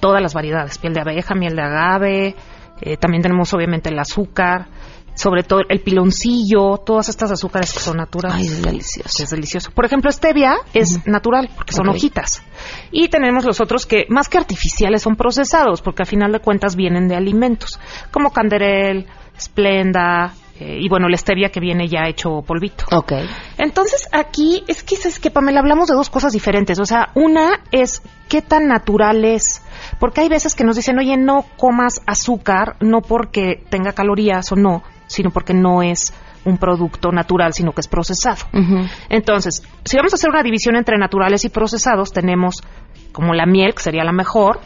todas 0.00 0.22
las 0.22 0.34
variedades, 0.34 0.82
miel 0.82 0.94
de 0.94 1.00
abeja, 1.00 1.34
miel 1.34 1.56
de 1.56 1.62
agave, 1.62 2.36
eh, 2.80 2.96
también 2.96 3.22
tenemos 3.22 3.52
obviamente 3.54 3.90
el 3.90 3.98
azúcar, 3.98 4.68
sobre 5.18 5.42
todo 5.42 5.62
el 5.68 5.80
piloncillo, 5.80 6.76
todas 6.86 7.08
estas 7.08 7.32
azúcares 7.32 7.72
que 7.72 7.80
son 7.80 7.96
naturales. 7.96 8.38
Ay, 8.38 8.46
es 8.46 8.62
delicioso. 8.62 9.22
Es 9.24 9.30
delicioso. 9.30 9.70
Por 9.72 9.84
ejemplo, 9.84 10.12
stevia 10.12 10.54
es 10.72 11.06
natural 11.08 11.50
porque 11.56 11.72
son 11.72 11.88
hojitas. 11.88 12.40
Y 12.92 13.08
tenemos 13.08 13.44
los 13.44 13.60
otros 13.60 13.84
que, 13.84 14.06
más 14.10 14.28
que 14.28 14.38
artificiales, 14.38 15.02
son 15.02 15.16
procesados 15.16 15.82
porque 15.82 16.02
a 16.02 16.06
final 16.06 16.30
de 16.30 16.38
cuentas 16.38 16.76
vienen 16.76 17.08
de 17.08 17.16
alimentos, 17.16 17.80
como 18.12 18.30
canderel, 18.30 19.06
esplenda, 19.36 20.34
eh, 20.60 20.78
y 20.80 20.88
bueno, 20.88 21.08
la 21.08 21.16
stevia 21.16 21.50
que 21.50 21.60
viene 21.60 21.88
ya 21.88 22.08
hecho 22.08 22.42
polvito. 22.42 22.84
Ok. 22.90 23.12
Entonces 23.58 24.08
aquí 24.12 24.64
es 24.66 24.82
que 24.82 24.96
es 24.96 25.20
que 25.20 25.30
Pamela 25.30 25.60
hablamos 25.60 25.88
de 25.88 25.94
dos 25.94 26.10
cosas 26.10 26.32
diferentes, 26.32 26.78
o 26.80 26.84
sea, 26.84 27.10
una 27.14 27.60
es 27.70 28.02
qué 28.28 28.42
tan 28.42 28.66
natural 28.66 29.24
es, 29.24 29.62
porque 30.00 30.22
hay 30.22 30.28
veces 30.28 30.54
que 30.54 30.64
nos 30.64 30.76
dicen, 30.76 30.98
"Oye, 30.98 31.16
no 31.16 31.44
comas 31.56 32.00
azúcar 32.06 32.76
no 32.80 33.00
porque 33.02 33.62
tenga 33.70 33.92
calorías 33.92 34.50
o 34.50 34.56
no, 34.56 34.82
sino 35.06 35.30
porque 35.30 35.54
no 35.54 35.82
es 35.82 36.12
un 36.44 36.58
producto 36.58 37.12
natural, 37.12 37.52
sino 37.52 37.72
que 37.72 37.80
es 37.80 37.88
procesado." 37.88 38.44
Entonces, 39.08 39.62
si 39.84 39.96
vamos 39.96 40.12
a 40.12 40.16
hacer 40.16 40.30
una 40.30 40.42
división 40.42 40.74
entre 40.74 40.98
naturales 40.98 41.44
y 41.44 41.50
procesados, 41.50 42.12
tenemos 42.12 42.62
como 43.12 43.32
la 43.32 43.46
miel, 43.46 43.74
que 43.74 43.82
sería 43.82 44.02
la 44.02 44.12
mejor, 44.12 44.60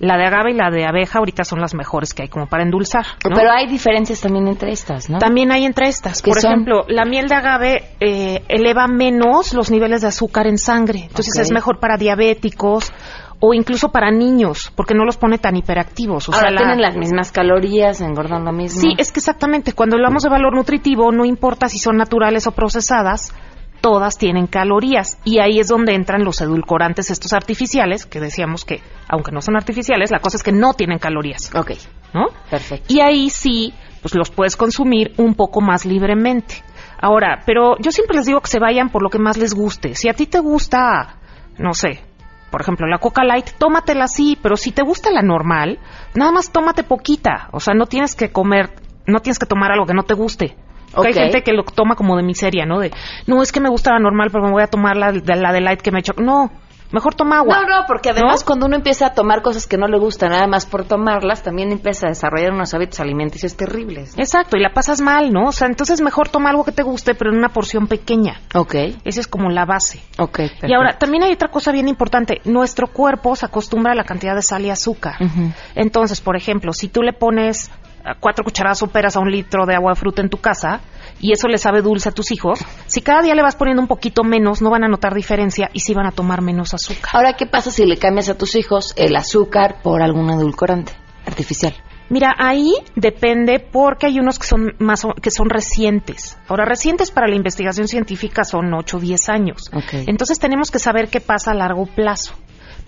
la 0.00 0.16
de 0.16 0.26
agave 0.26 0.52
y 0.52 0.54
la 0.54 0.70
de 0.70 0.86
abeja 0.86 1.18
ahorita 1.18 1.44
son 1.44 1.60
las 1.60 1.74
mejores 1.74 2.14
que 2.14 2.22
hay 2.22 2.28
como 2.28 2.46
para 2.46 2.62
endulzar. 2.62 3.04
¿no? 3.28 3.34
Pero 3.36 3.50
hay 3.52 3.66
diferencias 3.66 4.20
también 4.20 4.46
entre 4.48 4.70
estas, 4.72 5.10
¿no? 5.10 5.18
También 5.18 5.50
hay 5.52 5.64
entre 5.64 5.88
estas. 5.88 6.22
¿Qué 6.22 6.30
Por 6.30 6.40
son? 6.40 6.52
ejemplo, 6.52 6.84
la 6.88 7.04
miel 7.04 7.28
de 7.28 7.34
agave 7.34 7.84
eh, 8.00 8.42
eleva 8.48 8.86
menos 8.86 9.54
los 9.54 9.70
niveles 9.70 10.02
de 10.02 10.08
azúcar 10.08 10.46
en 10.46 10.58
sangre. 10.58 11.00
Entonces 11.08 11.36
es 11.38 11.50
mejor 11.52 11.80
para 11.80 11.96
diabéticos 11.96 12.92
o 13.40 13.54
incluso 13.54 13.90
para 13.90 14.10
niños, 14.10 14.72
porque 14.74 14.94
no 14.94 15.04
los 15.04 15.16
pone 15.16 15.38
tan 15.38 15.54
hiperactivos. 15.56 16.28
O 16.28 16.32
Ahora 16.32 16.48
sea, 16.48 16.50
la- 16.50 16.58
tienen 16.58 16.80
las 16.80 16.96
mismas 16.96 17.30
calorías, 17.30 18.00
engordan 18.00 18.44
lo 18.44 18.52
mismo. 18.52 18.80
Sí, 18.80 18.94
es 18.98 19.12
que 19.12 19.20
exactamente. 19.20 19.72
Cuando 19.74 19.94
hablamos 19.96 20.24
de 20.24 20.28
valor 20.28 20.54
nutritivo, 20.56 21.12
no 21.12 21.24
importa 21.24 21.68
si 21.68 21.78
son 21.78 21.96
naturales 21.96 22.46
o 22.48 22.52
procesadas, 22.52 23.32
todas 23.80 24.18
tienen 24.18 24.46
calorías. 24.46 25.18
Y 25.24 25.38
ahí 25.40 25.58
es 25.60 25.68
donde 25.68 25.94
entran 25.94 26.24
los 26.24 26.40
edulcorantes, 26.40 27.10
estos 27.10 27.32
artificiales, 27.32 28.06
que 28.06 28.20
decíamos 28.20 28.64
que, 28.64 28.80
aunque 29.08 29.32
no 29.32 29.40
son 29.40 29.56
artificiales, 29.56 30.10
la 30.10 30.20
cosa 30.20 30.36
es 30.36 30.42
que 30.42 30.52
no 30.52 30.74
tienen 30.74 30.98
calorías. 30.98 31.54
Ok, 31.54 31.72
¿No? 32.14 32.26
perfecto. 32.50 32.92
Y 32.92 33.00
ahí 33.00 33.30
sí, 33.30 33.74
pues 34.02 34.14
los 34.14 34.30
puedes 34.30 34.56
consumir 34.56 35.14
un 35.16 35.34
poco 35.34 35.60
más 35.60 35.84
libremente. 35.84 36.62
Ahora, 37.00 37.42
pero 37.46 37.76
yo 37.78 37.92
siempre 37.92 38.16
les 38.16 38.26
digo 38.26 38.40
que 38.40 38.50
se 38.50 38.58
vayan 38.58 38.90
por 38.90 39.02
lo 39.02 39.10
que 39.10 39.18
más 39.18 39.36
les 39.36 39.54
guste. 39.54 39.94
Si 39.94 40.08
a 40.08 40.14
ti 40.14 40.26
te 40.26 40.40
gusta, 40.40 41.20
no 41.58 41.72
sé, 41.74 42.00
por 42.50 42.62
ejemplo, 42.62 42.86
la 42.86 42.98
Coca 42.98 43.24
Light, 43.24 43.50
tómatela 43.58 44.04
así, 44.04 44.38
pero 44.40 44.56
si 44.56 44.72
te 44.72 44.82
gusta 44.82 45.10
la 45.10 45.22
normal, 45.22 45.78
nada 46.14 46.32
más 46.32 46.50
tómate 46.50 46.82
poquita. 46.82 47.48
O 47.52 47.60
sea, 47.60 47.74
no 47.74 47.86
tienes 47.86 48.14
que 48.14 48.32
comer, 48.32 48.70
no 49.06 49.20
tienes 49.20 49.38
que 49.38 49.46
tomar 49.46 49.70
algo 49.70 49.86
que 49.86 49.94
no 49.94 50.04
te 50.04 50.14
guste. 50.14 50.56
Porque 50.94 51.10
Ok. 51.10 51.16
Hay 51.16 51.22
gente 51.24 51.42
que 51.42 51.52
lo 51.52 51.62
toma 51.64 51.94
como 51.96 52.16
de 52.16 52.22
miseria, 52.22 52.64
¿no? 52.66 52.80
De, 52.80 52.90
no, 53.26 53.42
es 53.42 53.52
que 53.52 53.60
me 53.60 53.68
gusta 53.68 53.92
la 53.92 53.98
normal, 54.00 54.30
pero 54.32 54.44
me 54.44 54.50
voy 54.52 54.62
a 54.62 54.66
tomar 54.68 54.96
la, 54.96 55.12
de- 55.12 55.36
la 55.36 55.52
de 55.52 55.60
light 55.60 55.80
que 55.82 55.90
me 55.90 55.98
hecho. 56.00 56.12
No, 56.16 56.50
mejor 56.90 57.14
toma 57.14 57.38
agua. 57.40 57.60
No, 57.60 57.66
no, 57.80 57.84
porque 57.86 58.08
además 58.08 58.40
¿No? 58.40 58.46
cuando 58.46 58.64
uno 58.66 58.76
empieza 58.76 59.06
a 59.08 59.12
tomar 59.14 59.42
cosas 59.42 59.66
que 59.66 59.76
no 59.76 59.86
le 59.86 59.98
gustan 59.98 60.30
nada 60.30 60.46
más 60.46 60.64
por 60.64 60.84
tomarlas, 60.86 61.42
también 61.42 61.70
empieza 61.70 62.06
a 62.06 62.08
desarrollar 62.08 62.52
unos 62.52 62.72
hábitos 62.72 62.98
alimenticios 63.00 63.54
terribles. 63.56 64.14
Exacto, 64.16 64.56
y 64.56 64.60
la 64.60 64.70
pasas 64.72 65.02
mal, 65.02 65.30
¿no? 65.30 65.48
O 65.48 65.52
sea, 65.52 65.66
entonces 65.68 66.00
mejor 66.00 66.30
toma 66.30 66.48
algo 66.48 66.64
que 66.64 66.72
te 66.72 66.82
guste, 66.82 67.14
pero 67.14 67.30
en 67.30 67.36
una 67.36 67.50
porción 67.50 67.86
pequeña. 67.86 68.40
Ok, 68.54 68.74
Esa 69.04 69.20
es 69.20 69.28
como 69.28 69.50
la 69.50 69.66
base. 69.66 70.00
ok. 70.18 70.40
Y 70.66 70.72
ahora, 70.72 70.96
también 70.96 71.22
hay 71.24 71.32
otra 71.32 71.50
cosa 71.50 71.70
bien 71.70 71.88
importante. 71.88 72.40
Nuestro 72.46 72.86
cuerpo 72.86 73.36
se 73.36 73.44
acostumbra 73.44 73.92
a 73.92 73.94
la 73.94 74.04
cantidad 74.04 74.34
de 74.34 74.40
sal 74.42 74.64
y 74.64 74.70
azúcar. 74.70 75.16
Entonces, 75.74 76.22
por 76.22 76.36
ejemplo, 76.36 76.72
si 76.72 76.88
tú 76.88 77.02
le 77.02 77.12
pones 77.12 77.70
cuatro 78.20 78.44
cucharadas 78.44 78.78
soperas 78.78 79.16
a 79.16 79.20
un 79.20 79.30
litro 79.30 79.66
de 79.66 79.74
agua 79.74 79.92
de 79.92 79.96
fruta 79.96 80.22
en 80.22 80.28
tu 80.28 80.38
casa 80.38 80.80
y 81.20 81.32
eso 81.32 81.48
le 81.48 81.58
sabe 81.58 81.82
dulce 81.82 82.08
a 82.08 82.12
tus 82.12 82.30
hijos, 82.30 82.60
si 82.86 83.00
cada 83.00 83.22
día 83.22 83.34
le 83.34 83.42
vas 83.42 83.56
poniendo 83.56 83.82
un 83.82 83.88
poquito 83.88 84.24
menos, 84.24 84.62
no 84.62 84.70
van 84.70 84.84
a 84.84 84.88
notar 84.88 85.14
diferencia 85.14 85.70
y 85.72 85.80
sí 85.80 85.94
van 85.94 86.06
a 86.06 86.12
tomar 86.12 86.42
menos 86.42 86.74
azúcar. 86.74 87.10
Ahora, 87.12 87.34
¿qué 87.34 87.46
pasa 87.46 87.70
si 87.70 87.84
le 87.84 87.96
cambias 87.96 88.28
a 88.28 88.36
tus 88.36 88.54
hijos 88.54 88.94
el 88.96 89.16
azúcar 89.16 89.82
por 89.82 90.02
algún 90.02 90.30
edulcorante 90.30 90.92
artificial? 91.26 91.74
Mira, 92.10 92.34
ahí 92.38 92.72
depende 92.96 93.58
porque 93.58 94.06
hay 94.06 94.18
unos 94.18 94.38
que 94.38 94.46
son 94.46 94.74
más 94.78 95.06
que 95.20 95.30
son 95.30 95.50
recientes. 95.50 96.38
Ahora, 96.48 96.64
recientes 96.64 97.10
para 97.10 97.28
la 97.28 97.36
investigación 97.36 97.86
científica 97.86 98.44
son 98.44 98.72
8 98.72 98.96
o 98.96 99.00
10 99.00 99.28
años. 99.28 99.70
Entonces 99.92 100.38
tenemos 100.38 100.70
que 100.70 100.78
saber 100.78 101.08
qué 101.08 101.20
pasa 101.20 101.50
a 101.50 101.54
largo 101.54 101.84
plazo. 101.84 102.34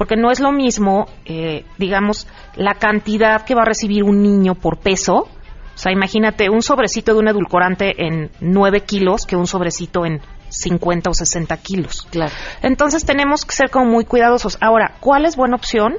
Porque 0.01 0.16
no 0.16 0.30
es 0.30 0.40
lo 0.40 0.51
mismo, 0.51 1.09
eh, 1.26 1.66
digamos, 1.76 2.26
la 2.57 2.76
cantidad 2.76 3.44
que 3.44 3.55
va 3.55 3.61
a 3.61 3.66
recibir 3.66 4.03
un 4.03 4.22
niño 4.22 4.55
por 4.55 4.78
peso. 4.78 5.28
O 5.74 5.78
sea, 5.78 5.92
imagínate 5.92 6.48
un 6.48 6.62
sobrecito 6.62 7.12
de 7.12 7.18
un 7.18 7.28
edulcorante 7.28 8.07
en 8.07 8.30
9 8.40 8.80
kilos 8.84 9.26
que 9.26 9.36
un 9.36 9.46
sobrecito 9.46 10.07
en 10.07 10.22
50 10.48 11.11
o 11.11 11.12
60 11.12 11.55
kilos. 11.59 12.09
Claro. 12.11 12.32
Entonces 12.62 13.05
tenemos 13.05 13.44
que 13.44 13.55
ser 13.55 13.68
como 13.68 13.90
muy 13.90 14.07
cuidadosos. 14.07 14.57
Ahora, 14.62 14.94
¿cuál 15.01 15.26
es 15.26 15.36
buena 15.36 15.57
opción? 15.57 15.96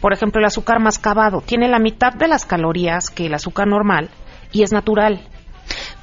Por 0.00 0.14
ejemplo, 0.14 0.40
el 0.40 0.46
azúcar 0.46 0.80
mascabado. 0.80 1.42
Tiene 1.42 1.68
la 1.68 1.78
mitad 1.78 2.14
de 2.14 2.28
las 2.28 2.46
calorías 2.46 3.10
que 3.10 3.26
el 3.26 3.34
azúcar 3.34 3.68
normal 3.68 4.08
y 4.50 4.62
es 4.62 4.72
natural. 4.72 5.28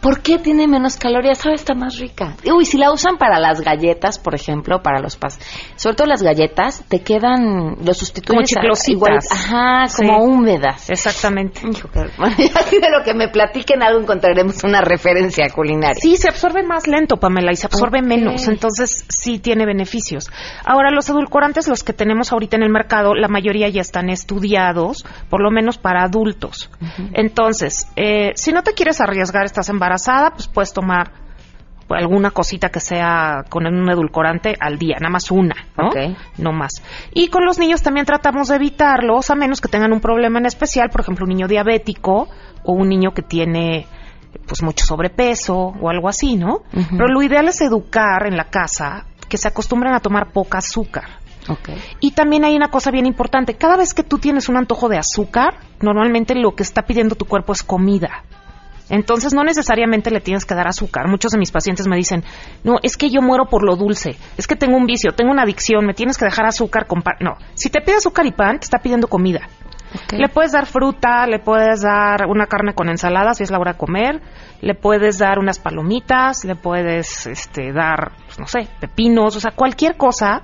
¿Por 0.01 0.21
qué 0.21 0.37
tiene 0.37 0.67
menos 0.67 0.95
calorías? 0.97 1.39
Sabe, 1.39 1.55
está 1.55 1.73
más 1.75 1.97
rica. 1.99 2.35
Uy, 2.45 2.63
si 2.65 2.77
la 2.77 2.91
usan 2.91 3.17
para 3.17 3.37
las 3.39 3.59
galletas, 3.61 4.17
por 4.17 4.33
ejemplo, 4.33 4.81
para 4.81 4.99
los 4.99 5.17
pas... 5.17 5.37
Sobre 5.75 5.95
todo 5.97 6.07
las 6.07 6.23
galletas, 6.23 6.83
te 6.87 7.01
quedan... 7.01 7.75
Los 7.83 7.97
sustituyes 7.97 8.49
Como 8.55 8.73
igual- 8.87 9.19
ajá, 9.29 9.87
Sí. 9.87 10.05
como 10.05 10.23
húmedas. 10.23 10.89
Exactamente. 10.89 11.61
Hijo, 11.67 11.89
de 11.97 12.89
lo 12.89 13.03
que 13.03 13.13
me 13.13 13.27
platiquen 13.27 13.83
algo 13.83 13.99
encontraremos 13.99 14.63
una 14.63 14.79
referencia 14.81 15.49
culinaria. 15.53 15.99
Sí, 16.01 16.15
se 16.15 16.29
absorbe 16.29 16.63
más 16.63 16.87
lento, 16.87 17.17
Pamela, 17.17 17.51
y 17.51 17.55
se 17.57 17.67
absorbe 17.67 18.01
menos. 18.01 18.47
Entonces, 18.47 19.05
sí 19.09 19.39
tiene 19.39 19.65
beneficios. 19.65 20.29
Ahora, 20.65 20.91
los 20.91 21.09
edulcorantes, 21.09 21.67
los 21.67 21.83
que 21.83 21.91
tenemos 21.93 22.31
ahorita 22.31 22.55
en 22.55 22.63
el 22.63 22.69
mercado, 22.69 23.15
la 23.15 23.27
mayoría 23.27 23.67
ya 23.67 23.81
están 23.81 24.09
estudiados, 24.09 25.03
por 25.29 25.41
lo 25.41 25.51
menos 25.51 25.77
para 25.77 26.03
adultos. 26.03 26.69
Entonces, 27.13 27.87
eh, 27.97 28.31
si 28.35 28.53
no 28.53 28.63
te 28.63 28.73
quieres 28.73 29.01
arriesgar, 29.01 29.43
estás 29.45 29.67
embarazada, 29.69 29.88
pues 30.31 30.47
puedes 30.47 30.73
tomar 30.73 31.11
alguna 31.89 32.31
cosita 32.31 32.69
que 32.69 32.79
sea 32.79 33.45
con 33.49 33.65
un 33.65 33.89
edulcorante 33.89 34.55
al 34.59 34.77
día, 34.77 34.97
nada 34.99 35.09
más 35.09 35.31
una, 35.31 35.55
¿no? 35.77 35.87
Ok. 35.87 35.97
No 36.37 36.51
más. 36.51 36.83
Y 37.13 37.29
con 37.29 37.45
los 37.45 37.57
niños 37.57 37.81
también 37.81 38.05
tratamos 38.05 38.49
de 38.49 38.55
evitarlos, 38.55 39.29
a 39.29 39.35
menos 39.35 39.61
que 39.61 39.69
tengan 39.69 39.91
un 39.91 39.99
problema 39.99 40.39
en 40.39 40.45
especial, 40.45 40.89
por 40.89 41.01
ejemplo, 41.01 41.25
un 41.25 41.29
niño 41.29 41.47
diabético 41.47 42.29
o 42.63 42.73
un 42.73 42.89
niño 42.89 43.11
que 43.11 43.21
tiene 43.21 43.87
pues 44.47 44.61
mucho 44.61 44.85
sobrepeso 44.85 45.55
o 45.55 45.89
algo 45.89 46.07
así, 46.07 46.35
¿no? 46.35 46.61
Pero 46.71 47.07
lo 47.07 47.21
ideal 47.23 47.47
es 47.47 47.61
educar 47.61 48.27
en 48.27 48.37
la 48.37 48.45
casa 48.45 49.05
que 49.27 49.37
se 49.37 49.47
acostumbren 49.47 49.93
a 49.93 49.99
tomar 49.99 50.31
poca 50.31 50.59
azúcar. 50.59 51.19
Ok. 51.47 51.69
Y 51.99 52.11
también 52.11 52.45
hay 52.45 52.55
una 52.55 52.69
cosa 52.69 52.91
bien 52.91 53.07
importante, 53.07 53.55
cada 53.55 53.77
vez 53.77 53.93
que 53.93 54.03
tú 54.03 54.19
tienes 54.19 54.49
un 54.49 54.57
antojo 54.57 54.89
de 54.89 54.97
azúcar, 54.97 55.55
normalmente 55.81 56.35
lo 56.35 56.53
que 56.53 56.63
está 56.63 56.83
pidiendo 56.83 57.15
tu 57.15 57.25
cuerpo 57.25 57.53
es 57.53 57.63
comida. 57.63 58.23
Entonces 58.89 59.33
no 59.33 59.43
necesariamente 59.43 60.11
le 60.11 60.19
tienes 60.19 60.45
que 60.45 60.55
dar 60.55 60.67
azúcar. 60.67 61.07
Muchos 61.07 61.31
de 61.31 61.39
mis 61.39 61.51
pacientes 61.51 61.87
me 61.87 61.95
dicen, 61.95 62.23
no, 62.63 62.77
es 62.81 62.97
que 62.97 63.09
yo 63.09 63.21
muero 63.21 63.45
por 63.45 63.63
lo 63.63 63.75
dulce, 63.75 64.17
es 64.37 64.47
que 64.47 64.55
tengo 64.55 64.77
un 64.77 64.85
vicio, 64.85 65.11
tengo 65.13 65.31
una 65.31 65.43
adicción, 65.43 65.85
me 65.85 65.93
tienes 65.93 66.17
que 66.17 66.25
dejar 66.25 66.45
azúcar 66.45 66.87
con 66.87 67.01
pan. 67.01 67.15
No, 67.19 67.35
si 67.53 67.69
te 67.69 67.81
pide 67.81 67.97
azúcar 67.97 68.25
y 68.25 68.31
pan, 68.31 68.59
te 68.59 68.65
está 68.65 68.79
pidiendo 68.79 69.07
comida. 69.07 69.47
Ok. 69.93 70.13
Le 70.13 70.29
puedes 70.29 70.51
dar 70.51 70.67
fruta, 70.67 71.25
le 71.25 71.39
puedes 71.39 71.81
dar 71.81 72.27
una 72.27 72.45
carne 72.45 72.73
con 72.73 72.89
ensalada 72.89 73.33
si 73.33 73.43
es 73.43 73.51
la 73.51 73.59
hora 73.59 73.73
de 73.73 73.77
comer, 73.77 74.21
le 74.61 74.75
puedes 74.75 75.17
dar 75.17 75.39
unas 75.39 75.59
palomitas, 75.59 76.45
le 76.45 76.55
puedes 76.55 77.25
este, 77.25 77.71
dar, 77.73 78.11
pues, 78.25 78.39
no 78.39 78.45
sé, 78.45 78.67
pepinos, 78.79 79.35
o 79.35 79.39
sea, 79.39 79.51
cualquier 79.51 79.97
cosa 79.97 80.43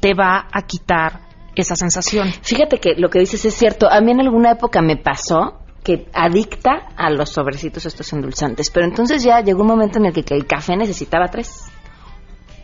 te 0.00 0.14
va 0.14 0.46
a 0.50 0.62
quitar 0.62 1.20
esa 1.54 1.74
sensación. 1.74 2.30
Fíjate 2.42 2.78
que 2.78 2.94
lo 2.96 3.10
que 3.10 3.18
dices 3.18 3.44
es 3.44 3.54
cierto. 3.54 3.90
A 3.90 4.00
mí 4.00 4.12
en 4.12 4.20
alguna 4.20 4.52
época 4.52 4.80
me 4.80 4.96
pasó 4.96 5.58
que 5.82 6.06
adicta 6.12 6.88
a 6.96 7.10
los 7.10 7.30
sobrecitos 7.30 7.86
estos 7.86 8.12
endulzantes. 8.12 8.70
Pero 8.70 8.86
entonces 8.86 9.22
ya 9.22 9.40
llegó 9.40 9.62
un 9.62 9.68
momento 9.68 9.98
en 9.98 10.06
el 10.06 10.12
que, 10.12 10.34
el 10.34 10.46
café 10.46 10.76
necesitaba 10.76 11.28
tres 11.28 11.64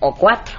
o 0.00 0.14
cuatro. 0.14 0.58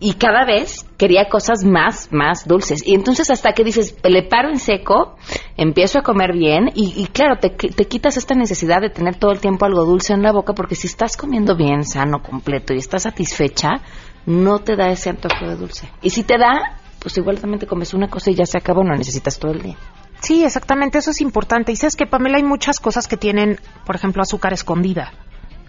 Y 0.00 0.12
cada 0.12 0.44
vez 0.44 0.86
quería 0.96 1.28
cosas 1.28 1.64
más, 1.64 2.12
más 2.12 2.46
dulces. 2.46 2.86
Y 2.86 2.94
entonces 2.94 3.30
hasta 3.30 3.52
que 3.52 3.64
dices, 3.64 3.96
le 4.04 4.22
paro 4.22 4.48
en 4.48 4.60
seco, 4.60 5.16
empiezo 5.56 5.98
a 5.98 6.02
comer 6.02 6.32
bien 6.32 6.70
y, 6.72 6.94
y 6.96 7.06
claro, 7.06 7.40
te, 7.40 7.50
te 7.50 7.84
quitas 7.86 8.16
esta 8.16 8.36
necesidad 8.36 8.80
de 8.80 8.90
tener 8.90 9.16
todo 9.16 9.32
el 9.32 9.40
tiempo 9.40 9.64
algo 9.64 9.84
dulce 9.84 10.12
en 10.12 10.22
la 10.22 10.30
boca 10.30 10.52
porque 10.52 10.76
si 10.76 10.86
estás 10.86 11.16
comiendo 11.16 11.56
bien, 11.56 11.82
sano, 11.82 12.22
completo 12.22 12.74
y 12.74 12.76
estás 12.76 13.02
satisfecha, 13.02 13.80
no 14.24 14.60
te 14.60 14.76
da 14.76 14.90
ese 14.90 15.10
antojo 15.10 15.48
de 15.48 15.56
dulce. 15.56 15.90
Y 16.00 16.10
si 16.10 16.22
te 16.22 16.38
da, 16.38 16.78
pues 17.00 17.16
igual 17.18 17.40
también 17.40 17.58
te 17.58 17.66
comes 17.66 17.92
una 17.92 18.08
cosa 18.08 18.30
y 18.30 18.34
ya 18.34 18.46
se 18.46 18.58
acabó, 18.58 18.84
no 18.84 18.94
necesitas 18.94 19.36
todo 19.38 19.50
el 19.50 19.62
día. 19.62 19.76
Sí, 20.20 20.44
exactamente, 20.44 20.98
eso 20.98 21.10
es 21.10 21.20
importante. 21.20 21.72
Y 21.72 21.76
sabes 21.76 21.96
que, 21.96 22.06
Pamela, 22.06 22.38
hay 22.38 22.42
muchas 22.42 22.80
cosas 22.80 23.06
que 23.06 23.16
tienen, 23.16 23.58
por 23.86 23.96
ejemplo, 23.96 24.22
azúcar 24.22 24.52
escondida, 24.52 25.12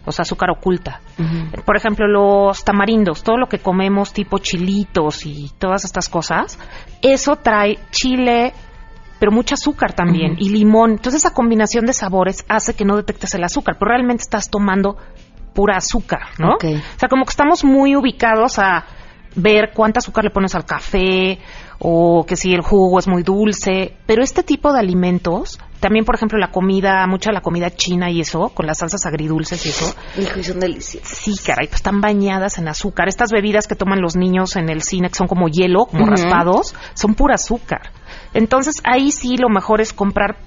o 0.06 0.12
sea, 0.12 0.24
azúcar 0.24 0.50
oculta. 0.50 1.02
Por 1.66 1.78
ejemplo, 1.78 2.08
los 2.08 2.64
tamarindos, 2.64 3.24
todo 3.24 3.38
lo 3.38 3.48
que 3.48 3.60
comemos, 3.60 4.14
tipo 4.14 4.40
chilitos 4.40 5.26
y 5.26 5.52
todas 5.60 5.86
estas 5.86 6.10
cosas, 6.10 6.58
eso 7.02 7.36
trae 7.36 7.78
chile, 7.92 8.54
pero 9.20 9.32
mucho 9.32 9.54
azúcar 9.54 9.94
también, 9.94 10.36
y 10.40 10.50
limón. 10.50 10.92
Entonces, 10.92 11.24
esa 11.24 11.34
combinación 11.34 11.86
de 11.86 11.94
sabores 11.94 12.44
hace 12.48 12.74
que 12.74 12.86
no 12.86 12.96
detectes 12.96 13.36
el 13.36 13.44
azúcar, 13.44 13.76
pero 13.78 13.90
realmente 13.90 14.24
estás 14.24 14.50
tomando 14.50 14.98
pura 15.54 15.78
azúcar, 15.78 16.22
¿no? 16.38 16.56
O 16.56 16.60
sea, 16.98 17.10
como 17.10 17.26
que 17.26 17.32
estamos 17.32 17.64
muy 17.64 17.96
ubicados 17.96 18.58
a 18.60 18.86
ver 19.36 19.72
cuánta 19.76 20.00
azúcar 20.00 20.24
le 20.24 20.32
pones 20.32 20.56
al 20.56 20.66
café 20.66 21.38
o 21.80 22.26
que 22.26 22.36
si 22.36 22.54
el 22.54 22.62
jugo 22.62 23.00
es 23.00 23.08
muy 23.08 23.24
dulce, 23.24 23.96
pero 24.06 24.22
este 24.22 24.44
tipo 24.44 24.74
de 24.74 24.80
alimentos, 24.80 25.60
también 25.80 26.04
por 26.04 26.16
ejemplo 26.16 26.38
la 26.38 26.52
comida, 26.52 27.08
mucha 27.08 27.32
la 27.32 27.42
comida 27.42 27.72
china 27.72 28.12
y 28.12 28.20
eso, 28.20 28.50
con 28.50 28.68
las 28.68 28.80
salsas 28.80 29.06
agridulces 29.06 29.66
y 29.66 29.70
eso, 29.70 29.96
Hijo, 30.18 30.40
y 30.40 30.44
son 30.44 30.60
deliciosos. 30.60 31.08
sí, 31.08 31.36
caray, 31.44 31.68
pues 31.68 31.78
están 31.78 32.02
bañadas 32.02 32.58
en 32.58 32.68
azúcar. 32.68 33.08
Estas 33.08 33.32
bebidas 33.32 33.66
que 33.68 33.76
toman 33.76 34.02
los 34.02 34.18
niños 34.18 34.58
en 34.58 34.70
el 34.70 34.82
cine, 34.82 35.10
que 35.10 35.16
son 35.16 35.28
como 35.28 35.48
hielo, 35.48 35.86
como 35.86 36.06
raspados, 36.06 36.76
son 36.94 37.16
pura 37.16 37.36
azúcar. 37.36 37.94
Entonces 38.34 38.82
ahí 38.84 39.12
sí 39.12 39.38
lo 39.38 39.50
mejor 39.50 39.80
es 39.80 39.94
comprar 39.94 40.38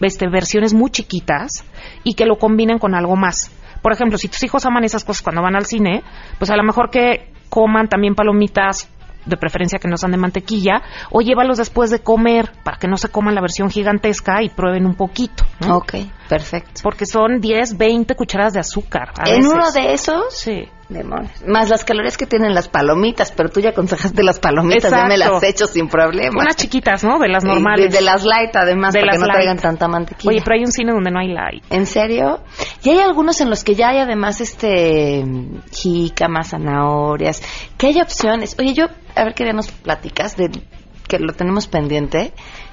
este, 0.00 0.28
versiones 0.28 0.74
muy 0.74 0.90
chiquitas 0.90 1.64
y 2.04 2.14
que 2.14 2.24
lo 2.24 2.36
combinen 2.36 2.78
con 2.78 2.94
algo 2.94 3.16
más. 3.16 3.50
Por 3.82 3.92
ejemplo, 3.92 4.16
si 4.16 4.28
tus 4.28 4.42
hijos 4.44 4.64
aman 4.64 4.84
esas 4.84 5.04
cosas 5.04 5.22
cuando 5.22 5.42
van 5.42 5.56
al 5.56 5.66
cine, 5.66 6.04
pues 6.38 6.52
a 6.52 6.56
lo 6.56 6.62
mejor 6.62 6.90
que 6.90 7.32
coman 7.48 7.88
también 7.88 8.14
palomitas 8.14 8.88
de 9.26 9.36
preferencia 9.36 9.78
que 9.78 9.88
no 9.88 9.96
sean 9.96 10.12
de 10.12 10.18
mantequilla, 10.18 10.82
o 11.10 11.20
llévalos 11.20 11.58
después 11.58 11.90
de 11.90 12.00
comer 12.00 12.50
para 12.64 12.76
que 12.78 12.88
no 12.88 12.96
se 12.96 13.08
coman 13.08 13.34
la 13.34 13.40
versión 13.40 13.70
gigantesca 13.70 14.42
y 14.42 14.48
prueben 14.48 14.86
un 14.86 14.94
poquito. 14.94 15.44
¿no? 15.60 15.76
Ok, 15.78 15.94
perfecto. 16.28 16.80
Porque 16.82 17.06
son 17.06 17.40
10, 17.40 17.76
20 17.76 18.14
cucharadas 18.14 18.52
de 18.54 18.60
azúcar. 18.60 19.12
a 19.18 19.28
En 19.30 19.36
veces. 19.42 19.52
uno 19.52 19.70
de 19.72 19.92
esos, 19.92 20.24
Sí. 20.34 20.68
Demonios. 20.92 21.30
Más 21.46 21.68
las 21.70 21.84
calorías 21.84 22.16
que 22.16 22.26
tienen 22.26 22.54
las 22.54 22.68
palomitas, 22.68 23.32
pero 23.32 23.48
tú 23.48 23.60
ya 23.60 23.70
aconsejaste 23.70 24.22
las 24.22 24.38
palomitas, 24.40 24.90
ya 24.90 25.04
me 25.06 25.14
Exacto. 25.14 25.34
las 25.34 25.42
he 25.42 25.48
hecho 25.48 25.66
sin 25.66 25.88
problema. 25.88 26.42
Unas 26.42 26.56
chiquitas, 26.56 27.02
¿no? 27.04 27.18
De 27.18 27.28
las 27.28 27.44
normales. 27.44 27.90
De, 27.90 27.98
de 27.98 28.04
las 28.04 28.24
light, 28.24 28.54
además, 28.54 28.92
De 28.94 29.00
para 29.00 29.12
que 29.12 29.18
no 29.18 29.26
light. 29.26 29.34
traigan 29.36 29.58
tanta 29.58 29.88
mantequilla. 29.88 30.30
Oye, 30.30 30.40
pero 30.44 30.54
hay 30.56 30.60
un 30.62 30.72
cine 30.72 30.92
donde 30.92 31.10
no 31.10 31.18
hay 31.20 31.28
light. 31.28 31.64
¿En 31.70 31.86
serio? 31.86 32.40
Y 32.82 32.90
hay 32.90 32.98
algunos 33.00 33.40
en 33.40 33.50
los 33.50 33.64
que 33.64 33.74
ya 33.74 33.88
hay 33.90 33.98
además 33.98 34.40
este 34.40 35.24
jícamas, 35.72 36.50
zanahorias, 36.50 37.42
que 37.78 37.88
hay 37.88 38.00
opciones. 38.00 38.56
Oye, 38.58 38.74
yo, 38.74 38.86
a 39.16 39.24
ver 39.24 39.34
qué 39.34 39.44
día 39.44 39.52
nos 39.52 39.70
platicas 39.70 40.36
de 40.36 40.50
que 41.08 41.18
lo 41.18 41.32
tenemos 41.32 41.66
pendiente. 41.66 42.32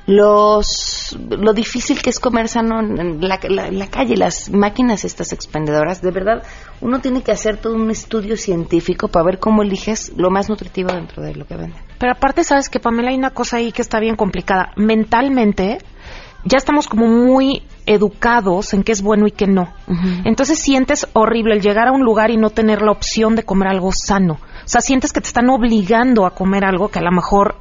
Los 0.10 1.16
lo 1.30 1.54
difícil 1.54 2.02
que 2.02 2.10
es 2.10 2.20
comer 2.20 2.48
sano 2.50 2.80
en 2.80 3.22
la, 3.22 3.40
la- 3.48 3.70
la 3.70 3.88
calle, 3.88 4.18
las 4.18 4.50
máquinas 4.50 5.06
estas 5.06 5.32
expendedoras, 5.34 6.02
de 6.02 6.10
verdad, 6.12 6.44
uno 6.82 7.00
tiene 7.00 7.22
que 7.22 7.32
hacer 7.32 7.58
todo 7.58 7.76
un 7.76 7.92
estudio 7.92 8.36
científico 8.36 9.08
para 9.08 9.24
ver 9.26 9.38
cómo 9.40 9.62
eliges 9.62 10.12
lo 10.18 10.32
más 10.32 10.50
nutritivo 10.50 10.92
dentro 10.92 11.22
de 11.22 11.36
lo 11.36 11.46
que 11.46 11.56
venden. 11.56 11.80
Pero 12.00 12.12
aparte, 12.14 12.44
sabes 12.44 12.70
que 12.70 12.80
Pamela, 12.80 13.12
hay 13.12 13.18
una 13.18 13.30
cosa 13.30 13.58
ahí 13.58 13.72
que 13.72 13.84
está 13.84 14.00
bien 14.00 14.16
complicada. 14.16 14.72
Mentalmente, 14.78 15.78
ya 16.44 16.58
estamos 16.58 16.88
como 16.88 17.08
muy 17.08 17.62
educados 17.86 18.74
en 18.74 18.84
qué 18.84 18.94
es 18.94 19.02
bueno 19.04 19.28
y 19.28 19.32
qué 19.32 19.46
no. 19.48 19.72
Entonces 20.26 20.58
sientes 20.60 21.08
horrible 21.14 21.54
el 21.54 21.62
llegar 21.62 21.88
a 21.88 21.92
un 21.92 22.02
lugar 22.04 22.32
y 22.32 22.38
no 22.38 22.50
tener 22.50 22.82
la 22.82 22.92
opción 22.92 23.36
de 23.36 23.44
comer 23.44 23.68
algo 23.70 23.92
sano. 23.94 24.34
O 24.34 24.68
sea, 24.68 24.82
sientes 24.82 25.14
que 25.14 25.22
te 25.22 25.28
están 25.28 25.50
obligando 25.50 26.26
a 26.26 26.32
comer 26.32 26.66
algo 26.66 26.90
que 26.90 27.00
a 27.00 27.04
lo 27.04 27.12
mejor 27.12 27.56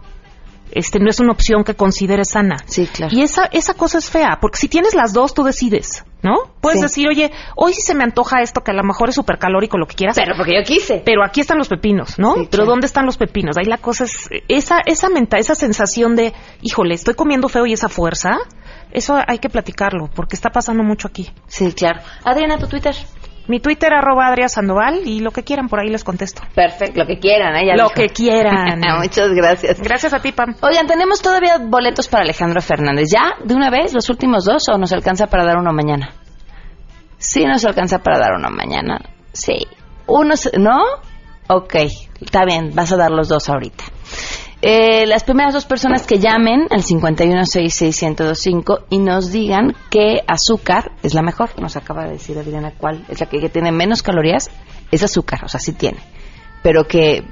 este 0.73 0.99
no 0.99 1.09
es 1.11 1.21
una 1.21 1.33
opción 1.33 1.65
que 1.65 1.75
consideres 1.75 2.31
sana. 2.31 2.57
Sí, 2.67 2.87
claro. 2.87 3.15
Y 3.17 3.23
esa 3.23 3.45
esa 3.53 3.75
cosa 3.75 3.99
es 3.99 4.11
fea, 4.11 4.39
porque 4.41 4.59
si 4.59 4.69
tienes 4.69 4.95
las 4.95 5.13
dos 5.13 5.35
tú 5.35 5.43
decides, 5.43 6.05
¿no? 6.23 6.35
Puedes 6.61 6.79
Sí. 6.81 6.83
decir, 6.85 7.09
"Oye, 7.09 7.31
hoy 7.57 7.73
sí 7.75 7.81
se 7.83 7.95
me 7.95 8.05
antoja 8.05 8.43
esto 8.43 8.63
que 8.63 8.71
a 8.73 8.75
lo 8.75 8.83
mejor 8.83 9.09
es 9.09 9.15
súper 9.15 9.39
calórico 9.39 9.79
lo 9.79 9.87
que 9.87 9.95
quieras." 9.97 10.17
Pero 10.17 10.35
porque 10.37 10.55
yo 10.55 10.63
quise. 10.65 11.03
Pero 11.05 11.25
aquí 11.25 11.41
están 11.41 11.59
los 11.59 11.69
pepinos, 11.69 12.19
¿no? 12.19 12.35
Sí, 12.35 12.41
Pero 12.51 12.63
claro. 12.65 12.71
¿dónde 12.71 12.87
están 12.87 13.07
los 13.07 13.17
pepinos? 13.17 13.57
Ahí 13.57 13.65
la 13.67 13.79
cosa 13.79 14.05
es 14.05 14.29
esa 14.49 14.81
esa 14.87 15.09
menta, 15.09 15.39
esa 15.39 15.55
sensación 15.55 16.17
de, 16.17 16.33
híjole, 16.63 16.95
estoy 16.95 17.15
comiendo 17.15 17.49
feo 17.49 17.67
y 17.67 17.73
esa 17.73 17.89
fuerza, 17.89 18.39
eso 18.91 19.19
hay 19.27 19.39
que 19.39 19.49
platicarlo 19.49 20.09
porque 20.15 20.35
está 20.35 20.51
pasando 20.51 20.83
mucho 20.83 21.09
aquí. 21.09 21.31
Sí, 21.47 21.73
claro. 21.73 22.01
Adriana, 22.25 22.59
tu 22.59 22.67
Twitter. 22.67 22.95
Mi 23.49 23.61
Twitter 23.61 23.93
arroba 23.95 24.27
Adria 24.27 24.49
Sandoval 24.49 25.07
y 25.07 25.21
lo 25.21 25.31
que 25.31 25.43
quieran 25.43 25.69
por 25.69 25.81
ahí 25.81 25.89
les 25.89 26.05
contesto. 26.05 26.43
Perfecto, 26.55 27.01
lo 27.01 27.07
que 27.07 27.19
quieran, 27.19 27.57
¿eh? 27.57 27.75
Lo 27.77 27.85
dijo. 27.85 27.95
que 27.95 28.09
quieran. 28.09 28.79
Muchas 28.99 29.31
gracias. 29.33 29.81
Gracias 29.81 30.13
a 30.13 30.21
ti, 30.21 30.33
Pam. 30.33 30.55
Oigan, 30.61 30.87
tenemos 30.87 31.23
todavía 31.23 31.59
boletos 31.59 32.09
para 32.09 32.25
Alejandro 32.25 32.61
Fernández. 32.61 33.09
¿Ya? 33.11 33.35
¿De 33.43 33.55
una 33.55 33.71
vez? 33.71 33.95
¿Los 33.95 34.11
últimos 34.11 34.45
dos? 34.45 34.69
¿O 34.69 34.77
nos 34.77 34.93
alcanza 34.93 35.27
para 35.27 35.45
dar 35.45 35.57
uno 35.57 35.73
mañana? 35.73 36.11
Sí, 37.17 37.45
nos 37.45 37.65
alcanza 37.65 37.99
para 37.99 38.19
dar 38.19 38.33
uno 38.39 38.51
mañana. 38.51 39.01
Sí. 39.33 39.67
Uno, 40.07 40.35
¿no? 40.59 40.79
Ok, 41.49 41.75
está 42.21 42.45
bien, 42.45 42.73
vas 42.75 42.93
a 42.93 42.97
dar 42.97 43.11
los 43.11 43.29
dos 43.29 43.49
ahorita. 43.49 43.85
Eh, 44.61 45.07
las 45.07 45.23
primeras 45.23 45.55
dos 45.55 45.67
personas 45.67 46.05
que 46.05 46.19
llamen 46.19 46.67
al 46.71 46.83
5166125 46.83 48.87
y 48.91 48.99
nos 48.99 49.31
digan 49.31 49.77
qué 49.89 50.25
azúcar 50.27 50.91
es 51.03 51.15
la 51.15 51.23
mejor. 51.23 51.51
Nos 51.61 51.77
acaba 51.77 52.03
de 52.05 52.11
decir 52.13 52.37
Adriana 52.37 52.73
cuál 52.77 53.05
es 53.09 53.21
la 53.21 53.27
que, 53.27 53.49
tiene 53.49 53.71
menos 53.71 54.03
calorías. 54.03 54.51
Es 54.91 55.05
azúcar, 55.05 55.45
o 55.45 55.49
sea, 55.49 55.61
sí 55.61 55.75
tiene. 55.75 55.99
Pero 56.63 56.89
que 56.89 57.23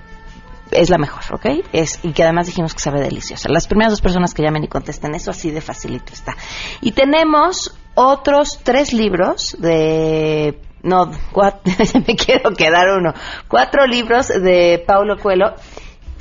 es 0.71 0.89
la 0.89 0.99
mejor, 0.99 1.25
¿ok? 1.33 1.47
Es, 1.73 1.99
y 2.05 2.13
que 2.13 2.23
además 2.23 2.47
dijimos 2.47 2.75
que 2.75 2.81
sabe 2.81 3.01
deliciosa. 3.01 3.49
Las 3.49 3.67
primeras 3.67 3.91
dos 3.93 4.03
personas 4.03 4.33
que 4.33 4.43
llamen 4.43 4.63
y 4.63 4.69
contesten 4.69 5.17
eso, 5.17 5.33
así 5.33 5.51
de 5.51 5.61
facilito 5.61 6.13
está. 6.13 6.37
Y 6.81 6.93
tenemos 6.93 7.77
otros 7.95 8.61
tres 8.63 8.93
libros 8.93 9.57
de... 9.59 10.61
No, 10.83 11.11
cuatro, 11.33 11.73
me 12.07 12.15
quiero 12.15 12.53
quedar 12.53 12.87
uno. 12.97 13.15
Cuatro 13.49 13.85
libros 13.87 14.29
de 14.29 14.85
Paulo 14.87 15.19
Coelho. 15.19 15.55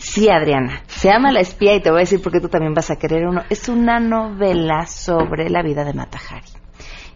Sí, 0.06 0.30
Adriana. 0.30 0.84
Se 0.88 1.10
llama 1.10 1.32
La 1.32 1.39
espía 1.39 1.74
y 1.76 1.82
te 1.82 1.89
voy 1.89 1.99
a 1.99 2.01
decir 2.01 2.22
por 2.22 2.32
qué 2.32 2.39
tú 2.39 2.47
también 2.47 2.74
vas 2.76 2.91
a 2.91 2.95
querer 2.95 3.26
uno. 3.28 3.41
Es 3.49 3.68
una 3.70 3.99
novela 3.99 4.86
sobre 4.86 5.49
la 5.49 5.64
vida 5.64 5.84
de 5.84 5.93
Matajari 5.93 6.45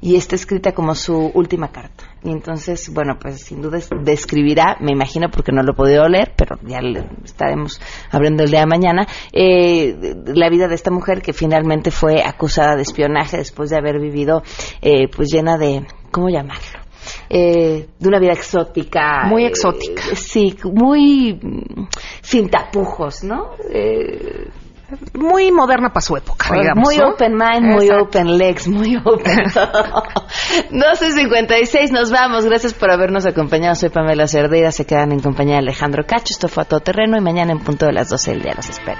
y 0.02 0.16
está 0.16 0.36
escrita 0.36 0.72
como 0.74 0.96
su 0.96 1.16
última 1.34 1.72
carta. 1.72 2.06
Y 2.24 2.32
entonces, 2.32 2.92
bueno, 2.94 3.18
pues 3.22 3.44
sin 3.46 3.62
duda 3.62 3.78
es- 3.78 3.90
describirá, 4.04 4.76
me 4.80 4.92
imagino 4.92 5.30
porque 5.30 5.52
no 5.52 5.62
lo 5.62 5.74
he 5.74 5.76
podido 5.76 6.08
leer, 6.10 6.34
pero 6.36 6.58
ya 6.64 6.82
le 6.82 7.06
estaremos 7.24 7.80
abriendo 8.12 8.44
el 8.44 8.50
día 8.52 8.66
mañana, 8.66 9.08
eh, 9.34 10.16
la 10.26 10.50
vida 10.50 10.68
de 10.68 10.76
esta 10.76 10.90
mujer 10.90 11.22
que 11.22 11.32
finalmente 11.34 11.92
fue 11.92 12.24
acusada 12.24 12.76
de 12.76 12.82
espionaje 12.82 13.38
después 13.38 13.70
de 13.70 13.78
haber 13.78 14.00
vivido 14.00 14.42
eh, 14.82 15.08
pues 15.16 15.30
llena 15.32 15.58
de, 15.58 15.86
¿cómo 16.12 16.30
llamarlo? 16.30 16.80
Eh, 17.30 17.88
de 18.00 18.08
una 18.08 18.20
vida 18.20 18.34
exótica. 18.34 19.24
Muy 19.26 19.44
eh, 19.44 19.48
exótica. 19.48 20.02
sí, 20.16 20.56
muy 20.64 21.40
sin 22.22 22.50
tapujos, 22.50 23.24
¿no? 23.24 23.52
Eh, 23.72 24.48
Muy 25.14 25.52
moderna 25.52 25.90
para 25.90 26.02
su 26.02 26.18
época, 26.18 26.50
digamos. 26.52 26.84
muy 26.84 26.98
¿no? 26.98 27.10
open 27.10 27.34
mind, 27.36 27.64
muy 27.76 27.86
Exacto. 27.86 28.06
open 28.06 28.38
legs, 28.40 28.68
muy 28.68 28.96
open 28.98 29.44
todo. 29.54 30.04
12.56, 30.72 31.92
nos 31.92 32.10
vamos. 32.12 32.46
Gracias 32.46 32.74
por 32.74 32.90
habernos 32.92 33.26
acompañado. 33.28 33.76
Soy 33.76 33.90
Pamela 33.90 34.28
Cerdeira. 34.28 34.72
Se 34.72 34.86
quedan 34.86 35.12
en 35.12 35.20
compañía 35.20 35.56
de 35.56 35.60
Alejandro 35.60 36.04
Cacho. 36.08 36.32
Esto 36.34 36.48
fue 36.48 36.64
a 36.64 36.66
todo 36.66 36.80
terreno 36.80 37.18
y 37.18 37.22
mañana 37.22 37.52
en 37.52 37.60
punto 37.60 37.86
de 37.86 37.94
las 37.94 38.10
12 38.10 38.32
del 38.32 38.42
día 38.42 38.54
los 38.56 38.68
espera. 38.70 39.00